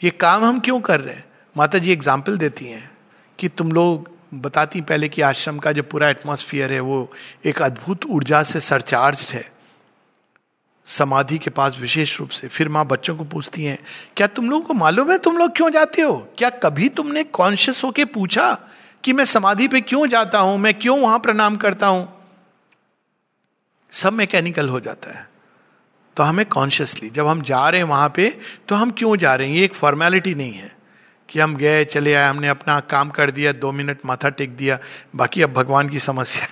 ये 0.00 0.10
काम 0.10 0.44
हम 0.44 0.58
क्यों 0.60 0.80
कर 0.80 1.00
रहे 1.00 1.14
हैं? 1.14 1.24
माता 1.56 1.78
जी 1.78 1.92
एग्ज़ाम्पल 1.92 2.36
देती 2.38 2.64
हैं 2.64 2.90
कि 3.38 3.48
तुम 3.48 3.72
लोग 3.72 4.08
बताती 4.34 4.80
पहले 4.80 5.08
कि 5.08 5.22
आश्रम 5.22 5.58
का 5.58 5.72
जो 5.72 5.82
पूरा 5.82 6.08
एटमोसफियर 6.08 6.72
है, 6.72 6.80
वो 6.80 7.12
एक 7.44 7.62
अद्भुत 7.62 8.06
ऊर्जा 8.06 8.42
से 8.42 8.60
सरचार्ज 8.60 9.26
है। 9.32 9.44
समाधि 10.90 11.38
के 11.38 11.50
पास 11.50 11.76
विशेष 11.80 12.18
रूप 12.20 12.28
से। 12.28 12.48
फिर 12.48 12.68
माँ 12.68 12.84
बच्चों 12.86 13.16
को 13.16 13.24
पूछती 13.24 13.64
हैं, 13.64 13.78
क्या 14.16 14.26
तुम 14.26 14.50
लोगों 14.50 14.64
को 14.64 14.74
मालूम 14.74 15.10
है 15.12 15.18
तुम 15.18 15.38
लोग 15.38 15.56
क्यों 15.56 15.70
जाते 15.70 16.02
हो? 16.02 16.14
क्या 16.38 16.50
कभी 16.50 16.88
तुमने 16.88 17.24
कॉन्शियस 17.24 17.82
होके 17.84 18.04
पूछा 18.04 18.52
कि 19.04 19.12
मैं 19.12 19.24
समाधि 19.24 19.68
पे 19.68 19.80
क्यों 19.80 20.06
जाता 20.08 20.38
हूँ? 20.38 20.58
मैं 20.58 20.74
क्यों 20.74 20.98
वहाँ 21.00 21.18
प्रणाम 21.18 21.56
करता 21.56 21.86
हूँ? 21.86 22.08
सब 23.92 24.12
मैकेनिकल 24.12 24.68
हो 24.68 24.80
जाता 24.80 25.10
है। 25.10 25.28
तो 26.16 26.22
हमें 26.22 26.44
कॉन्शियसली 26.46 27.10
जब 27.10 27.26
हम 27.26 27.42
जा 27.42 27.68
रहे 27.68 27.80
हैं 27.80 27.88
वहाँ 27.88 28.12
पे 28.16 28.28
तो 28.68 28.74
हम 28.74 28.90
क्यों 28.90 29.16
जा 29.16 29.34
रहे 29.34 29.48
हैं? 29.48 29.54
ये 29.54 29.64
एक 29.64 29.74
फॉर्मेलिटी 29.74 30.34
नहीं 30.34 30.52
है 30.52 30.72
कि 31.28 31.38
हम 31.40 31.56
गए, 31.56 31.84
चले 31.84 32.14
आए, 32.14 32.28
हमने 32.28 32.48
अपना 32.48 32.78
काम 32.80 33.10
कर 33.10 33.30
दिया, 33.30 33.52
दो 33.52 33.72
मिनट 33.72 33.98
माथा 34.06 34.28
टेक 34.28 34.56
दिया, 34.56 34.78
बाकी 35.16 35.42
अब 35.42 35.52
भगवान 35.52 35.88
की 35.88 35.98
समस्या 35.98 36.46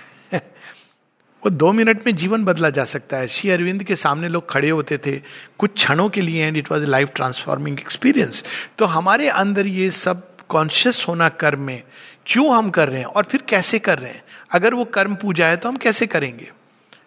वो 1.43 1.49
दो 1.49 1.71
मिनट 1.73 2.05
में 2.05 2.15
जीवन 2.15 2.43
बदला 2.45 2.69
जा 2.69 2.83
सकता 2.85 3.17
है। 3.17 3.27
श्री 3.27 3.49
अरविंद 3.49 3.83
के 3.83 3.95
सामने 3.95 4.29
लोग 4.29 4.49
खड़े 4.49 4.69
होते 4.69 4.97
थे, 4.97 5.11
कुछ 5.59 5.73
क्षणों 5.73 6.07
के 6.09 6.21
लिए 6.21 6.45
and 6.45 6.57
it 6.57 6.71
was 6.71 6.85
life 6.85 7.11
transforming 7.15 7.79
experience 7.79 8.43
तो 8.77 8.85
हमारे 8.87 9.27
अंदर 9.29 9.67
ये 9.67 9.89
सब 9.91 10.27
कॉन्शियस 10.49 11.03
होना 11.07 11.29
कर्म 11.31 11.61
में, 11.61 11.83
क्यों 12.25 12.55
हम 12.55 12.69
कर 12.69 12.89
रहे 12.89 12.99
हैं 12.99 13.05
और 13.07 13.23
फिर 13.23 13.43
कैसे 13.49 13.79
कर 13.79 13.99
रहे 13.99 14.11
हैं? 14.11 14.23
अगर 14.51 14.73
वो 14.73 14.85
कर्म 14.87 15.15
पूजा 15.15 15.47
है 15.47 15.57
तो 15.57 15.69
हम 15.69 15.75
कैसे 15.77 16.07
करेंगे? 16.07 16.49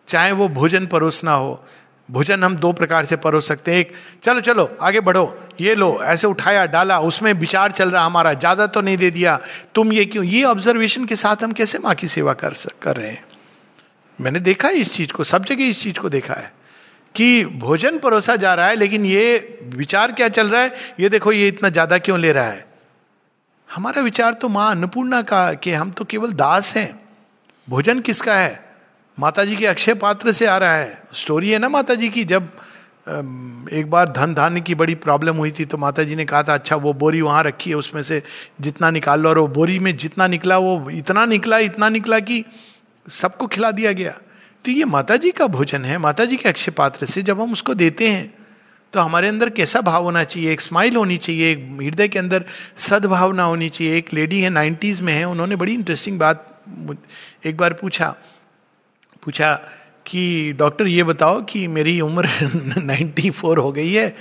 चाहे 0.09 0.33
वो 0.33 0.49
भोजन 0.51 0.87
परोसना 0.87 1.33
हो, 1.33 1.64
भोजन 2.09 2.45
हम 2.45 2.57
दो 2.57 2.72
प्रकार 2.72 3.05
से 3.05 3.16
परोस 3.16 3.49
सकते 3.49 3.72
हैं। 3.72 3.80
एक, 3.80 3.93
चलो 4.24 4.41
चलो, 4.41 4.64
आगे 4.83 5.01
बढ़ो, 5.01 5.24
ये 5.61 5.74
लो, 5.74 5.99
ऐसे 6.03 6.26
उठाया, 6.26 6.64
डाला, 6.66 6.99
उसमें 7.01 7.33
विचार 7.33 7.72
चल 7.72 7.91
रहा 7.91 8.05
हमारा, 8.05 8.33
ज़्यादा 8.35 8.66
तो 8.66 8.80
नहीं 8.80 8.97
दे 8.97 9.11
दिया, 9.11 9.39
तुम 9.74 9.93
ये 9.93 10.05
क्यों? 10.05 10.24
ये 10.24 10.43
ऑब्जर्वेशन 10.45 11.05
के 11.05 11.16
साथ 11.16 11.43
हम 11.43 11.53
कैसे 11.53 11.78
माँ 11.78 11.95
की 11.95 12.09
सेवा 12.09 12.33
कर 12.35 12.55
कर 12.83 12.97
रहे 12.97 13.11
हैं? 13.11 13.24
मैंने 14.22 14.40
देखा 14.40 14.68
है 14.68 14.74
इस 14.74 14.92
चीज़ 14.94 15.12
को, 15.12 15.24
सब 15.24 15.44
जगह 15.44 15.64
इस 15.64 15.82
चीज़ 15.82 15.98
को 15.98 16.08
देखा 16.08 16.34
है 16.34 16.52
कि 17.14 17.44
भोजन 17.44 17.98
परोसा 17.98 18.36
जा 18.36 18.54
रहा 18.54 18.66
है, 18.66 18.76
लेकिन 18.76 19.04
ये 19.06 19.58
विचार 19.74 20.12
क्या 20.12 20.28
चल 20.30 20.48
रहा 20.48 20.62
है? 20.62 20.74
ये 21.00 21.08
देखो, 21.08 21.32
ये 21.32 21.48
इतना 21.48 21.68
ज़्यादा 21.68 21.98
क्यों 21.98 22.18
ले 22.20 22.32
रहा 22.32 22.46
है? 22.46 22.66
हमारा 23.70 24.02
विचार 24.02 24.32
तो 24.34 24.48
माँ 24.48 24.70
अन्नपूर्णा 24.70 25.22
का, 25.22 25.52
कि 25.54 25.72
हम 25.72 25.90
तो 25.90 26.04
केवल 26.04 26.32
दास 26.34 26.74
हैं। 26.76 27.00
भोजन 27.68 27.98
किसका 28.00 28.34
है? 28.34 28.60
माता 29.18 29.44
जी 29.44 29.56
के 29.56 29.66
अक्षय 29.66 29.94
पात्र 29.94 30.32
से 30.32 30.46
आ 30.46 30.56
रहा 30.58 30.76
है। 30.76 31.02
स्टोरी 31.14 31.50
है 31.50 31.58
ना 31.58 31.68
माता 31.68 31.94
जी 31.94 32.08
की, 32.08 32.24
जब 32.24 32.50
एक 33.72 33.90
बार 33.90 34.08
धन 34.08 34.34
धान्य 34.34 34.60
की 34.60 34.74
बड़ी 34.74 34.94
प्रॉब्लम 34.96 35.36
हुई 35.36 35.50
थी 35.50 35.64
तो 35.64 35.76
माता 35.76 36.02
जी 36.02 36.16
ने 36.16 36.24
कहा 36.24 36.42
था 36.42 36.54
अच्छा 36.54 36.76
वो 36.76 36.92
बोरी 36.92 37.20
वहाँ 37.20 37.42
रखी 37.44 37.70
है, 37.70 37.76
उसमें 37.76 38.02
से 38.02 38.22
जितना 38.60 38.90
निकाल 38.90 39.20
लो। 39.20 39.28
और 39.28 39.38
वो 39.38 39.46
बोरी 39.50 39.78
में 39.78 39.96
जितना 39.96 40.26
निकला, 40.26 40.58
वो 40.58 40.90
इतना 40.90 41.24
निकला 41.26 41.58
इतना 41.60 41.88
निकला 41.88 42.20
कि 42.20 42.44
सबको 43.09 43.46
खिला 43.46 43.70
दिया 43.70 43.92
गया। 43.92 44.18
तो 44.64 44.70
ये 44.70 44.84
माता 44.84 45.16
जी 45.16 45.30
का 45.30 45.46
भोजन 45.46 45.84
है 45.84 45.98
माता 45.98 46.24
जी 46.24 46.36
के 46.36 46.48
अक्षय 46.48 46.70
पात्र 46.70 47.07
से 47.07 47.22
जब 47.22 47.40
हम 47.40 47.53
उसको 47.53 47.74
देते 47.74 48.09
हैं 48.09 48.34
तो 48.92 49.00
हमारे 49.00 49.28
अंदर 49.28 49.50
कैसा 49.50 49.80
भाव 49.80 50.05
होना 50.05 50.24
चाहिए? 50.24 50.53
एक 50.53 50.61
स्माइल 50.61 50.96
होनी 50.96 51.16
चाहिए, 51.16 51.50
एक 51.53 51.78
हृदय 51.82 52.09
के 52.09 52.18
अंदर 52.18 52.44
सद्भावना 52.76 53.42
होनी 53.42 53.68
चाहिए। 53.68 53.96
एक 53.96 54.12
लेडी 54.14 54.40
है 54.40 54.50
नाइन्टीज 54.50 55.00
में 55.00 55.12
है, 55.12 55.24
उन्होंने 55.24 55.57
बड़ी 55.57 55.74
इंटरेस्टिंग 55.74 56.18
बात 56.18 56.62
एक 57.46 57.57
बार 57.57 57.72
पूछा 57.72 58.14
पूछा 59.22 59.55
कि, 60.07 60.53
डॉक्टर, 60.53 60.86
ये 60.86 61.03
बताओ 61.03 61.42
कि 61.42 61.66
मेरी 61.66 62.00
उम्र 62.00 62.28
94 62.78 63.59
हो 63.59 63.72
गई 63.72 63.92
है, 63.92 64.16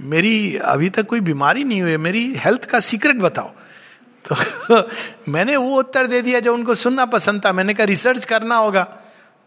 मेरी 0.00 0.56
अभी 0.56 0.88
तक 0.90 1.06
कोई 1.06 1.20
बीमारी 1.20 1.64
नहीं 1.64 1.82
हुई 1.82 1.90
है, 1.90 1.96
मेरी 1.96 2.34
हेल्थ 2.36 2.64
का 2.64 2.80
सीक्रेट 2.80 3.16
बताओ। 3.16 3.52
तो 4.32 4.88
मैंने 5.28 5.56
वो 5.56 5.78
उत्तर 5.78 6.06
दे 6.06 6.22
दिया 6.22 6.40
जो 6.40 6.54
उनको 6.54 6.74
सुनना 6.74 7.04
पसंद 7.04 7.44
था। 7.44 7.52
मैंने 7.52 7.74
कहा 7.74 7.84
रिसर्च 7.84 8.24
करना 8.24 8.56
होगा। 8.56 8.98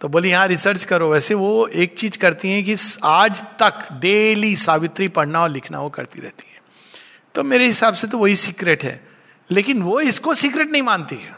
तो 0.01 0.07
बोली 0.07 0.31
हाँ 0.31 0.47
रिसर्च 0.47 0.83
करो। 0.83 1.11
वैसे 1.11 1.33
वो 1.33 1.67
एक 1.67 1.95
चीज़ 1.97 2.17
करती 2.17 2.49
हैं 2.49 2.63
कि 2.63 2.75
आज 3.03 3.41
तक 3.41 3.87
डेली 3.93 4.55
सावित्री 4.55 5.07
पढ़ना 5.07 5.41
और 5.41 5.49
लिखना 5.49 5.79
वो 5.79 5.89
करती 5.89 6.19
रहती 6.19 6.51
है। 6.55 6.61
तो 7.35 7.43
मेरे 7.43 7.65
हिसाब 7.65 7.93
से 7.93 8.07
तो 8.07 8.17
वही 8.17 8.35
सीक्रेट 8.35 8.83
है। 8.83 9.07
लेकिन 9.51 9.81
वो 9.81 10.01
इसको 10.01 10.33
सीक्रेट 10.33 10.71
नहीं 10.71 10.81
मानती 10.81 11.15
है। 11.15 11.35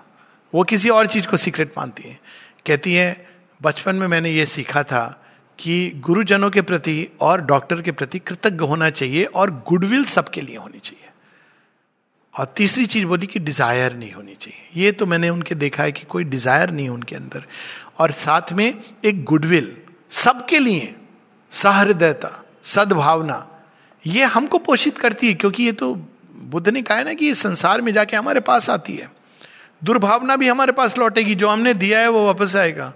वो 0.56 0.64
किसी 0.64 0.90
और 0.90 1.08
चीज़ 1.08 1.28
को 1.28 1.38
सीक्रेट 1.38 1.74
मानती 1.78 2.04
है। 2.04 2.20
कहती 2.68 2.94
है, 2.94 3.30
बचपन 3.62 3.96
में 3.96 4.08
मैंने 4.08 4.30
ये 4.30 4.46
सीखा 4.46 4.84
था 4.84 5.26
कि 5.60 5.92
गुरुजनों 5.96 6.50
के 6.50 6.62
प्रति 6.62 7.08
और 7.22 7.42
डॉक्टर 7.42 7.82
के 7.82 7.92
प्रति 7.92 8.20
कृतज्ञ 8.20 8.66
होना 8.66 8.90
चाहिए 8.90 9.24
और 9.24 9.64
गुडविल 9.68 10.04
सबके 10.04 10.42
लिए 10.42 10.56
होनी 10.56 10.80
चाहिए। 10.80 11.11
और 12.36 12.54
तीसरी 12.58 12.86
चीज़ 12.86 13.06
बोली 13.06 13.28
कि 13.28 13.40
डिज़ायर 13.40 13.94
नहीं 13.94 14.12
होनी 14.12 14.34
चाहिए। 14.34 14.84
ये 14.84 14.92
तो 14.92 15.06
मैंने 15.06 15.30
उनके 15.30 15.56
देखा 15.56 15.84
है 15.84 15.92
कि 15.92 16.06
कोई 16.06 16.24
डिज़ायर 16.24 16.72
नहीं 16.72 16.90
उनके 16.90 17.16
अंदर। 17.16 17.44
और 18.00 18.12
साथ 18.12 18.54
में 18.54 18.74
एक 19.06 19.24
गुडविल 19.24 19.76
सबके 20.12 20.60
लिए, 20.60 20.94
सहृदयता, 21.52 22.32
सद्भावना, 22.64 23.48
ये 24.06 24.24
हमको 24.26 24.58
पोषित 24.58 24.98
करती 24.98 25.28
है, 25.28 25.34
क्योंकि 25.34 25.64
ये 25.64 25.72
तो 25.72 25.94
बुद्ध 26.46 26.68
ने 26.70 26.82
कहा 26.82 26.98
है 26.98 27.04
ना 27.04 27.14
कि 27.14 27.26
ये 27.26 27.36
संसार 27.36 27.82
में 27.82 27.92
जाके 27.94 28.18
हमारे 28.18 28.40
पास 28.40 28.70
आती 28.70 28.96
है। 28.96 29.12
दुर्भावना 29.84 30.36
भी 30.36 30.48
हमारे 30.48 30.72
पास 30.72 30.98
लौटेगी, 30.98 31.36
जो 31.36 31.48
हमने 31.48 31.74
दिया 31.74 32.00
है 32.00 32.10
वो 32.10 32.26
वापस 32.26 32.56
आएगा। 32.56 32.94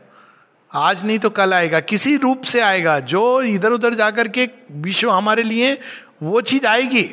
आज 0.72 1.04
नहीं 1.06 1.20
तो 1.20 1.30
कल 1.30 1.54
आएगा, 1.54 1.80
किसी 1.80 2.16
रूप 2.18 2.44
से 2.44 2.60
आएगा, 2.62 3.00
जो 3.00 3.42
इधर 3.44 3.72
उधर 3.72 3.94
जाकर 3.94 4.28
के 4.28 4.50
विश्व 4.72 5.12
हमारे 5.12 5.44
लिए 5.44 5.78
वो 6.24 6.42
चीज़ 6.42 6.66
आएगी। 6.66 7.10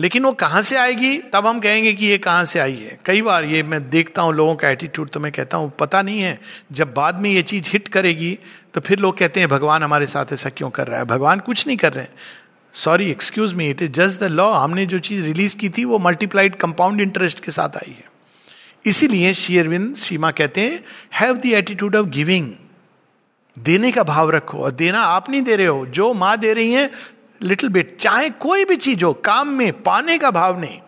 लेकिन 0.00 0.24
वो 0.24 0.32
कहाँ 0.32 0.60
से 0.62 0.76
आएगी? 0.76 1.16
तब 1.32 1.46
हम 1.46 1.60
कहेंगे 1.60 1.92
कि 1.92 2.06
ये 2.06 2.18
कहाँ 2.18 2.44
से 2.44 2.58
आई 2.58 2.76
है। 2.76 2.98
कई 3.04 3.22
बार 3.22 3.44
ये 3.44 3.62
मैं 3.62 3.88
देखता 3.90 4.22
हूँ 4.22 4.34
लोगों 4.34 4.54
का 4.54 4.68
एटीट्यूड 4.68 5.10
तो 5.10 5.20
मैं 5.20 5.32
कहता 5.32 5.56
हूँ, 5.56 5.72
पता 5.78 6.02
नहीं 6.02 6.20
है, 6.20 6.38
जब 6.72 6.94
बाद 6.94 7.20
में 7.20 7.30
ये 7.30 7.42
चीज़ 7.42 7.68
हिट 7.68 7.88
करेगी 7.88 8.38
तो 8.74 8.80
फिर 8.80 8.98
लोग 8.98 9.16
कहते 9.18 9.40
हैं, 9.40 9.48
भगवान 9.48 9.82
हमारे 9.82 10.06
साथ 10.06 10.32
ऐसा 10.32 10.50
क्यों 10.50 10.70
कर 10.70 10.86
रहा 10.86 10.98
है? 10.98 11.04
भगवान 11.04 11.40
कुछ 11.40 11.66
नहीं 11.66 11.76
कर 11.76 11.92
रहे 11.92 12.06
sorry 12.74 13.10
excuse 13.10 13.52
me 13.54 13.68
it 13.70 13.82
is 13.82 13.90
just 13.92 14.20
the 14.20 14.24
law 14.24 14.50
हमने 14.52 14.86
जो 14.86 14.98
चीज़ 14.98 15.24
रिलीज़ 15.24 15.56
की 15.56 15.68
थी, 15.68 15.84
वो 15.84 15.98
मल्टीप्लाइड 15.98 16.54
कंपाउंड 16.56 17.00
इंटरेस्ट 17.00 17.40
के 17.40 17.52
साथ 17.52 17.76
आई 17.76 17.90
है। 17.90 18.04
इसीलिए 18.84 19.32
शेयरविंद 19.34 19.94
सीमा 19.96 20.30
कहते 20.30 20.60
हैं 20.60 20.84
have 21.14 21.36
the 21.36 21.46
attitude 21.46 21.96
of 21.96 22.06
giving 22.08 22.52
देने 23.56 23.92
का 23.92 24.02
भाव 24.04 24.30
रखो 24.30 24.58
और 24.58 24.70
देना 24.72 25.00
आप 25.00 25.30
नहीं 25.30 25.42
दे 25.42 25.56
रहे 25.56 25.66
हो। 25.66 25.86
जो 25.86 26.12
माँ 26.14 26.36
दे 26.38 26.52
रही 26.52 26.72
है 26.72 26.90
लिटिल 27.42 27.68
बिट, 27.68 27.96
चाहे 28.00 28.30
कोई 28.30 28.64
भी 28.64 28.76
चीज़ 28.76 29.04
हो, 29.04 29.12
काम 29.14 29.48
में 29.48 29.82
पाने 29.82 30.18
का 30.18 30.30
भाव 30.30 30.60
नहीं। 30.60 30.80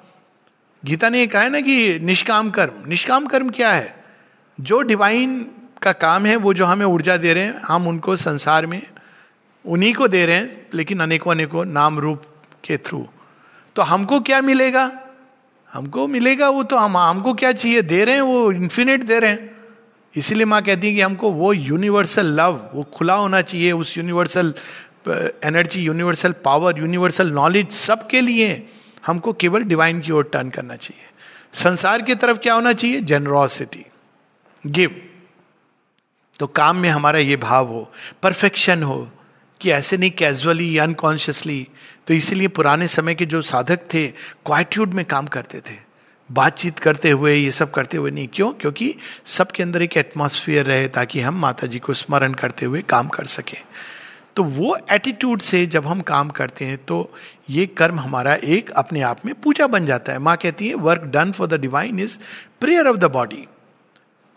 गीता 0.84 1.08
ने 1.08 1.26
कहा 1.26 1.42
है 1.42 1.50
ना 1.50 1.60
कि 1.60 1.98
निष्काम 1.98 2.50
कर्म। 2.50 2.88
निष्काम 2.88 3.26
कर्म 3.26 3.48
क्या 3.48 3.72
है? 3.72 4.04
जो 4.60 4.80
डिवाइन 4.82 5.40
का 5.82 5.92
काम 5.92 6.26
है, 6.26 6.36
वो 6.36 6.54
जो 6.54 6.64
हमें 6.64 6.86
ऊर्जा 6.86 7.16
दे 7.16 7.32
रहे 7.34 7.44
हैं, 7.44 7.60
हम 7.64 7.86
उनको 7.88 8.16
संसार 8.16 8.66
में 8.66 8.82
उन्हीं 9.64 9.94
को 9.94 10.08
दे 10.08 10.24
रहे 10.26 10.36
हैं, 10.36 10.66
लेकिन 10.74 11.00
अनेकों 11.00 11.30
अनेकों 11.30 11.64
नाम 11.64 11.98
रूप 11.98 12.22
के 12.64 12.76
थ्रू 12.76 13.06
तो 13.76 13.82
हमको 13.82 14.20
क्या 14.20 14.40
मिलेगा? 14.40 14.90
हमको 15.72 16.06
मिलेगा 16.08 16.48
वो 16.48 16.62
तो 16.62 16.76
हम, 16.76 16.96
हमको 16.96 17.32
क्या 17.34 17.52
चाहिए? 17.52 17.82
दे 17.82 18.04
रहे 18.04 18.14
हैं, 18.14 18.22
वो 18.22 18.52
इन्फिनिट 18.52 19.04
दे 19.04 19.18
रहे 19.18 19.30
हैं। 19.30 19.50
इसीलिए 20.14 20.44
माँ 20.44 20.60
कहती 20.62 20.86
है 20.86 20.94
कि 20.94 21.00
हमको 21.00 21.30
वो 21.30 21.52
यूनिवर्सल 21.52 22.26
लव 22.40 22.70
वो 22.74 22.82
खुला 22.94 23.14
होना 23.14 23.40
चाहिए, 23.42 23.72
उस 23.72 23.96
universal 23.98 24.54
energy 25.08 25.82
universal 25.82 26.32
power 26.44 26.78
universal 26.78 27.30
knowledge 27.30 27.70
सबके 27.70 28.20
लिए 28.20 28.50
हमको 29.06 29.32
केवल 29.32 29.62
डिवाइन 29.64 30.00
की 30.00 30.12
ओर 30.12 30.28
टर्न 30.32 30.50
करना 30.50 30.76
चाहिए। 30.76 31.04
संसार 31.54 32.02
की 32.02 32.14
तरफ़ 32.14 32.38
क्या 32.38 32.54
होना 32.54 32.72
चाहिए? 32.72 33.00
जेनरोसिटी 33.00 33.84
गिव 34.64 35.00
तो 36.40 36.46
काम 36.46 36.76
में 36.76 36.88
हमारा 36.88 37.18
ये 37.18 37.36
भाव 37.36 37.68
हो 37.68 37.90
परफेक्शन 38.22 38.82
हो, 38.82 39.10
कि 39.60 39.70
ऐसे 39.70 39.96
नहीं 39.96 40.10
कैजुअली 40.10 40.76
अनकॉन्शियसली 40.78 41.66
तो 42.06 42.14
इसीलिए 42.14 42.48
पुराने 42.48 42.86
समय 42.88 43.14
के 43.14 43.26
जो 43.26 43.42
साधक 43.42 43.80
थे 43.94 44.06
क्वाइट्यूड 44.46 44.94
में 44.94 45.04
काम 45.04 45.26
करते 45.26 45.58
थे। 45.60 45.76
बातचीत 46.30 46.78
करते 46.78 47.10
हुए, 47.10 47.34
ये 47.34 47.50
सब 47.50 47.70
करते 47.70 47.96
हुए 47.96 48.10
नहीं। 48.10 48.28
क्यों? 48.28 48.50
क्योंकि 48.52 48.94
सबके 49.24 49.62
अंदर 49.62 49.82
एक 49.82 49.96
एटमोसफियर 49.96 50.64
रहे 50.66 50.88
ताकि 50.88 51.20
हम 51.20 51.40
माता 51.40 51.66
जी 51.66 51.78
को 51.78 51.94
स्मरण 51.94 52.34
करते 52.34 52.66
हुए 52.66 52.82
काम 52.82 53.08
कर 53.08 53.24
सकें। 53.26 53.58
तो 54.36 54.42
वो 54.44 54.76
एटीट्यूड 54.90 55.40
से 55.40 55.64
जब 55.66 55.86
हम 55.86 56.00
काम 56.02 56.28
करते 56.30 56.64
हैं 56.64 56.76
तो 56.78 56.98
ये 57.50 57.66
कर्म 57.68 57.98
हमारा 58.00 58.34
एक 58.34 58.70
अपने 58.72 59.00
आप 59.02 59.24
में 59.26 59.34
पूजा 59.34 59.66
बन 59.66 59.86
जाता 59.86 60.12
है। 60.12 60.18
माँ 60.18 60.36
कहती 60.36 60.68
है 60.68 60.74
work 60.74 61.02
done 61.14 61.32
for 61.32 61.46
the 61.46 61.60
divine 61.60 62.00
is 62.00 62.18
prayer 62.60 62.88
of 62.88 62.96
the 62.96 63.10
body 63.12 63.46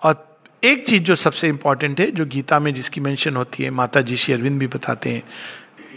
और 0.01 0.23
एक 0.63 0.85
चीज़ 0.87 1.03
जो 1.03 1.15
सबसे 1.15 1.47
इंपॉर्टेंट 1.47 1.99
है, 1.99 2.09
जो 2.11 2.25
गीता 2.25 2.59
में 2.59 2.73
जिसकी 2.73 3.01
मेंशन 3.01 3.35
होती 3.35 3.63
है 3.63 3.69
माता 3.71 4.01
जी 4.01 4.17
श्री 4.17 4.33
अरविंद 4.33 4.59
भी 4.59 4.67
बताते 4.67 5.09
हैं, 5.09 5.23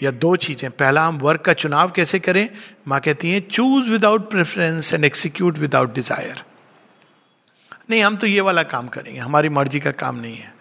या 0.03 0.11
दो 0.13 0.35
चीज़ें। 0.37 0.71
पहला, 0.71 1.07
हम 1.07 1.19
वर्क 1.19 1.41
का 1.41 1.53
चुनाव 1.55 1.91
कैसे 1.91 2.19
करें? 2.19 2.49
माँ 2.89 3.01
कहती 3.01 3.31
है 3.31 3.41
choose 3.43 3.89
without 3.91 4.31
preference 4.31 4.93
and 4.95 5.05
execute 5.05 5.59
without 5.59 5.95
desire 5.95 6.43
नहीं, 7.91 8.03
हम 8.03 8.17
तो 8.17 8.27
ये 8.27 8.41
वाला 8.41 8.63
काम 8.65 8.89
करेंगे, 8.89 9.19
हमारी 9.21 9.49
मर्ज़ी 9.49 9.81
का 9.81 9.91
काम 9.93 10.17
नहीं 10.17 10.37
है। 10.37 10.53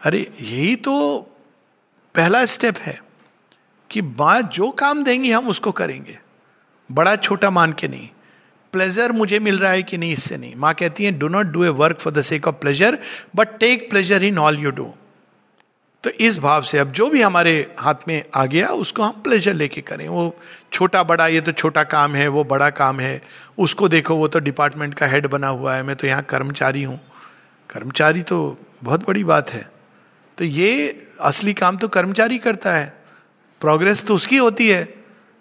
अरे, 0.00 0.18
यही 0.40 0.74
तो 0.76 0.94
पहला 2.18 2.44
स्टेप 2.46 2.78
है 2.78 3.00
कि 3.90 4.02
माँ 4.02 4.40
जो 4.42 4.70
काम 4.70 5.04
देंगी 5.04 5.30
हम 5.30 5.48
उसको 5.48 5.72
करेंगे। 5.72 6.18
बड़ा 6.90 7.16
छोटा 7.16 7.50
मान 7.50 7.72
के 7.72 7.88
नहीं। 7.88 8.08
प्लेजर 8.72 9.12
मुझे 9.12 9.38
मिल 9.38 9.58
रहा 9.58 9.72
है 9.72 9.82
कि 9.82 9.98
नहीं, 9.98 10.12
इससे 10.12 10.36
नहीं। 10.36 10.54
माँ 10.56 10.74
कहती 10.74 11.04
है 11.04 11.12
do 11.12 11.28
not 11.28 11.46
do 11.46 11.64
a 11.64 11.68
work 11.68 12.00
for 12.00 12.12
the 12.12 12.22
sake 12.22 12.48
of 12.48 12.54
pleasure 12.54 12.98
but 13.36 13.58
take 13.58 13.90
pleasure 13.90 14.22
in 14.22 14.38
all 14.38 14.58
you 14.58 14.70
do 14.70 14.94
तो 16.04 16.10
इस 16.10 16.38
भाव 16.38 16.62
से 16.62 16.78
अब 16.78 16.92
जो 16.92 17.08
भी 17.10 17.22
हमारे 17.22 17.74
हाथ 17.78 17.94
में 18.08 18.24
आ 18.34 18.44
गया, 18.44 18.68
उसको 18.68 19.02
हम 19.02 19.12
प्लेजर 19.12 19.54
लेके 19.54 19.80
करें। 19.80 20.08
वो 20.08 20.36
छोटा 20.72 21.02
बड़ा, 21.02 21.26
ये 21.26 21.40
तो 21.40 21.52
छोटा 21.52 21.82
काम 21.82 22.14
है, 22.14 22.28
वो 22.28 22.44
बड़ा 22.44 22.70
काम 22.70 23.00
है। 23.00 23.22
उसको 23.58 23.88
देखो, 23.88 24.16
वो 24.16 24.28
तो 24.28 24.38
डिपार्टमेंट 24.38 24.94
का 24.94 25.06
हेड 25.06 25.26
बना 25.26 25.48
हुआ 25.48 25.74
है। 25.74 25.82
मैं 25.82 25.96
तो 25.96 26.06
यहाँ 26.06 26.22
कर्मचारी 26.22 26.82
हूँ। 26.82 27.00
कर्मचारी 27.70 28.22
तो 28.22 28.58
बहुत 28.82 29.06
बड़ी 29.06 29.24
बात 29.24 29.50
है। 29.50 29.77
तो 30.38 30.44
ये 30.44 31.06
असली 31.20 31.54
काम 31.54 31.76
तो 31.76 31.88
कर्मचारी 31.88 32.38
करता 32.38 32.72
है। 32.72 33.02
प्रोग्रेस 33.60 34.04
तो 34.04 34.14
उसकी 34.14 34.36
होती 34.36 34.68
है। 34.68 34.94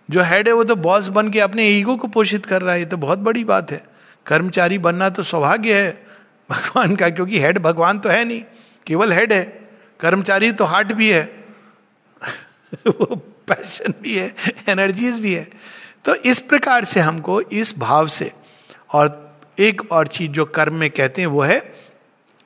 जो 0.10 0.24
हेड 0.24 0.48
है 0.48 0.54
वो 0.54 0.64
तो 0.64 0.76
बॉस 0.76 1.08
बन 1.08 1.30
के 1.30 1.40
अपने 1.40 1.68
ईगो 1.68 1.98
को 1.98 2.08
पोषित 2.08 2.46
कर 2.46 2.62
रहा 2.62 2.74
है, 2.74 2.80
ये 2.80 2.86
तो 2.86 2.98
बहुत 2.98 3.20
बड़ी 3.20 3.44
बात 3.44 3.72
है। 3.72 3.84
कर्मचारी 4.26 4.78
बनना 4.78 5.10
तो 5.10 5.24
सौभाग्य 5.24 5.82
है 5.82 6.08
भगवान 6.50 6.96
का, 6.96 7.10
क्योंकि 7.10 7.40
हेड 7.40 7.60
भगवान 7.60 8.00
तो 8.00 8.10
है 8.10 8.26
नहीं, 8.26 8.44
केवल 8.88 9.12
हेड 9.12 9.34
है। 9.34 9.70
कर्मचारी 10.00 10.52
तो 10.52 10.66
हार्ट 10.66 10.94
भी 10.94 11.10
है। 11.12 11.46
वो 12.88 13.16
पैशन 13.48 13.94
भी 14.02 14.16
है 14.16 14.36
एनर्जीज 14.70 15.20
भी 15.20 15.34
है। 15.34 15.50
तो 16.06 16.16
इस 16.16 16.40
प्रकार 16.40 16.84
से 16.84 17.00
हमको 17.00 17.42
इस 17.42 17.78
भाव 17.78 18.08
से, 18.08 18.32
और 18.94 19.38
एक 19.60 19.92
और 19.92 20.08
चीज़ 20.08 20.32
जो 20.32 20.46
कर्म 20.46 20.74
में 20.74 20.90
कहते 20.90 21.22
हैं, 21.22 21.28
वो 21.28 21.42
है 21.42 21.76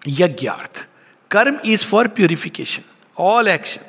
यज्ञार्थ। 0.08 0.88
Karma 1.32 1.60
is 1.66 1.86
for 1.86 2.08
purification 2.08 2.84
all 3.18 3.48
action 3.48 3.82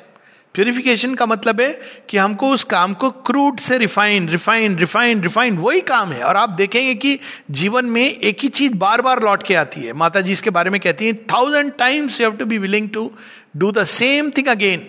purification 0.55 1.13
का 1.15 1.25
मतलब 1.25 1.61
है 1.61 1.69
कि 2.09 2.17
हमको 2.17 2.49
उस 2.49 2.63
काम 2.63 2.93
को 2.93 3.09
क्रूड 3.27 3.59
से 3.59 3.77
रिफाइन 3.77 4.27
रिफाइन 4.29 4.77
रिफाइन 4.77 5.21
रिफाइन 5.21 5.57
वही 5.57 5.81
काम 5.81 6.11
है। 6.11 6.21
और 6.23 6.37
आप 6.37 6.49
देखेंगे 6.49 6.93
कि 6.95 7.19
जीवन 7.51 7.85
में 7.85 8.01
एक 8.01 8.43
ही 8.43 8.49
चीज़ 8.49 8.73
बार 8.73 9.01
बार 9.01 9.23
लौट 9.23 9.43
के 9.43 9.55
आती 9.55 9.81
है। 9.81 9.93
माता 9.93 10.21
जी 10.21 10.31
इसके 10.31 10.49
बारे 10.49 10.69
में 10.69 10.79
कहती 10.81 11.05
हैं 11.05 11.15
thousand 11.15 11.71
times 11.77 12.21
you 12.21 12.27
have 12.27 12.37
to 12.37 12.45
be 12.45 12.57
willing 12.57 12.89
to 12.89 13.11
do 13.57 13.71
the 13.71 13.83
same 13.85 14.31
thing 14.31 14.47
again 14.47 14.87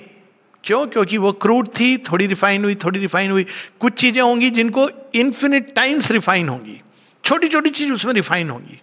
क्यों? 0.64 0.86
क्योंकि 0.86 1.18
वो 1.18 1.32
क्रूड 1.32 1.68
थी, 1.68 1.96
थोड़ी 1.96 2.26
रिफाइन 2.26 2.64
हुई, 2.64 2.74
थोड़ी 2.74 3.00
रिफाइन 3.00 3.30
हुई। 3.30 3.46
कुछ 3.80 3.92
चीज़ें 3.92 4.22
होंगी 4.22 4.50
जिनको 4.50 4.88
इन्फिनिट 5.14 5.74
टाइम्स 5.74 6.11
रिफाइन 6.11 6.48
होंगी। 6.48 6.80
छोटी 7.24 7.48
छोटी 7.48 7.70
चीज़ 7.70 7.92
उसमें 7.92 8.12
रिफाइन 8.12 8.50
होंगी। 8.50 8.80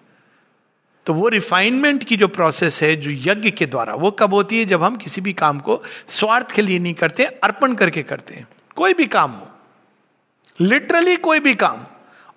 तो 1.06 1.14
वो 1.14 1.28
रिफाइनमेंट 1.28 2.04
की 2.04 2.18
जो 2.18 2.28
प्रोसेस 2.28 2.84
है, 2.84 2.96
जो 2.96 3.32
यज्ञ 3.32 3.52
के 3.52 3.66
द्वारा, 3.66 3.94
वो 3.94 4.12
कब 4.12 4.34
होती 4.34 4.60
है? 4.60 4.66
जब 4.66 4.84
हम 4.84 4.96
किसी 4.96 5.22
भी 5.22 5.34
काम 5.34 5.60
को 5.60 5.84
स्वार्थ 6.08 6.52
के 6.52 6.62
लिए 6.62 6.80
नहीं 6.80 6.94
करते, 6.94 7.26
अर्पण 7.26 7.74
करके 7.74 8.04
करते 8.04 8.34
हैं। 8.34 8.48
कोई 8.76 8.94
भी 8.94 9.06
काम 9.06 9.32
हो। 9.32 9.48
लिटरली 10.62 11.16
कोई 11.16 11.40
भी 11.40 11.56
काम। 11.56 11.80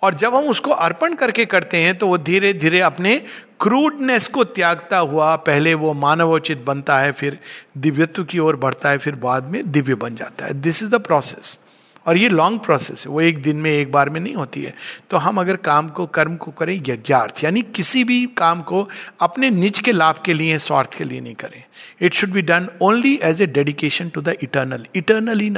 और 0.03 0.15
जब 0.15 0.35
हम 0.35 0.45
उसको 0.45 0.71
अर्पण 0.71 1.15
करके 1.15 1.45
करते 1.45 1.77
हैं 1.77 1.99
तो 1.99 2.07
वो 2.07 2.19
धीरे 2.19 2.53
धीरे 2.53 2.81
अपने 2.81 3.17
क्रूडनेस 3.61 4.29
को 4.29 4.45
त्यागता 4.45 4.99
हुआ, 4.99 5.37
पहले 5.37 5.75
वो 5.75 5.93
मानवोचित 5.93 6.59
बनता 6.59 6.99
है, 6.99 7.13
फिर 7.13 7.39
दिव्यत्व 7.79 8.25
की 8.25 8.39
ओर 8.39 8.57
बढ़ता 8.57 8.91
है, 8.91 8.99
फिर 8.99 9.15
बाद 9.15 9.45
में 9.45 9.71
दिव्य 9.71 9.95
बन 9.95 10.15
जाता 10.17 10.47
है। 10.47 10.55
दिस 10.55 10.83
इज़ 10.83 10.91
द 10.91 10.95
प्रोसेस 10.95 11.59
और 12.07 12.17
ये 12.17 12.29
लॉन्ग 12.29 12.61
प्रोसेस 12.61 13.07
है, 13.07 13.13
वो 13.13 13.21
एक 13.21 13.43
दिन 13.43 13.57
में, 13.57 13.71
एक 13.71 13.93
बार 13.93 14.11
में 14.11 14.21
नहीं 14.21 14.35
होती 14.35 14.63
है। 14.63 14.75
तो 15.11 15.17
हम 15.17 15.41
अगर 15.41 15.57
काम 15.57 15.89
को, 15.89 16.07
कर्म 16.07 16.37
को 16.37 16.51
करें, 16.51 16.83
यज्ञार्थ, 16.87 17.45
यानी 17.45 17.63
किसी 17.63 18.05
भी 18.05 18.27
काम 18.27 18.63
को 18.63 18.89
अपने 19.21 19.51
निज 19.51 19.81
के 19.81 19.93
लाभ 19.93 20.23
के 20.25 20.35
लिए, 20.35 20.59
स्वार्थ 20.59 20.95
के 20.95 21.05
लिए 21.05 21.21
नहीं 21.21 21.35
करें। 21.35 21.65
It 22.01 22.15
should 22.15 22.31
be 22.31 22.43
done 22.43 22.69
only 22.81 23.21
as 23.23 23.43
a 23.43 23.47
dedication 23.47 24.09
to 24.09 24.21
the 24.21 24.37
eternal 24.43 24.87
eternally 24.95 25.55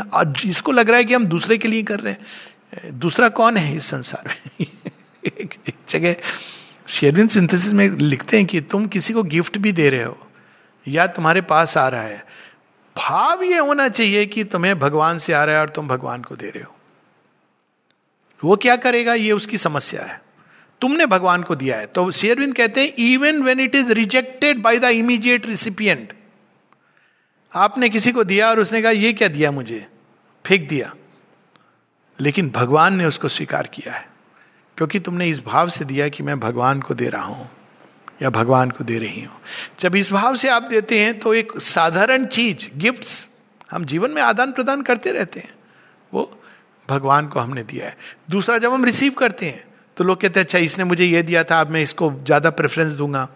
इसको 0.48 0.72
लग 0.72 0.88
रहा 0.88 0.98
है 0.98 1.04
कि 1.04 1.14
हम 1.14 1.26
दूसरे 1.26 1.58
के 1.58 1.68
लिए 1.68 1.82
कर 1.82 2.00
रहे 2.00 2.12
हैं। 2.12 2.98
दूसरा 2.98 3.28
कौन 3.28 3.56
है 3.56 3.76
इस 3.76 3.86
संसार 3.86 4.34
में? 4.34 4.66
एक 5.26 5.54
जगह 5.88 6.16
शेरविन 6.88 7.28
सिंथेसिस 7.28 7.72
में 7.72 7.90
लिखते 7.90 8.36
हैं 8.36 8.46
कि 8.46 8.60
तुम 8.60 8.86
किसी 8.86 9.12
को 9.12 9.22
गिफ्ट 9.22 9.58
भी 9.58 9.72
दे 9.72 9.90
रहे 9.90 10.02
हो, 10.02 10.18
या 10.88 11.06
तुम्हारे 11.06 11.40
पास 11.40 11.76
आ 11.78 11.88
रहा 11.88 12.02
है। 12.02 12.24
भाव 12.96 13.42
ये 13.42 13.58
होना 13.58 13.88
चाहिए 13.88 14.26
कि 14.26 14.44
तुम्हें 14.44 14.78
भगवान 14.78 15.18
से 15.18 15.32
आ 15.32 15.44
रहा 15.44 15.54
है 15.54 15.60
और 15.60 15.68
तुम 15.68 15.88
भगवान 15.88 16.22
को 16.22 16.36
दे 16.36 16.50
रहे 16.50 16.62
हो। 16.62 16.76
वो 18.44 18.56
क्या 18.56 18.76
करेगा? 18.76 19.14
ये 19.14 19.32
उसकी 19.32 19.58
समस्या 19.58 20.02
है। 20.02 20.22
तुमने 20.80 21.06
भगवान 21.06 21.42
को 21.42 21.54
दिया 21.54 21.78
है। 21.78 21.86
तो 21.86 22.10
शेयरविंद 22.10 22.56
कहते 22.56 22.80
हैं 22.80 22.92
even 22.98 23.42
when 23.42 23.60
it 23.60 23.74
is 23.74 23.92
rejected 23.92 24.62
by 24.62 24.78
the 24.78 24.84
immediate 24.84 25.46
recipient 25.46 26.12
आपने 27.54 27.88
किसी 27.88 28.12
को 28.12 28.24
दिया 28.24 28.48
और 28.48 28.60
उसने 28.60 28.82
कहा, 28.82 28.90
ये 28.90 29.12
क्या 29.12 29.28
दिया 29.28 29.50
मुझे? 29.50 29.86
फेंक 30.46 30.68
दिया। 30.68 30.94
लेकिन 32.20 32.50
भगवान 32.50 32.94
ने 32.94 33.04
उसको 33.04 33.28
स्वीकार 33.28 33.66
किया 33.66 33.92
है। 33.92 34.08
क्योंकि 34.76 35.00
तुमने 35.00 35.28
इस 35.28 35.44
भाव 35.44 35.68
से 35.68 35.84
दिया 35.84 36.08
कि 36.08 36.22
मैं 36.22 36.40
भगवान 36.40 36.80
को 36.80 36.94
दे 36.94 37.08
रहा 37.08 37.24
हूँ। 37.24 37.50
या 38.20 38.30
भगवान 38.30 38.70
को 38.70 38.84
दे 38.84 38.98
रही 38.98 39.22
हूँ। 39.22 39.40
जब 39.80 39.96
इस 39.96 40.12
भाव 40.12 40.36
से 40.36 40.48
आप 40.48 40.62
देते 40.62 40.98
हैं 41.00 41.18
तो 41.18 41.34
एक 41.34 41.52
साधारण 41.60 42.26
चीज़ 42.26 42.68
गिफ्ट्स 42.76 43.28
हम 43.70 43.84
जीवन 43.84 44.10
में 44.10 44.22
आदान 44.22 44.52
प्रदान 44.52 44.82
करते 44.82 45.12
रहते 45.12 45.40
हैं। 45.40 45.54
वो 46.12 46.30
भगवान 46.88 47.28
को 47.28 47.40
हमने 47.40 47.62
दिया 47.64 47.86
है। 47.86 47.96
दूसरा, 48.30 48.58
जब 48.58 48.72
हम 48.72 48.84
रिसीव 48.84 49.12
करते 49.14 49.46
हैं 49.46 49.64
तो 49.96 50.04
लोग 50.04 50.20
कहते 50.20 50.40
हैं 50.40 50.44
अच्छा 50.44 50.58
इसने 50.60 50.84
मुझे 50.84 51.04
ये 51.04 51.22
दिया 51.22 51.42
था, 51.44 51.60
अब 51.60 51.70
मैं 51.70 51.82
इसको 51.82 52.10
ज़्यादा 52.16 52.50
प्रेफरेंस 52.52 52.92
दूँगा। 52.92 53.28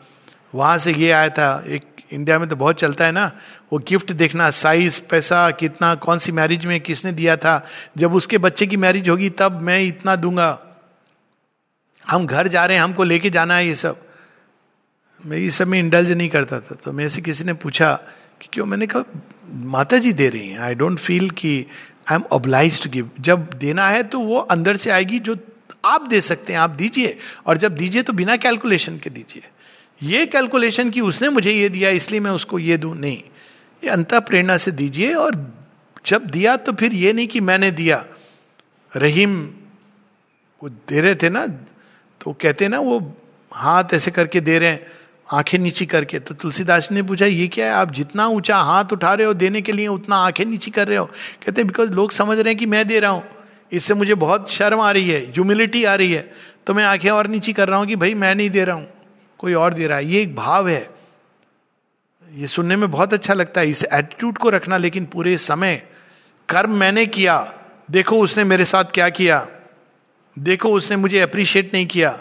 वहाँ 0.55 0.79
से 0.79 0.93
ये 0.93 1.11
आया 1.11 1.29
था, 1.29 1.65
एक 1.67 1.85
इंडिया 2.13 2.39
में 2.39 2.49
तो 2.49 2.57
बहुत 2.57 2.79
चलता 2.79 3.05
है 3.05 3.13
ना, 3.13 3.31
वो 3.73 3.79
गिफ्ट 3.79 4.13
देखना 4.13 4.51
साइज़ 4.51 5.01
पैसा, 5.11 5.51
कितना, 5.53 5.95
कौन 5.97 6.19
सी 6.19 6.33
मैरिज 6.33 6.67
में 6.67 6.81
किसने 6.81 7.13
दिया 7.13 7.37
था। 7.37 7.65
जब 7.99 8.15
उसके 8.15 8.39
बच्चे 8.39 8.67
की 8.67 8.77
मैरिज 8.77 9.09
होगी, 9.09 9.31
तब 9.31 9.61
मैं 9.63 9.81
इतना 9.81 10.17
दूँगा। 10.17 10.59
हम 12.05 12.27
घर 12.27 12.49
जा 12.49 12.65
रहे 12.67 12.77
हैं, 12.77 12.85
हमको 12.85 13.05
लेके 13.05 13.31
जाना 13.31 13.55
है 13.55 13.67
ये 13.67 13.75
सब। 13.75 14.01
मैं 15.27 15.39
इस 15.39 15.55
समय 15.55 15.79
इंडल्ज 15.79 16.11
नहीं 16.13 16.29
करता 16.29 16.61
था 16.61 16.75
तो 16.75 16.93
मेरे 16.93 17.09
से 17.09 17.21
किसी 17.23 17.45
ने 17.45 17.53
पूछा 17.55 17.93
कि 18.41 18.49
क्यों? 18.53 18.67
मैंने 18.67 18.87
कहा 18.87 19.05
माता 19.71 19.99
जी 19.99 20.13
दे 20.13 20.29
रही 20.29 20.49
हैं। 20.49 20.59
आई 20.59 20.75
डोंट 20.75 20.99
फील 20.99 21.31
कि 21.31 21.55
I 22.09 22.15
am 22.15 22.25
oblige 22.33 22.83
to 22.83 22.91
give 22.91 23.11
जब 23.21 23.49
देना 23.55 23.89
है 23.89 24.03
तो 24.03 24.21
वो 24.21 24.39
अंदर 24.51 24.77
से 24.77 24.91
आएगी 24.91 25.19
जो 25.21 25.37
आप 25.85 26.07
दे 26.09 26.21
सकते 26.21 26.53
हैं, 26.53 26.61
आप 26.61 26.71
दीजिए। 26.71 27.17
और 27.47 27.57
जब 27.57 27.77
दीजिए 27.77 28.03
तो 28.03 28.13
बिना 28.13 28.37
कैलकुलेशन 28.37 28.99
के 28.99 29.11
दीजिए। 29.11 29.43
ये 30.01 30.25
कैलकुलेशन 30.27 30.91
की 30.91 31.01
उसने 31.01 31.29
मुझे 31.29 31.53
ये 31.53 31.69
दिया, 31.69 31.91
इसलिए 31.91 32.21
मैं 32.21 32.31
उसको 32.31 32.59
ये 32.59 32.77
दू, 32.77 32.93
नहीं। 32.95 33.23
ये 33.83 33.91
अंत 33.91 34.15
प्रेरणा 34.15 34.57
से 34.57 34.71
दीजिए 34.73 35.15
और 35.15 35.37
जब 36.07 36.27
दिया 36.27 36.57
तो 36.57 36.73
फिर 36.73 36.95
ये 36.95 37.13
नहीं 37.13 37.27
कि 37.27 37.41
मैंने 37.41 37.71
दिया। 37.73 38.05
रहीम 38.93 39.41
वो 40.63 40.69
दे 40.69 41.01
रहे 41.01 41.15
थे 41.15 41.29
ना 41.31 41.47
तो 41.47 42.33
कहते 42.33 42.69
ना, 42.69 42.79
वो 42.79 43.17
हाथ 43.53 43.95
ऐसे 43.95 44.11
करके 44.11 44.41
दे 44.41 44.59
रहे 44.59 44.69
हैं। 44.69 44.87
आँखें 45.31 45.59
नीची 45.59 45.87
करके। 45.87 46.19
तो 46.19 46.35
तुलसीदास 46.35 46.91
ने 46.93 47.03
पूछा, 47.03 47.27
ये 47.27 47.47
क्या 47.49 47.67
है? 47.67 47.73
आप 47.73 47.91
जितना 47.91 48.27
ऊँचा 48.27 48.57
हाथ 48.57 48.93
उठा 48.93 49.13
रहे 49.15 49.27
हो 49.27 49.35
देने 49.35 49.61
के 49.63 49.73
लिए 49.73 49.87
उतना 49.89 50.17
आँखें 50.17 50.45
नीची 50.45 50.71
कर 50.71 50.89
रहे 50.89 50.97
हो? 50.97 51.05
कहते 51.05 51.61
हैं 51.61 51.67
बिकॉज़ 51.67 51.91
लोग 51.91 52.13
समझ 52.13 52.39
रहे 52.39 52.49
हैं 52.49 52.59
कि 52.59 52.67
मैं 52.67 52.87
दे 52.89 53.01
रहा 53.01 53.11
हूँ। 53.11 53.23
इससे 53.73 53.95
मुझे 53.95 54.15
बहुत 54.15 54.51
शर्म 54.51 54.81
आ 54.81 54.91
रही 54.93 55.11
है 55.11 55.21
ह्यूमिलिटी 55.27 55.85
आ 55.85 55.95
रही 55.95 56.13
है। 56.13 56.31
तो 56.67 56.75
मैं 56.75 56.85
आँखें 56.85 57.11
और 57.11 57.27
नीची 57.27 57.53
कर 57.53 57.69
रहा 57.69 57.79
हूँ 57.79 57.87
कि 57.87 57.97
भाई 57.97 58.15
मैं 58.15 58.35
नहीं 58.35 58.51
दे 58.51 58.65
रहा 58.65 58.77
हूँ, 58.77 58.87
कोई 59.41 59.55
और 59.55 59.75
दे 59.75 59.87
रहा 59.87 59.99
है। 59.99 60.07
ये 60.07 60.23
एक 60.23 60.35
भाव 60.37 60.69
है। 60.69 60.89
ये 62.29 62.47
सुनने 62.47 62.77
में 62.77 62.91
बहुत 62.91 63.15
अच्छा 63.15 63.35
लगता 63.35 63.61
है। 63.61 63.69
इस 63.69 63.85
एटीट्यूड 63.85 64.39
को 64.39 64.51
रखना, 64.51 64.77
लेकिन 64.77 65.07
पूरे 65.07 65.37
समय 65.39 65.83
कर्म 66.49 66.77
मैंने 66.77 67.07
किया। 67.07 67.53
देखो 67.91 68.19
उसने 68.21 68.45
मेरे 68.45 68.65
साथ 68.65 68.85
क्या 68.85 69.09
किया। 69.09 69.47
देखो 70.37 70.73
उसने 70.73 70.97
मुझे 70.97 71.21
अप्रिशिएट 71.21 71.75
नहीं 71.75 71.87
किया। 71.87 72.19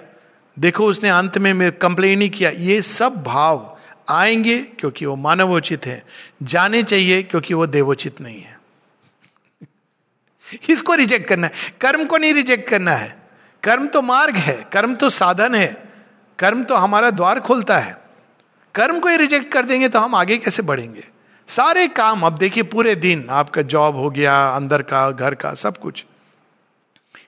देखो 0.60 0.88
उसने 0.88 1.10
अंत 1.10 1.38
में 1.38 1.54
मेरे 1.54 1.72
कंप्लेन 1.72 2.22
ही 2.22 2.30
किया। 2.30 2.50
ये 2.50 2.82
सब 2.82 3.24
भाव 3.24 3.78
आएँगे 4.10 4.60
क्योंकि 4.60 5.06
वो 5.06 5.16
मानवोचित 5.16 5.86
है। 5.86 6.06
जाने 6.44 6.84
चाहिए 6.84 7.24
क्योंकि 7.24 7.54
वो 7.54 7.68
देवोचित 7.68 8.22
नहीं 8.22 8.42
है। 8.42 8.60
इसको 10.70 10.94
रिजेक्ट 10.94 11.30
करना 11.30 11.48
है। 11.48 11.54
कर्म 11.82 12.06
को 12.06 12.18
नहीं 12.18 12.34
रिजेक्ट 12.34 12.70
करना 12.70 12.92
है। 12.92 13.18
कर्म 13.64 13.88
तो 13.88 14.02
मार्ग 14.02 14.36
है। 14.36 14.70
कर्म 14.74 14.96
तो 14.96 15.10
साधन 15.10 15.56
है। 15.56 15.84
कर्म 16.40 16.64
तो 16.64 16.76
हमारा 16.76 17.10
द्वार 17.10 17.40
खोलता 17.40 17.80
है। 17.80 17.98
कर्म 18.76 19.00
को 19.00 19.10
ही 19.10 19.18
रिजेक्ट 19.18 19.54
कर 19.54 19.66
देंगे 19.66 19.90
तो 19.90 20.00
हम 20.00 20.16
आगे 20.16 20.38
कैसे 20.38 20.62
बढ़ेंगे? 20.62 21.08
सारे 21.48 21.88
काम, 21.88 22.22
अब 22.22 22.38
देखिए 22.38 22.64
पूरे 22.64 22.96
दिन 22.96 23.28
आपका 23.30 23.62
जॉब 23.62 23.96
हो 23.96 24.10
गया, 24.10 24.50
अंदर 24.50 24.82
का, 24.82 25.12
घर 25.12 25.36
का, 25.36 25.54
सब 25.54 25.78
कुछ। 25.78 26.06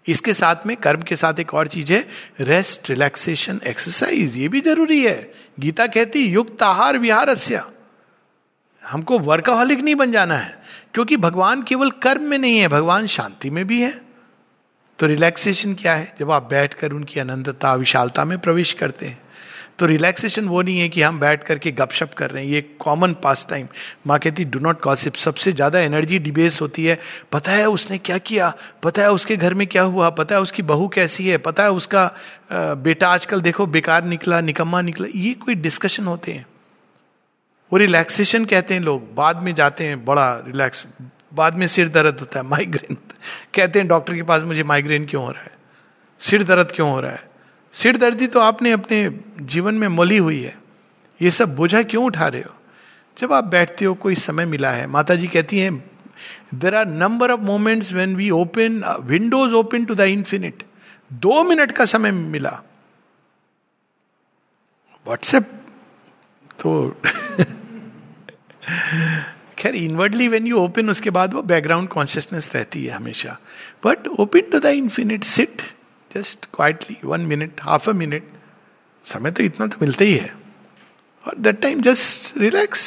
इसके 0.08 0.34
साथ 0.34 0.66
में 0.66 0.76
कर्म 0.78 1.02
के 1.02 1.16
साथ 1.16 1.39
एक 1.39 1.54
और 1.54 1.68
चीज़ 1.68 1.93
है 1.93 2.08
रेस्ट 2.39 2.89
रिलैक्सेशन 2.89 3.60
एक्सरसाइज 3.68 4.38
ये 4.38 4.47
भी 4.47 4.62
ज़रूरी 4.62 5.04
है। 5.06 5.34
गीता 5.60 5.88
कहती 5.88 6.20
युक्त 6.20 6.64
आहार 6.64 6.97
विहार 6.97 7.36
हमको 8.84 9.20
वर्काहलिक 9.20 9.80
नहीं 9.80 9.95
बन 9.95 10.12
जाना 10.12 10.38
है, 10.38 10.62
क्योंकि 10.93 11.18
भगवान 11.18 11.64
केवल 11.64 11.91
कर्म 11.91 12.24
में 12.24 12.38
नहीं 12.38 12.60
है, 12.60 12.68
भगवान 12.68 13.08
शांति 13.08 13.49
में 13.49 13.66
भी 13.68 13.82
है। 13.82 14.02
तो 14.99 15.06
रिलैक्सेशन 15.06 15.74
क्या 15.74 15.95
है? 15.95 16.14
जब 16.20 16.32
आप 16.32 16.49
बैठकर 16.49 16.91
उनकी 16.91 17.20
अनंतता, 17.20 17.74
विशालता 17.76 18.26
में 18.26 18.39
प्रवेश 18.39 18.74
करते 18.74 19.06
हैं। 19.06 19.20
तो 19.82 19.86
रिलैक्सेशन 19.86 20.46
वो 20.46 20.62
नहीं 20.62 20.80
है 20.80 20.90
कि 20.90 21.02
हम 21.02 21.20
बैठ 21.20 21.44
करके 21.44 21.72
गपशप 21.72 22.14
कर 22.14 22.32
रहे 22.32 22.44
हैं। 22.44 22.52
ये 22.52 22.62
कॉमन 22.80 23.14
पास 23.14 23.46
टाइम 23.50 23.68
माँ 24.08 24.20
कहती 24.20 24.44
डू 24.46 24.60
नॉट 24.60 24.82
कॉसिप 24.82 25.16
सबसे 25.16 25.52
ज़्यादा 25.52 25.80
एनर्जी 25.80 26.20
डिबेस 26.20 26.62
होती 26.62 26.86
है। 26.86 27.00
पता 27.32 27.52
है 27.52 27.66
उसने 27.70 27.98
क्या 27.98 28.18
किया? 28.18 28.54
पता 28.84 29.02
है 29.02 29.12
उसके 29.12 29.38
घर 29.38 29.54
में 29.54 29.66
क्या 29.68 29.84
हुआ? 29.84 30.10
पता 30.10 30.36
है 30.36 30.42
उसकी 30.42 30.64
बहू 30.64 30.88
कैसी 30.88 31.28
है? 31.28 31.38
पता 31.38 31.64
है 31.64 31.72
उसका 31.72 32.06
बेटा 32.54 33.08
आजकल 33.10 33.42
देखो 33.42 33.66
बेकार 33.68 34.04
निकला, 34.04 34.42
निकम्मा 34.42 34.82
निकला। 34.82 35.08
ये 35.16 35.34
कोई 35.34 35.56
डिस्कशन 35.56 36.06
होते 36.06 36.32
हैं। 36.32 36.46
वो 37.72 37.78
रिलैक्सेशन 37.78 38.46
कहते 38.46 38.74
हैं 38.74 38.82
लोग। 38.82 39.14
बाद 39.16 39.38
में 39.38 39.54
जाते 39.56 39.84
हैं, 39.84 40.06
बड़ा 40.06 40.44
रिलैक्स 40.48 40.86
बाद 41.34 41.56
में 41.56 41.68
सिर 41.68 41.90
दर्द 41.90 42.20
होता 42.20 42.40
है 42.40 42.46
माइग्रेन 42.50 42.98
कहते 43.56 43.80
हैं, 43.80 43.88
डॉक्टर 43.88 44.16
के 44.16 44.24
पास 44.24 44.44
मुझे 44.44 44.64
माइग्रेन 44.64 45.06
क्यों 45.06 45.24
हो 45.24 45.32
रहा 45.32 45.44
है? 45.44 45.52
सिर 46.20 46.44
दर्द 46.44 46.72
क्यों 46.72 46.92
हो 46.92 47.00
रहा 47.00 47.12
है? 47.12 47.31
सिर 47.74 47.98
दर्दी 47.98 48.28
तो 48.28 48.40
आपने 48.40 48.72
अपने 48.72 49.20
जीवन 49.42 49.74
में 49.74 49.88
मोली 49.88 50.18
हुई 50.18 50.42
है। 50.42 50.58
ये 51.22 51.32
सब 51.32 51.56
बोझा 51.56 51.84
क्यों 51.84 52.06
उठा 52.06 52.28
रहे 52.28 52.42
हो? 52.42 52.56
जब 53.18 53.34
आप 53.34 53.44
बैठते 53.44 53.86
हो, 53.86 53.94
कोई 53.94 54.16
समय 54.16 54.46
मिला 54.46 54.72
है 54.72 54.88
माता 54.88 55.16
जी 55.16 55.28
कहती 55.28 55.60
हैं 55.60 55.92
there 56.54 56.76
are 56.76 56.86
number 56.86 57.32
of 57.32 57.40
moments 57.40 57.94
when 57.94 58.16
we 58.16 58.30
open 58.30 58.84
windows 59.02 59.54
open 59.54 59.86
to 59.86 59.96
the 59.96 60.00
infinite 60.00 60.64
दो 61.14 61.44
मिनट 61.44 61.72
का 61.72 61.86
समय 61.86 62.12
मिला। 62.12 62.62
व्हाट्सएप 65.06 65.44
तो 66.60 66.90
खैर 69.58 69.76
इनवर्डली 69.76 70.28
वेन 70.28 70.48
यू 70.48 70.58
ओपन 70.58 70.90
उसके 70.90 71.10
बाद 71.10 71.34
वो 71.34 71.42
बैकग्राउंड 71.42 71.90
कॉन्शियसनेस 71.90 72.52
रहती 72.56 72.86
है 72.86 72.92
हमेशा। 72.92 73.38
But 73.86 74.08
open 74.08 74.42
to 74.42 74.60
the 74.60 74.66
infinite 74.66 75.24
sit 75.24 75.62
just 76.16 76.45
quietly 76.53 76.97
one 77.03 77.22
minute 77.26 77.62
half 77.62 77.89
a 77.89 77.93
minute 77.93 78.24
समय 79.05 79.32
तो 79.32 79.43
इतना 79.43 79.68
तो 79.68 79.78
मिलता 79.82 80.05
ही 80.05 80.16
है 80.16 80.34
और 81.26 81.38
that 81.38 81.62
time 81.62 81.82
just 81.82 82.38
relax 82.38 82.86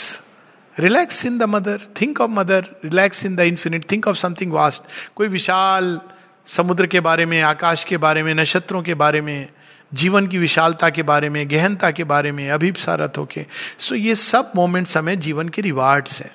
relax 0.77 1.25
in 1.27 1.39
the 1.39 1.43
mother 1.49 1.87
think 2.01 2.21
of 2.21 2.31
mother 2.31 2.69
relax 2.85 3.25
in 3.27 3.37
the 3.37 3.41
infinite 3.49 3.91
think 3.91 4.09
of 4.09 4.17
something 4.17 4.53
vast 4.53 4.83
कोई 5.17 5.29
विशाल 5.29 6.01
समुद्र 6.49 6.87
के 6.87 7.01
बारे 7.01 7.27
में 7.27 7.41
आकाश 7.43 7.85
के 7.85 7.97
बारे 7.97 8.23
में 8.23 8.35
नक्षत्रों 8.35 8.83
के 8.83 8.95
बारे 8.95 9.21
में 9.21 9.49
जीवन 9.93 10.27
की 10.27 10.39
विशालता 10.39 10.89
के 10.91 11.03
बारे 11.03 11.29
में 11.29 11.47
गहनता 11.51 11.91
के 11.91 12.05
बारे 12.05 12.33
में 12.33 12.49
अभिप्सारत 12.51 13.19
होके 13.19 13.45
सो 13.79 13.95
ये 13.95 14.15
सब 14.15 14.53
मोमेंट्स 14.57 14.97
हमें 14.97 15.19
जीवन 15.21 15.49
के 15.49 15.63
रिवार्ड्स 15.63 16.21
हैं 16.23 16.31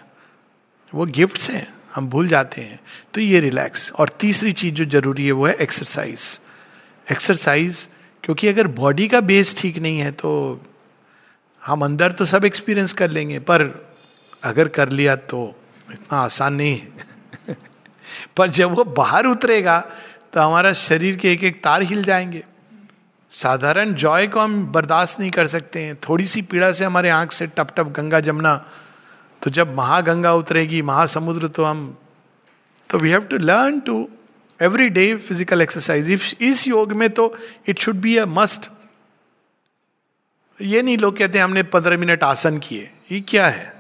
वो 0.94 1.06
गिफ्ट्स 1.08 1.50
हैं 1.50 1.68
हम 1.96 2.08
भूल 2.10 2.28
जाते 2.28 2.62
हैं 2.62 2.80
तो 3.14 3.22
ये 3.22 3.40
रिलैक्स 3.40 3.92
और 3.92 4.10
तीसरी 4.20 4.52
चीज़ 4.52 4.74
जो 4.74 4.86
ज़रूरी 4.92 5.26
है 5.26 5.32
वो 5.32 5.46
है 5.48 5.54
एक्सरसाइज 5.58 6.40
एक्सरसाइज 7.12 7.88
क्योंकि 8.24 8.48
अगर 8.48 8.68
बॉडी 8.68 9.08
का 9.08 9.22
बेस 9.22 9.56
ठीक 9.58 9.78
नहीं 9.78 10.00
है 10.00 10.12
तो 10.12 10.32
हम 11.66 11.84
अंदर 11.86 12.12
तो 12.12 12.26
सब 12.26 12.46
एक्सपीरियंस 12.46 12.94
कर 12.94 13.10
लेंगे, 13.10 13.40
पर 13.40 13.64
अगर 14.44 14.68
कर 14.68 14.90
लिया 14.90 15.16
तो 15.16 15.56
इतना 15.92 16.18
आसान 16.18 16.54
नहीं 16.54 16.78
है। 16.78 17.56
पर 18.38 18.50
जब 18.50 18.72
वो 18.72 18.84
बाहर 18.84 19.26
उतरेगा 19.26 19.80
तो 20.34 20.42
हमारा 20.42 20.74
शरीर 20.74 21.16
के 21.16 21.32
एक 21.32 21.44
एक 21.44 21.64
तार 21.64 21.82
हिल 21.82 22.04
जाएँगे। 22.04 22.44
साधारण 23.32 23.94
जॉय 23.94 24.28
को 24.28 24.40
हम 24.40 24.66
बर्दाश्त 24.66 25.20
नहीं 25.20 25.32
कर 25.32 25.48
सकते 25.48 25.84
हैं। 25.84 25.96
थोड़ी 25.96 26.26
सी 26.26 26.42
पीड़ा 26.42 26.72
से 26.72 26.86
हमारे 26.86 27.10
आँख 27.10 27.32
से 27.32 27.48
टप 27.48 27.74
टप 27.78 27.88
गंगा 27.88 28.20
जमना 28.20 28.56
तो 29.42 29.50
जब 29.50 29.76
महागंगा 29.76 30.34
उतरेगी, 30.34 30.82
महासमुद्र 30.82 31.48
तो 31.48 31.64
हम 31.64 31.98
तो 32.90 32.98
we 32.98 33.10
have 33.10 33.22
to 33.22 33.38
learn 33.38 33.80
to 33.80 34.10
every 34.60 34.90
day 34.90 35.14
physical 35.18 35.62
exercise 35.62 36.36
इस 36.42 36.68
योग 36.68 36.92
में 36.94 37.10
तो 37.10 37.34
it 37.70 37.80
should 37.80 37.96
be 38.02 38.16
a 38.18 38.26
must 38.28 38.70
ये 40.60 40.82
नहीं 40.82 40.98
लोग 40.98 41.18
कहते 41.18 41.40
हमने 41.40 41.64
पंद्रह 41.64 41.98
मिनट 41.98 42.24
आसन 42.24 42.58
किए। 42.60 42.90
ये 43.12 43.20
क्या 43.22 43.48
है? 43.48 43.74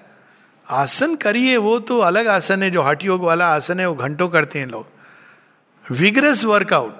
आसन 0.67 1.15
करिए, 1.15 1.57
वो 1.57 1.79
तो 1.79 1.97
अलग 1.99 2.27
आसन 2.27 2.63
है 2.63 2.69
जो 2.71 2.81
हट 2.83 3.03
योग 3.05 3.21
वाला 3.21 3.47
आसन 3.55 3.79
है, 3.79 3.85
वो 3.87 3.95
घंटों 3.95 4.27
करते 4.29 4.59
हैं 4.59 4.67
लोग। 4.67 4.85
विग्रस 5.85 6.43
वर्कआउट 6.45 6.95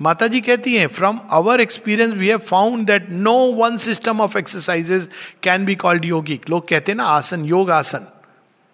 माता 0.00 0.26
जी 0.26 0.40
कहती 0.40 0.74
हैं 0.76 0.86
from 0.88 1.20
our 1.30 1.60
experience 1.60 2.12
we 2.12 2.28
have 2.28 2.38
found 2.40 2.86
that 2.86 3.08
no 3.10 3.36
one 3.54 3.76
system 3.76 4.20
of 4.20 4.38
exercises 4.38 5.08
can 5.42 5.64
be 5.64 5.74
called 5.76 6.04
yogic 6.04 6.48
लोग 6.50 6.68
कहते 6.68 6.92
हैं 6.92 6.96
ना, 6.96 7.04
आसन, 7.04 7.44
योग 7.44 7.70
आसन। 7.70 8.06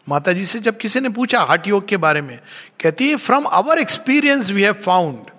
माता 0.09 0.33
जी 0.33 0.45
से 0.47 0.59
जब 0.59 0.77
किसी 0.79 1.01
ने 1.01 1.09
पूछा 1.09 1.47
हट 1.51 1.67
योग 1.67 1.89
के 1.89 1.97
बारे 1.97 2.21
में, 2.23 2.39
कहती 2.81 3.09
है 3.09 3.17
from 3.17 3.45
our 3.45 3.79
experience 3.79 4.51
we 4.51 4.63
have 4.63 4.73
found 4.85 5.31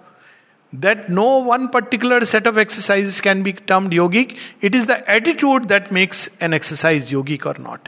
that 0.74 1.10
no 1.10 1.26
one 1.42 1.68
particular 1.68 2.24
set 2.24 2.48
of 2.48 2.60
exercise 2.60 3.20
can 3.20 3.44
be 3.44 3.52
termed 3.68 3.94
yogic 3.94 4.36
it 4.64 4.76
is 4.76 4.88
the 4.88 5.04
attitude 5.10 5.66
that 5.66 5.92
makes 5.94 6.30
an 6.42 6.54
exercise 6.54 7.14
yogic 7.14 7.48
और 7.48 7.58
नॉट 7.60 7.88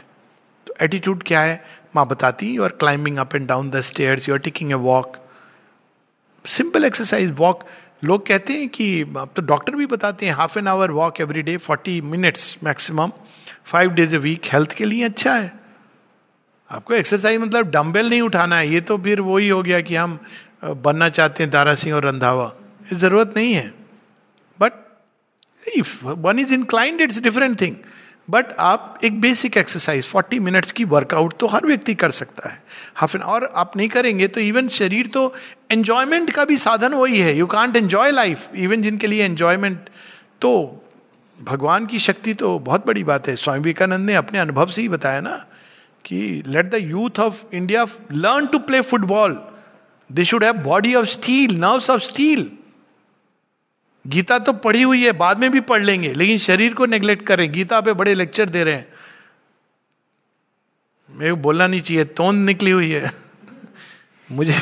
तो 0.66 0.74
एटीट्यूड 0.82 1.22
क्या 1.22 1.40
है? 1.40 1.64
माँ 1.96 2.06
बताती 2.06 2.50
you 2.50 2.62
are 2.64 2.70
climbing 2.70 3.16
up 3.18 3.34
and 3.34 3.46
down 3.48 3.70
the 3.70 3.80
stairs 3.80 4.28
you 4.28 4.34
are 4.34 4.40
taking 4.40 4.70
a 4.70 4.74
walk 4.74 5.16
simple 6.44 6.84
exercise 6.84 7.30
walk 7.36 7.64
लोग 8.04 8.26
कहते 8.26 8.52
हैं 8.52 8.68
कि, 8.68 9.00
अब 9.02 9.30
तो 9.36 9.42
डॉक्टर 9.42 9.74
भी 9.76 9.86
बताते 9.86 10.26
हैं 10.26 10.32
half 10.32 10.58
an 10.58 10.68
hour 10.68 10.90
walk 10.90 11.20
every 11.20 11.42
day 11.42 11.56
forty 11.56 12.00
minutes 12.00 12.56
maximum 12.64 13.12
five 13.64 13.90
days 13.90 14.14
a 14.14 14.18
week 14.18 14.46
health 14.52 14.72
के 14.72 14.84
लिए 14.84 15.04
अच्छा 15.04 15.34
है। 15.34 15.59
आपको 16.70 16.94
एक्सरसाइज 16.94 17.40
मतलब 17.40 17.70
डम्बेल 17.70 18.08
नहीं 18.10 18.20
उठाना 18.22 18.56
है, 18.56 18.68
ये 18.68 18.80
तो 18.80 18.98
फिर 18.98 19.20
वही 19.20 19.48
हो 19.48 19.62
गया 19.62 19.80
कि 19.80 19.94
हम 19.96 20.18
बनना 20.64 21.08
चाहते 21.08 21.42
हैं 21.42 21.50
दारा 21.52 21.74
सिंह 21.74 21.94
और 21.94 22.04
रंधावा। 22.04 22.52
ज़रूरत 22.92 23.32
नहीं 23.36 23.52
है। 23.54 23.72
But 24.58 24.72
if 25.76 26.04
one 26.04 26.38
is 26.38 26.54
inclined 26.54 27.00
it's 27.00 27.20
different 27.22 27.60
thing 27.60 27.76
but 28.28 28.52
आप 28.58 28.98
एक 29.04 29.20
बेसिक 29.20 29.56
एक्सरसाइज 29.56 30.04
40 30.06 30.38
मिनट्स 30.40 30.72
की 30.72 30.84
वर्कआउट 30.84 31.36
तो 31.38 31.46
हर 31.46 31.66
व्यक्ति 31.66 31.94
कर 31.94 32.10
सकता 32.10 32.48
है। 32.48 32.62
हाफ़ 32.94 33.16
एन 33.16 33.22
और 33.24 33.44
आप 33.54 33.76
नहीं 33.76 33.88
करेंगे 33.88 34.28
तो 34.28 34.40
इवन 34.40 34.68
शरीर 34.68 35.06
तो 35.06 35.32
एन्जॉयमेंट 35.70 36.30
का 36.30 36.44
भी 36.44 36.56
साधन 36.58 36.94
वही 36.94 37.18
है। 37.18 37.36
You 37.36 37.46
can't 37.46 37.76
enjoy 37.76 38.10
life 38.10 38.54
even 38.54 38.82
जिनके 38.82 39.06
लिए 39.06 39.24
एन्जॉयमेंट 39.24 39.88
तो 40.40 40.52
भगवान 41.38 41.86
की 41.86 41.98
शक्ति 41.98 42.34
तो 42.34 42.58
बहुत 42.58 42.86
बड़ी 42.86 43.04
बात 43.04 43.28
है। 43.28 43.36
स्वामी 43.36 43.58
विवेकानंद 43.58 44.06
ने 44.06 44.14
अपने 44.14 44.38
अनुभव 44.38 44.66
से 44.66 44.82
ही 44.82 44.88
बताया 44.88 45.20
ना 45.20 45.44
कि 46.04 46.42
let 46.46 46.66
the 46.66 46.74
youth 46.74 47.20
of 47.20 47.44
India 47.54 47.86
learn 48.12 48.46
to 48.46 48.58
play 48.58 48.80
football 48.80 49.52
they 50.12 50.24
should 50.24 50.44
have 50.44 50.54
body 50.54 50.94
of 50.94 51.06
steel 51.06 51.58
nerves 51.58 51.90
of 51.90 52.02
steel 52.02 52.50
Gita 54.06 54.38
तो 54.38 54.52
पढ़ी 54.52 54.82
हुई 54.82 55.04
है, 55.04 55.12
बाद 55.12 55.38
में 55.38 55.50
भी 55.50 55.60
पढ़ 55.60 55.82
लेंगे, 55.82 56.12
लेकिन 56.14 56.38
शरीर 56.38 56.74
को 56.74 56.86
नेग्लेक्ट 56.86 57.26
करें। 57.26 57.52
गीता 57.52 57.80
पे 57.80 57.92
बड़े 57.92 58.14
लेक्चर 58.14 58.48
दे 58.48 58.64
रहे 58.64 58.74
हैं। 58.74 58.92
मेरे 61.10 61.32
बोलना 61.32 61.66
नहीं 61.66 61.80
चाहिए, 61.80 62.04
तोंद 62.04 62.46
निकली 62.46 62.70
हुई 62.70 62.90
है। 62.90 63.12
मुझे 64.32 64.58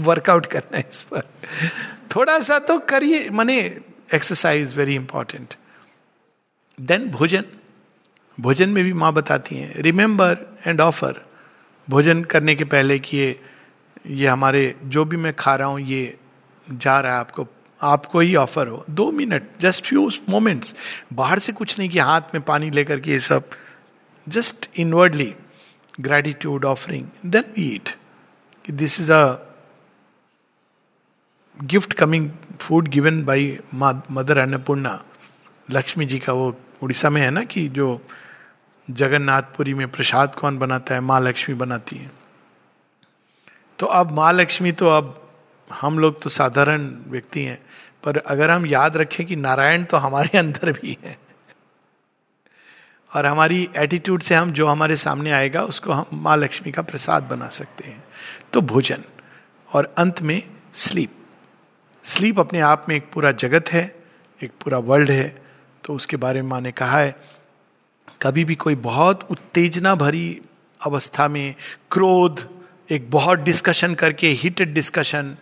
वर्कआउट 0.00 0.46
करना 0.46 0.76
है 0.76 0.88
इस 0.92 1.02
पर। 1.02 1.20
थोड़ा 2.16 2.40
सा 2.40 2.58
तो 2.58 2.78
करिए, 2.78 3.30
मने 3.30 3.80
एक्सरसाइज 4.14 4.76
वेरी 4.76 4.94
इंपॉर्टेंट 4.94 5.54
देन 6.80 7.10
भोजन। 7.10 7.44
भोजन 8.40 8.68
में 8.68 8.84
भी 8.84 8.92
माँ 8.92 9.12
बताती 9.12 9.56
हैं 9.56 9.74
रिमेंबर 9.76 10.49
एंड 10.66 10.80
ऑफ़र 10.80 11.20
भोजन 11.88 12.22
करने 12.24 12.54
के 12.54 12.64
पहले 12.64 12.98
कि 12.98 13.16
ये 13.16 13.40
ये 14.06 14.26
हमारे 14.26 14.74
जो 14.84 15.04
भी 15.04 15.16
मैं 15.16 15.32
खा 15.38 15.54
रहा 15.54 15.68
हूँ, 15.68 15.80
ये 15.80 16.16
जा 16.66 16.98
रहा 17.00 17.12
है 17.12 17.18
आपको 17.18 17.46
आपको 17.80 18.20
ही 18.20 18.34
ऑफ़र 18.36 18.68
हो। 18.68 18.84
दो 18.90 19.10
मिनट 19.12 19.48
जस्ट 19.60 19.84
फ्यू 19.84 20.10
मोमेंट्स 20.28 20.74
बाहर 21.12 21.38
से 21.38 21.52
कुछ 21.52 21.78
नहीं 21.78 21.88
कि 21.90 21.98
हाथ 21.98 22.34
में 22.34 22.42
पानी 22.44 22.70
लेकर 22.70 23.00
के 23.00 23.10
ये 23.12 23.18
सब। 23.20 23.50
Just 24.26 24.68
inwardly 24.78 25.34
gratitude 26.00 26.64
offering 26.64 27.06
then 27.26 27.44
we 27.56 27.64
eat 27.74 27.88
कि 28.64 28.72
this 28.72 29.00
is 29.00 29.12
a 29.12 29.22
gift 31.58 31.92
coming 31.92 32.30
food 32.60 32.88
given 32.88 33.22
by 33.24 33.58
mother 33.74 34.38
Annapurna 34.38 35.02
Lakshmi 35.70 36.04
ji 36.06 36.18
का 36.18 36.32
वो 36.32 36.54
उड़ीसा 36.82 37.10
में 37.10 37.20
है 37.22 37.30
ना 37.30 37.42
कि 37.44 37.68
जो 37.68 37.86
जगन्नाथपुरी 38.90 39.74
में 39.74 39.88
प्रसाद 39.88 40.34
कौन 40.34 40.58
बनाता 40.58 40.94
है? 40.94 41.00
माँ 41.00 41.20
लक्ष्मी 41.20 41.54
बनाती 41.54 41.96
है। 41.96 42.10
तो 43.78 43.86
अब 43.86 44.10
माँ 44.10 44.32
लक्ष्मी 44.32 44.72
तो 44.72 44.88
अब 44.88 45.16
हम 45.70 45.98
लोग 45.98 46.20
तो 46.22 46.30
साधारण 46.30 46.86
व्यक्ति 47.06 47.42
हैं, 47.42 47.58
पर 48.04 48.16
अगर 48.16 48.50
हम 48.50 48.66
याद 48.66 48.96
रखें 48.96 49.26
कि 49.26 49.36
नारायण 49.36 49.84
तो 49.84 49.96
हमारे 49.96 50.38
अंदर 50.38 50.72
भी 50.72 50.96
है। 51.04 51.18
और 53.10 53.26
हमारी 53.26 53.68
एटीट्यूड 53.76 54.22
से 54.22 54.34
हम 54.34 54.50
जो 54.50 54.66
हमारे 54.66 54.96
सामने 54.96 55.30
आएगा, 55.32 55.62
उसको 55.62 55.92
हम 55.92 56.06
माँ 56.12 56.36
लक्ष्मी 56.36 56.72
का 56.72 56.82
प्रसाद 56.82 57.22
बना 57.22 57.48
सकते 57.48 57.84
हैं। 57.84 58.04
तो 58.52 58.60
भोजन 58.62 59.04
और 59.68 59.94
अंत 59.98 60.22
में 60.22 60.42
स्लीप 60.74 61.16
स्लीप 62.04 62.38
अपने 62.40 62.60
आप 62.60 62.86
में 62.88 62.96
एक 62.96 63.10
पूरा 63.12 63.32
जगत 63.32 63.68
है, 63.68 63.82
एक 64.40 64.52
पूरा 64.62 64.78
वर्ल्ड 64.80 65.10
है 65.10 65.42
तो 65.84 65.94
उसके 65.94 66.16
बारे 66.16 66.42
में 66.42 66.48
माँ 66.50 66.60
ने 66.60 66.72
कहा 66.72 66.98
है 66.98 67.14
कभी 68.22 68.44
भी 68.44 68.54
कोई 68.54 68.74
बहुत 68.74 69.26
उत्तेजना 69.30 69.94
भरी 69.94 70.40
अवस्था 70.80 71.28
में 71.28 71.54
क्रोध, 71.90 72.48
एक 72.90 73.10
बहुत 73.10 73.38
डिस्कशन 73.38 73.94
करके 73.94 74.28
हीटेड 74.28 74.72
डिस्कशन 74.74 75.36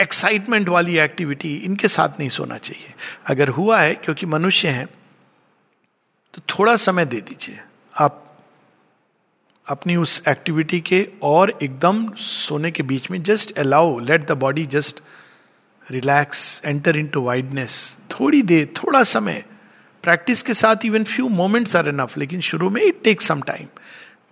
एक्साइटमेंट 0.00 0.68
वाली 0.68 0.96
एक्टिविटी 0.98 1.54
इनके 1.56 1.88
साथ 1.88 2.18
नहीं 2.18 2.28
सोना 2.28 2.56
चाहिए। 2.58 2.94
अगर 3.26 3.48
हुआ 3.48 3.80
है, 3.80 3.94
क्योंकि 3.94 4.26
मनुष्य 4.26 4.68
हैं 4.68 4.86
तो 6.34 6.42
थोड़ा 6.48 6.76
समय 6.76 7.04
दे 7.04 7.20
दीजिए। 7.20 7.60
आप 7.94 8.26
अपनी 9.66 9.96
उस 9.96 10.22
एक्टिविटी 10.28 10.80
के 10.80 11.06
और 11.22 11.58
एकदम 11.62 12.08
सोने 12.16 12.70
के 12.70 12.82
बीच 12.82 13.10
में 13.10 13.22
just 13.22 13.58
allow 13.58 13.98
let 13.98 14.26
the 14.26 14.32
body 14.38 14.66
just 14.66 15.00
relax 15.86 16.60
enter 16.64 16.96
into 17.06 17.22
wideness 17.22 17.96
थोड़ी 18.10 18.42
देर, 18.42 18.66
थोड़ा 18.76 19.02
समय 19.04 19.44
प्रैक्टिस 20.02 20.42
के 20.42 20.54
साथ 20.54 20.76
even 20.84 21.04
few 21.04 21.28
moments 21.28 21.76
are 21.76 21.88
enough 21.88 22.18
लेकिन 22.18 22.40
शुरू 22.40 22.70
में 22.70 22.82
it 22.82 23.02
take 23.04 23.22
some 23.22 23.42
time 23.42 23.66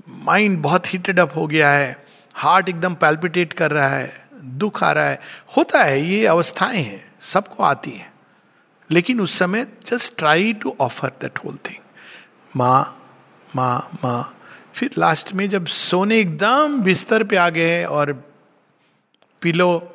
mind 0.09 0.59
बहुत 0.59 0.93
हीटेड 0.95 1.19
अप 1.21 1.37
हो 1.37 1.47
गया 1.47 1.71
है 1.71 2.07
हार्ट 2.35 2.69
एकदम 2.69 2.95
पैल्पिटेट 2.95 3.53
कर 3.53 3.71
रहा 3.71 3.89
है, 3.89 4.29
दुख 4.45 4.83
आ 4.85 4.93
रहा 4.93 5.05
है। 5.05 5.21
होता 5.57 5.83
है, 5.83 6.01
ये 6.07 6.27
अवस्थाएँ 6.27 6.83
हैं, 6.83 7.13
सबको 7.21 7.63
आती 7.63 7.91
हैं। 7.91 8.13
लेकिन 8.91 9.21
उस 9.21 9.39
समय 9.39 9.67
just 9.87 10.19
try 10.19 10.53
to 10.53 10.77
offer 10.81 11.09
that 11.09 11.39
whole 11.39 11.57
thing 11.57 11.83
माँ 12.57 13.11
माँ 13.57 13.99
माँ। 14.05 14.39
फिर 14.75 14.91
लास्ट 14.99 15.33
में 15.33 15.49
जब 15.51 15.67
सोने 15.67 16.19
एकदम 16.19 16.83
बिस्तर 16.83 17.25
पे 17.25 17.37
आ 17.37 17.49
गए 17.49 17.85
और 17.85 18.13
पिलो, 19.43 19.95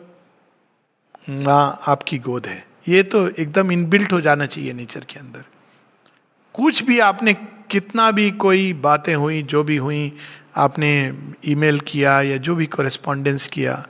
माँ, 1.29 1.81
आपकी 1.87 2.17
गोद 2.17 2.47
है। 2.47 2.67
ये 2.87 3.03
तो 3.03 3.27
एकदम 3.29 3.71
इनबिल्ट 3.71 4.13
हो 4.13 4.21
जाना 4.21 4.45
चाहिए 4.45 4.73
नेचर 4.73 4.99
के 4.99 5.19
अंदर। 5.19 5.43
कुछ 6.53 6.83
भी 6.83 6.99
आपने, 6.99 7.33
कितना 7.69 8.11
भी 8.11 8.31
कोई 8.31 8.73
बातें 8.73 9.15
हुई, 9.15 9.43
जो 9.43 9.63
भी 9.63 9.77
हुई, 9.77 10.17
आपने 10.55 11.17
ईमेल 11.45 11.79
किया 11.79 12.21
या 12.21 12.37
जो 12.37 12.55
भी 12.55 12.65
कॉरेस्पॉन्डेंस 12.65 13.47
किया 13.47 13.87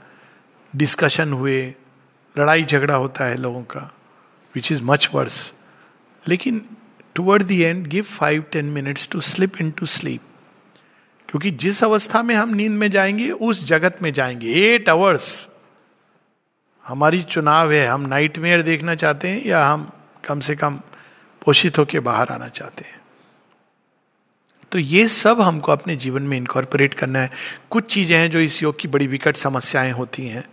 डिस्कशन 0.76 1.34
हुए, 1.34 1.76
लड़ाई 2.38 2.64
झगड़ा 2.64 2.96
होता 2.96 3.26
है 3.26 3.38
लोगों 3.38 3.64
का 3.64 3.94
विच 4.56 4.72
इज़ 4.72 4.84
मच 4.84 5.10
वर्स 5.14 5.54
लेकिन 6.28 6.66
toward 7.16 7.44
the 7.44 7.62
end 7.62 7.88
give 7.88 8.04
five 8.04 8.42
ten 8.42 8.66
minutes 8.66 9.10
to 9.12 9.22
slip 9.22 9.62
into 9.72 9.86
sleep 9.86 10.22
क्योंकि 11.30 11.52
जिस 11.52 11.84
अवस्था 11.84 12.24
में 12.24 12.36
हम 12.36 12.50
नींद 12.50 12.72
में 12.72 12.92
जाएँगे, 12.92 13.32
उस 13.32 13.66
जगत 13.66 13.98
में 14.02 14.14
जाएँगे। 14.14 14.52
एट 14.52 14.90
आवर्स 14.90 15.48
हमारी 16.88 17.22
चुनाव 17.22 17.72
है, 17.72 17.88
हम 17.88 18.02
नाइट 18.02 18.40
देखना 18.40 18.96
चाहते 18.96 19.28
हैं 19.28 19.46
या 19.46 19.66
हम 19.66 19.92
कम 20.26 20.40
से 20.40 20.56
कम 20.56 20.80
पोषित 21.46 21.78
होकर 21.78 22.00
बाहर 22.00 22.30
आना 22.30 22.48
चाहते 22.48 22.86
हैं। 22.86 23.02
तो 24.72 24.80
ये 24.80 25.08
सब 25.08 25.42
हमको 25.42 25.72
अपने 25.72 25.96
जीवन 25.96 26.22
में 26.22 26.38
इनकॉर्पोरेट 26.38 26.94
करना 26.94 27.20
है। 27.20 27.32
कुछ 27.70 27.94
चीज़ें 27.94 28.18
हैं 28.18 28.32
जो 28.32 28.40
इस 28.40 28.64
योग 28.64 28.80
की 28.80 28.88
बड़ी 28.88 29.08
विकट 29.08 29.36
समस्याएँ 29.36 29.92
होती 29.92 30.28
हैं, 30.28 30.46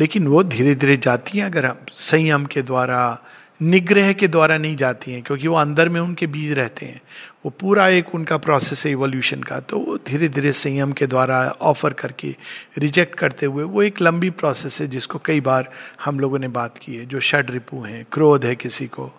लेकिन 0.00 0.26
वो 0.26 0.42
धीरे 0.42 0.74
धीरे 0.74 0.96
जाती 0.96 1.38
हैं 1.38 1.46
अगर 1.46 1.66
हम 1.66 1.76
संयम 1.92 2.46
के 2.46 2.62
द्वारा, 2.62 3.18
निग्रह 3.62 4.12
के 4.12 4.28
द्वारा 4.28 4.58
नहीं 4.58 4.76
जाती 4.76 5.12
हैं, 5.12 5.22
क्योंकि 5.22 5.48
वो 5.48 5.56
अंदर 5.56 5.88
में 5.88 6.00
उनके 6.00 6.26
बीज 6.26 6.52
रहते 6.52 6.86
हैं। 6.86 7.00
वो 7.44 7.50
पूरा 7.50 7.88
एक 7.88 8.14
उनका 8.14 8.36
प्रोसेस 8.36 8.86
है 8.86 8.92
इवोल्यूशन 8.92 9.42
का। 9.42 9.60
तो 9.60 9.78
वो 9.78 9.96
धीरे 9.96 10.28
धीरे 10.28 10.52
संयम 10.52 10.92
के 10.92 11.06
द्वारा 11.06 11.56
ऑफ़र 11.60 11.92
करके 11.92 12.36
रिजेक्ट 12.78 13.14
करते 13.14 13.46
हुए 13.46 13.64
वो 13.64 13.82
एक 13.82 14.00
लंबी 14.02 14.30
प्रोसेस 14.30 14.80
है 14.80 14.86
जिसको 14.88 15.18
कई 15.24 15.40
बार 15.40 15.70
हम 16.04 16.20
लोगों 16.20 16.38
ने 16.38 16.48
बात 16.48 16.78
की 16.78 16.96
है, 16.96 17.06
जो 17.06 17.20
षड 17.20 17.50
रिपू 17.50 17.82
हैं, 17.82 18.06
क्रोध 18.12 18.44
है 18.44 18.56
किसी 18.56 18.86
को 18.86 19.12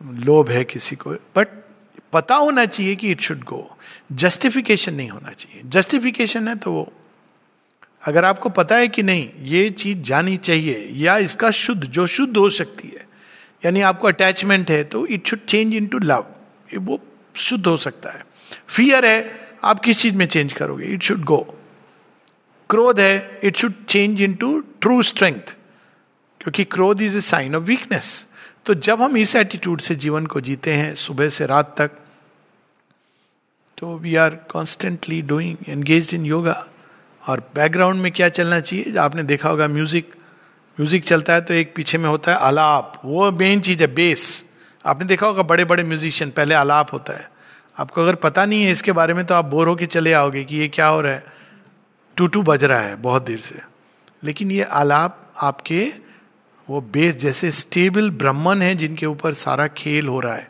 लोभ 0.00 0.50
है 0.50 0.64
किसी 0.64 0.96
को 0.96 1.10
बट 1.36 1.48
पता 2.12 2.34
होना 2.34 2.64
चाहिए 2.64 2.96
कि 2.96 3.10
इट 3.10 3.20
शुड 3.20 3.42
गो 3.44 3.76
जस्टिफिकेशन 4.12 4.94
नहीं 4.94 5.08
होना 5.08 5.30
चाहिए। 5.30 5.62
जस्टिफिकेशन 5.66 6.48
है 6.48 6.54
तो 6.56 6.72
वो, 6.72 6.92
अगर 8.02 8.24
आपको 8.24 8.48
पता 8.50 8.76
है 8.76 8.88
कि 8.88 9.02
नहीं, 9.02 9.28
ये 9.42 9.70
चीज़ 9.70 9.98
जानी 10.00 10.36
चाहिए, 10.36 10.86
या 10.92 11.16
इसका 11.18 11.50
शुद्ध, 11.50 11.84
जो 11.84 12.06
शुद्ध 12.06 12.36
हो 12.36 12.48
सकती 12.50 12.88
है, 12.88 13.06
यानी 13.64 13.80
आपको 13.82 14.08
अटैचमेंट 14.08 14.70
है 14.70 14.82
तो 14.84 15.06
it 15.06 15.28
should 15.28 15.44
change 15.48 15.74
into 15.86 15.98
love 15.98 16.26
वो 16.78 17.00
शुद्ध 17.36 17.66
हो 17.66 17.76
सकता 17.78 18.10
है। 18.10 18.24
फियर 18.68 19.06
है, 19.06 19.18
आप 19.64 19.80
किस 19.80 19.98
चीज़ 19.98 20.14
में 20.14 20.26
चेंज 20.26 20.52
करोगे? 20.52 20.86
इट 20.86 21.02
शुड 21.02 21.24
गो 21.24 21.38
क्रोध 22.70 23.00
है 23.00 23.40
it 23.44 23.56
should 23.56 23.74
change 23.88 24.22
into 24.34 24.58
true 24.80 25.02
strength 25.02 25.54
क्योंकि 26.40 26.64
क्रोध 26.66 27.02
is 27.02 27.16
a 27.18 27.20
sign 27.22 27.54
of 27.56 27.62
weakness 27.64 28.26
तो 28.66 28.74
जब 28.74 29.02
हम 29.02 29.16
इस 29.16 29.34
एटीट्यूड 29.36 29.80
से 29.80 29.94
जीवन 29.94 30.26
को 30.26 30.40
जीते 30.40 30.72
हैं, 30.72 30.94
सुबह 30.94 31.28
से 31.28 31.46
रात 31.46 31.74
तक 31.78 31.90
तो 33.78 33.96
we 33.98 34.14
are 34.16 34.34
constantly 34.50 35.20
doing 35.22 35.56
engage 35.68 36.14
in 36.14 36.24
yoga 36.26 36.64
और 37.22 37.40
बैकग्राउंड 37.54 38.00
में 38.02 38.10
क्या 38.12 38.28
चलना 38.28 38.58
चाहिए? 38.60 38.96
आपने 38.96 39.22
देखा 39.22 39.48
होगा 39.48 39.68
म्यूज़िक 39.68 40.14
म्यूज़िक 40.78 41.04
चलता 41.04 41.34
है 41.34 41.40
तो 41.40 41.54
एक 41.54 41.72
पीछे 41.76 41.98
में 41.98 42.08
होता 42.08 42.32
है 42.32 42.38
आलाप. 42.38 43.00
वो 43.04 43.30
मेन 43.32 43.60
चीज़ 43.60 43.82
है 43.82 43.86
बेस 43.94 44.44
आपने 44.84 45.06
देखा 45.06 45.26
होगा 45.26 45.42
बड़े 45.42 45.64
बड़े 45.64 45.84
म्यूजिशियन 45.84 46.30
पहले 46.30 46.54
आलाप 46.54 46.92
होता 46.92 47.12
है. 47.12 47.28
आपको 47.76 48.02
अगर 48.02 48.14
पता 48.14 48.44
नहीं 48.46 48.62
है 48.64 48.70
इसके 48.70 48.92
बारे 48.92 49.14
में 49.14 49.24
तो 49.26 49.34
आप 49.34 49.44
बोर 49.44 49.68
होके 49.68 49.86
चले 49.86 50.12
आओगे 50.12 50.44
कि 50.44 50.56
ये 50.56 50.68
क्या 50.68 50.86
हो 50.86 51.00
रहा 51.00 51.12
है। 51.12 51.24
टू 52.16 52.42
बज 52.42 52.64
रहा 52.64 52.80
है 52.80 52.96
बहुत 52.96 53.26
देर 53.26 53.38
से। 53.38 53.60
लेकिन 54.24 54.50
ये 54.50 54.62
आलाप 54.62 55.32
आपके 55.42 56.05
वो 56.70 56.80
बेस 56.80 57.14
जैसे 57.14 57.50
स्टेबल 57.50 58.10
ब्राह्मण 58.10 58.62
है 58.62 58.74
जिनके 58.74 59.06
ऊपर 59.06 59.34
सारा 59.34 59.66
खेल 59.66 60.06
हो 60.06 60.20
रहा 60.20 60.34
है। 60.34 60.48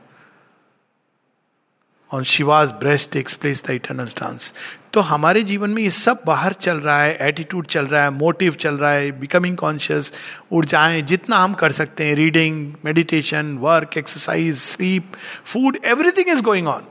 On 2.13 2.23
Shiva's 2.23 2.73
breast 2.73 3.11
takes 3.11 3.35
place 3.35 3.63
the 3.67 3.81
dance 3.97 4.55
तो 4.93 5.01
हमारे 5.01 5.43
जीवन 5.43 5.71
में 5.71 5.83
ये 5.83 5.91
सब 5.91 6.23
बाहर 6.27 6.53
चल 6.53 6.77
रहा 6.77 7.03
है 7.03 7.19
एटीट्यूड 7.21 7.67
चल 7.67 7.87
रहा 7.87 8.03
है 8.03 8.11
मोटिव 8.11 8.53
चल 8.53 8.75
रहा 8.75 8.93
है 8.93 9.21
बिकमिंग 9.21 9.57
कॉन्शियस 9.57 10.13
ऊर्जाएँ 10.53 11.03
जितना 11.03 11.37
हम 11.37 11.55
कर 11.55 11.73
सकते 11.73 12.05
हैं 12.05 12.15
reading 12.15 12.75
meditation 12.85 13.59
work 13.59 13.97
exercise 13.99 14.59
sleep 14.59 15.13
food 15.45 15.79
everything 15.85 16.29
is 16.29 16.43
going 16.43 16.69
on 16.69 16.85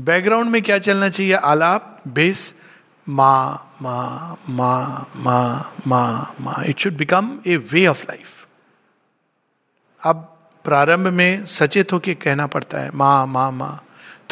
background 0.00 0.50
में 0.50 0.62
क्या 0.62 0.78
चलना 0.78 1.08
चाहिए? 1.08 1.32
आलाप 1.32 2.02
बेस 2.08 2.54
मा 3.06 3.32
मा 3.82 4.36
मा 4.48 5.06
मा 5.16 5.40
मा 5.86 6.34
मा 6.40 6.62
it 6.66 6.78
should 6.78 6.96
become 6.96 7.38
a 7.46 7.56
way 7.72 7.86
of 7.86 8.02
life 8.02 8.46
अब 10.02 10.30
प्रारंभ 10.64 11.06
में 11.08 11.44
सचेत 11.46 11.92
होकर 11.92 12.14
कहना 12.14 12.46
पड़ता 12.46 12.78
है, 12.78 12.90
माँ 12.94 13.26
माँ 13.26 13.50
माँ. 13.52 13.84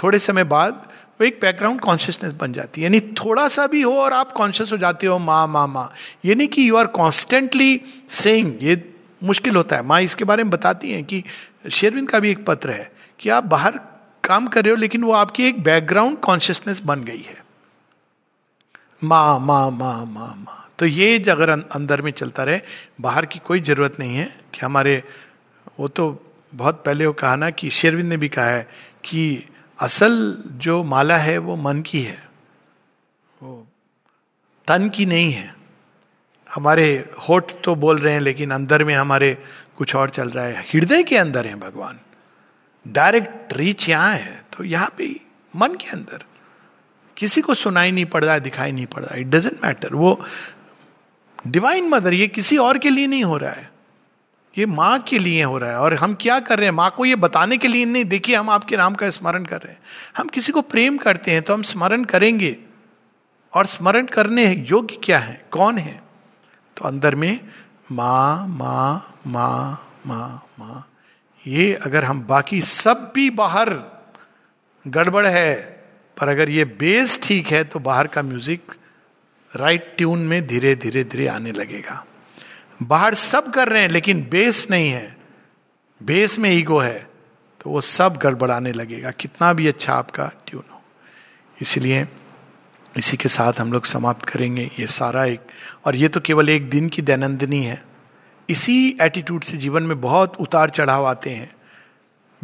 थोड़े 0.02 0.18
समय 0.18 0.44
बाद 0.44 0.86
वो 1.20 1.26
एक 1.26 1.38
बैकग्राउंड 1.40 1.80
कॉन्शियसनेस 1.80 2.32
बन 2.32 2.52
जाती 2.52 2.80
है। 2.80 2.84
यानी 2.84 3.00
थोड़ा 3.00 3.46
सा 3.48 3.66
भी 3.66 3.82
हो 3.82 3.92
और 3.94 4.12
आप 4.12 4.32
कॉन्शियस 4.32 4.72
हो 4.72 4.78
जाते 4.78 5.06
हो, 5.06 5.18
माँ 5.18 5.46
माँ 5.46 5.66
माँ. 5.68 5.92
ये 6.24 6.34
नहीं 6.34 6.48
कि 6.48 6.68
यू 6.68 6.76
आर 6.76 6.86
कॉन्स्टेंटली 6.86 7.80
सेइंग 8.10 8.62
ये 8.62 8.82
मुश्किल 9.22 9.56
होता 9.56 9.76
है। 9.76 9.82
माँ 9.82 10.00
इसके 10.02 10.24
बारे 10.24 10.44
में 10.44 10.50
बताती 10.50 10.92
हैं 10.92 11.04
कि 11.04 11.22
शेरविंद 11.70 12.08
का 12.10 12.20
भी 12.20 12.30
एक 12.30 12.44
पत्र 12.46 12.70
है 12.70 12.90
कि 13.20 13.28
आप 13.28 13.44
बाहर 13.44 13.78
काम 14.24 14.46
कर 14.46 14.64
रहे 14.64 14.70
हो, 14.70 14.76
लेकिन 14.76 15.04
वो 15.04 15.12
आपकी 15.12 15.44
एक 15.44 15.62
बैकग्राउंड 15.62 16.18
कॉन्शियसनेस 16.20 16.80
बन 16.80 17.04
गई 17.04 17.22
है। 17.28 17.41
माँ 19.02 19.38
माँ 19.40 19.70
माँ 19.70 20.04
माँ 20.06 20.34
माँ। 20.38 20.70
तो 20.78 20.86
ये 20.86 21.18
अगर 21.18 21.50
अं-, 21.50 21.62
अंदर 21.72 22.02
में 22.02 22.10
चलता 22.10 22.44
रहे 22.44 22.60
बाहर 23.00 23.26
की 23.26 23.38
कोई 23.38 23.60
ज़रूरत 23.60 23.96
नहीं 24.00 24.16
है 24.16 24.26
कि 24.54 24.60
हमारे 24.62 25.02
वो 25.80 25.88
तो 25.88 26.24
बहुत 26.54 26.82
पहले 26.86 27.06
वो 27.06 27.12
कहा 27.12 27.36
ना 27.36 27.50
कि 27.50 27.70
शेरविंद 27.70 28.08
ने 28.08 28.16
भी 28.16 28.28
कहा 28.28 28.46
है 28.46 28.68
कि 29.04 29.22
असल 29.78 30.44
जो 30.46 30.82
माला 30.84 31.16
है 31.16 31.38
वो 31.38 31.56
मन 31.56 31.82
की 31.82 32.02
है। 32.02 32.28
वो 33.42 33.66
तन 34.68 34.88
की 34.88 35.06
नहीं 35.06 35.32
है। 35.32 35.54
हमारे 36.54 37.10
होठ 37.28 37.52
तो 37.64 37.74
बोल 37.74 37.98
रहे 37.98 38.14
हैं 38.14 38.20
लेकिन 38.20 38.50
अंदर 38.50 38.84
में 38.84 38.94
हमारे 38.94 39.34
कुछ 39.76 39.94
और 39.94 40.10
चल 40.10 40.30
रहा 40.30 40.44
है। 40.44 40.62
हृदय 40.74 41.02
के 41.02 41.16
अंदर 41.16 41.46
है 41.46 41.54
भगवान। 41.54 41.98
डायरेक्ट 42.86 43.52
रीच 43.52 43.88
यहाँ 43.88 44.12
है 44.14 44.42
तो 44.52 44.64
यहाँ 44.64 44.94
पे 44.98 45.20
मन 45.56 45.74
के 45.74 45.90
अंदर। 45.90 46.24
किसी 47.22 47.40
को 47.40 47.54
सुनाई 47.54 47.90
नहीं 47.92 48.04
पड़ 48.04 48.24
रहा 48.24 48.34
है 48.34 48.40
दिखाई 48.40 48.72
नहीं 48.72 48.86
पड़ 48.86 49.02
रहा। 49.02 49.14
है 49.14 49.20
इट 49.20 49.26
डजेंट 49.26 49.64
मैटर 49.64 49.94
वो 49.94 50.24
डिवाइन 51.46 51.88
मदर 51.88 52.14
ये 52.14 52.26
किसी 52.26 52.56
और 52.58 52.78
के 52.78 52.90
लिए 52.90 53.06
नहीं 53.06 53.24
हो 53.24 53.36
रहा 53.36 53.52
है। 53.52 53.70
ये 54.58 54.66
माँ 54.66 54.98
के 54.98 55.18
लिए 55.18 55.42
हो 55.42 55.58
रहा 55.58 55.70
है। 55.70 55.78
और 55.78 55.94
हम 55.94 56.14
क्या 56.14 56.40
कर 56.40 56.58
रहे 56.58 56.66
हैं? 56.66 56.74
माँ 56.74 56.90
को 56.90 57.04
ये 57.04 57.16
बताने 57.16 57.56
के 57.56 57.68
लिए 57.68 57.84
नहीं। 57.84 58.04
देखिए, 58.04 58.36
हम 58.36 58.50
आपके 58.50 58.76
नाम 58.76 58.94
का 58.94 59.10
स्मरण 59.10 59.44
कर 59.44 59.60
रहे 59.60 59.72
हैं। 59.72 59.80
हम 60.16 60.28
किसी 60.28 60.52
को 60.52 60.62
प्रेम 60.62 60.96
करते 60.98 61.30
हैं 61.30 61.42
तो 61.42 61.54
हम 61.54 61.62
स्मरण 61.62 62.04
करेंगे। 62.04 62.56
और 63.52 63.66
स्मरण 63.66 64.06
करने 64.06 64.66
योग्य 64.70 64.98
क्या 65.04 65.18
है? 65.18 65.44
कौन 65.50 65.78
है? 65.78 66.02
तो 66.76 66.84
अंदर 66.84 67.14
में 67.14 67.40
माँ 67.92 68.48
माँ 68.48 69.18
माँ 69.26 69.88
माँ 70.06 70.46
माँ। 70.58 70.88
ये 71.46 71.74
अगर 71.74 72.04
हम 72.04 72.22
बाकी 72.22 72.62
सब 72.62 73.12
भी 73.14 73.30
बाहर 73.30 73.74
गड़बड़ 74.86 75.26
है 75.26 75.71
पर 76.22 76.28
अगर 76.28 76.50
ये 76.50 76.64
बेस 76.78 77.18
ठीक 77.22 77.46
है 77.46 77.62
तो 77.64 77.78
बाहर 77.80 78.06
का 78.06 78.22
म्यूज़िक 78.22 78.72
राइट 79.52 79.94
ट्यून 79.96 80.18
में 80.18 80.46
धीरे 80.46 80.74
धीरे 80.74 81.02
धीरे 81.04 81.26
आने 81.26 81.52
लगेगा। 81.52 82.04
बाहर 82.82 83.14
सब 83.14 83.50
कर 83.52 83.68
रहे 83.68 83.82
हैं, 83.82 83.88
लेकिन 83.88 84.20
बेस 84.30 84.66
नहीं 84.70 84.90
है। 84.90 85.16
बेस 86.00 86.38
में 86.38 86.50
ईगो 86.50 86.78
है 86.78 87.08
तो 87.60 87.70
वो 87.70 87.80
सब 87.80 88.16
गड़बड़ाने 88.16 88.72
लगेगा। 88.72 89.10
कितना 89.10 89.52
भी 89.52 89.66
अच्छा 89.66 89.94
आपका 89.94 90.30
ट्यून 90.46 90.62
हो। 90.72 90.80
इसलिए 91.58 92.06
इसी 92.94 93.16
के 93.16 93.28
साथ 93.28 93.60
हम 93.60 93.72
लोग 93.72 93.84
समाप्त 93.84 94.24
करेंगे 94.24 94.70
ये 94.78 94.86
सारा 94.88 95.24
एक। 95.24 95.50
और 95.84 95.96
ये 95.96 96.08
तो 96.08 96.20
केवल 96.20 96.48
एक 96.48 96.70
दिन 96.70 96.88
की 96.88 97.02
दैनंदिनी 97.02 97.62
है। 97.64 97.82
इसी 98.48 98.78
एटीट्यूड 99.00 99.42
से 99.42 99.56
जीवन 99.56 99.82
में 99.82 100.00
बहुत 100.00 100.36
उतार 100.36 100.70
चढ़ाव 100.70 101.06
आते 101.06 101.30
हैं। 101.30 101.50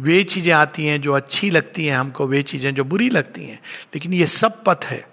वे 0.01 0.23
चीज़ें 0.23 0.51
आती 0.53 0.85
हैं 0.85 1.01
जो 1.01 1.13
अच्छी 1.13 1.49
लगती 1.49 1.85
हैं 1.85 1.97
हमको, 1.97 2.27
वे 2.27 2.41
चीज़ें 2.41 2.73
जो 2.75 2.83
बुरी 2.83 3.09
लगती 3.09 3.45
हैं। 3.45 3.59
लेकिन 3.95 4.13
ये 4.13 4.25
सब 4.25 4.63
पथ 4.63 4.85
है। 4.85 5.07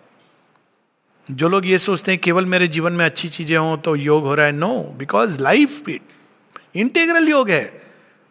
जो 1.30 1.48
लोग 1.48 1.66
ये 1.66 1.78
सोचते 1.78 2.12
हैं, 2.12 2.20
केवल 2.20 2.44
मेरे 2.44 2.68
जीवन 2.68 2.92
में 2.92 3.04
अच्छी 3.04 3.28
चीज़ें 3.28 3.56
हों 3.56 3.76
तो 3.76 3.96
योग 3.96 4.24
हो 4.24 4.34
रहा 4.34 4.46
है। 4.46 4.52
नो 4.52 4.94
बिकॉज़ 4.98 5.40
लाइफ 5.40 5.88
इंटेग्रल 5.88 7.28
योग 7.28 7.50
है। 7.50 7.82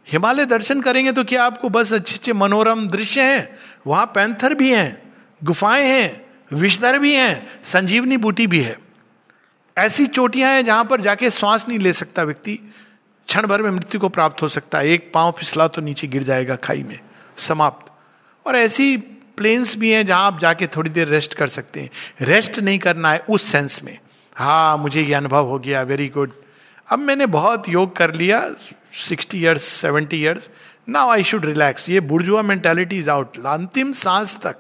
हिमालय 0.08 0.46
दर्शन 0.46 0.82
करेंगे 0.82 1.12
तो 1.12 1.24
क्या 1.24 1.44
आपको 1.44 1.70
बस 1.70 1.94
अच्छे 1.94 2.16
अच्छे 2.16 2.34
मनोरम 2.34 2.88
दृश्य 2.88 3.22
हैं? 3.22 3.58
वहाँ 3.88 4.06
पैंथर 4.06 4.54
भी 4.54 4.74
हैं, 4.74 5.14
गुफाएँ 5.44 5.86
हैं 5.86 6.26
विषधर 6.54 7.00
भी 7.00 7.14
हैं, 7.14 7.62
संजीवनी 7.64 8.18
बूटी 8.18 8.48
भी 8.48 8.62
है। 8.62 8.78
ऐसी 9.78 10.06
चोटियाँ 10.06 10.52
हैं 10.54 10.66
जहाँ 10.66 10.86
पर 10.86 11.02
जाके 11.02 11.30
श्वास 11.30 11.68
नहीं 11.68 11.80
ले 11.80 11.94
सकता 11.94 12.24
व्यक्ति। 12.24 12.60
क्षण 13.28 13.48
भर 13.48 13.62
में 13.62 13.72
मृत्यु 13.72 14.00
को 14.02 14.10
प्राप्त 14.10 14.42
हो 14.42 14.48
सकता 14.48 14.78
है। 14.78 14.90
एक 14.90 15.12
पाँव 15.14 15.32
फिसला 15.32 15.68
तो 15.68 15.82
नीचे 15.82 16.08
गिर 16.08 16.24
जाएगा 16.24 16.56
खाई 16.56 16.84
में। 16.84 17.00
समाप्त। 17.38 17.92
और 18.48 18.56
ऐसी 18.56 18.98
प्लेन्स 19.38 19.76
भी 19.76 19.92
हैं 19.92 20.06
जहाँ 20.06 20.24
आप 20.28 20.40
जाके 20.40 20.68
थोड़ी 20.68 20.90
देर 20.90 21.08
रेस्ट 21.08 21.34
कर 21.34 21.48
सकते 21.48 21.82
हैं। 21.82 21.90
रेस्ट 22.22 22.60
नहीं 22.60 22.80
करना 22.80 23.12
है 23.12 23.20
उस 23.30 23.44
सेंस 23.44 23.84
में। 23.84 23.98
हाँ 24.36 24.78
मुझे 24.78 25.02
ये 25.02 25.14
अनुभव 25.14 25.46
हो 25.46 25.60
गया 25.60 25.82
वेरी 25.82 26.10
गुड 26.10 26.32
अब 26.90 27.00
मैंने 27.00 27.26
बहुत 27.26 27.70
योग 27.70 27.96
कर 27.96 28.14
लिया 28.14 28.50
sixty 28.94 29.38
years 29.40 29.64
seventy 29.64 30.18
years 30.18 30.50
now 30.90 31.10
I 31.10 31.24
should 31.24 31.46
relax 31.46 31.90
ये 31.90 32.00
बुर्जुआ 32.00 32.42
मेंटेलिटी 32.42 32.98
इज़ 32.98 33.10
आउट 33.10 33.46
अंतिम 33.46 33.94
सांस 33.94 34.40
तक। 34.42 34.56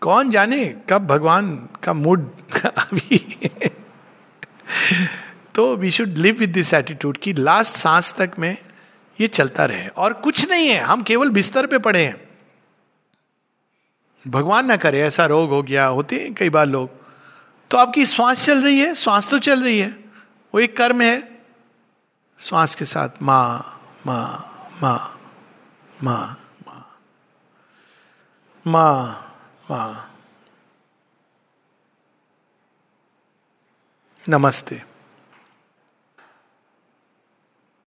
कौन 0.00 0.30
जाने? 0.30 0.76
कब 0.90 1.06
भगवान 1.06 1.68
का 1.82 1.92
मूड 1.92 2.30
अभी। 2.66 3.38
तो 5.54 5.76
we 5.76 5.90
should 5.90 6.08
live 6.08 6.36
with 6.36 6.50
this 6.50 6.74
attitude 6.74 7.16
कि 7.16 7.32
लास्ट 7.32 7.72
सांस 7.72 8.14
तक 8.14 8.30
में 8.38 8.56
ये 9.20 9.28
चलता 9.28 9.64
रहे। 9.64 9.88
और 9.88 10.12
कुछ 10.12 10.48
नहीं 10.48 10.68
है, 10.68 10.80
हम 10.80 11.02
केवल 11.02 11.30
बिस्तर 11.30 11.66
पे 11.66 11.78
पड़े 11.78 12.04
हैं। 12.06 12.28
भगवान 14.26 14.66
ना 14.66 14.76
करे, 14.76 15.00
ऐसा 15.00 15.26
रोग 15.26 15.50
हो 15.50 15.62
गया, 15.62 15.86
होते 15.86 16.20
हैं 16.20 16.34
कई 16.34 16.50
बार 16.50 16.66
लोग। 16.66 16.90
तो 17.70 17.78
आपकी 17.78 18.06
श्वास 18.06 18.44
चल 18.44 18.64
रही 18.64 18.78
है 18.78 18.94
श्वास 18.94 19.28
तो 19.28 19.38
चल 19.38 19.62
रही 19.62 19.78
है। 19.78 19.90
वो 20.54 20.60
एक 20.60 20.76
कर्म 20.76 21.02
है। 21.02 21.44
श्वास 22.40 22.74
के 22.74 22.84
साथ 22.84 23.08
माँ 23.22 23.80
माँ 24.06 24.50
माँ 24.82 25.20
माँ 26.02 26.40
माँ 26.66 26.90
माँ 28.66 29.34
माँ। 29.70 30.10
नमस्ते। 34.28 34.93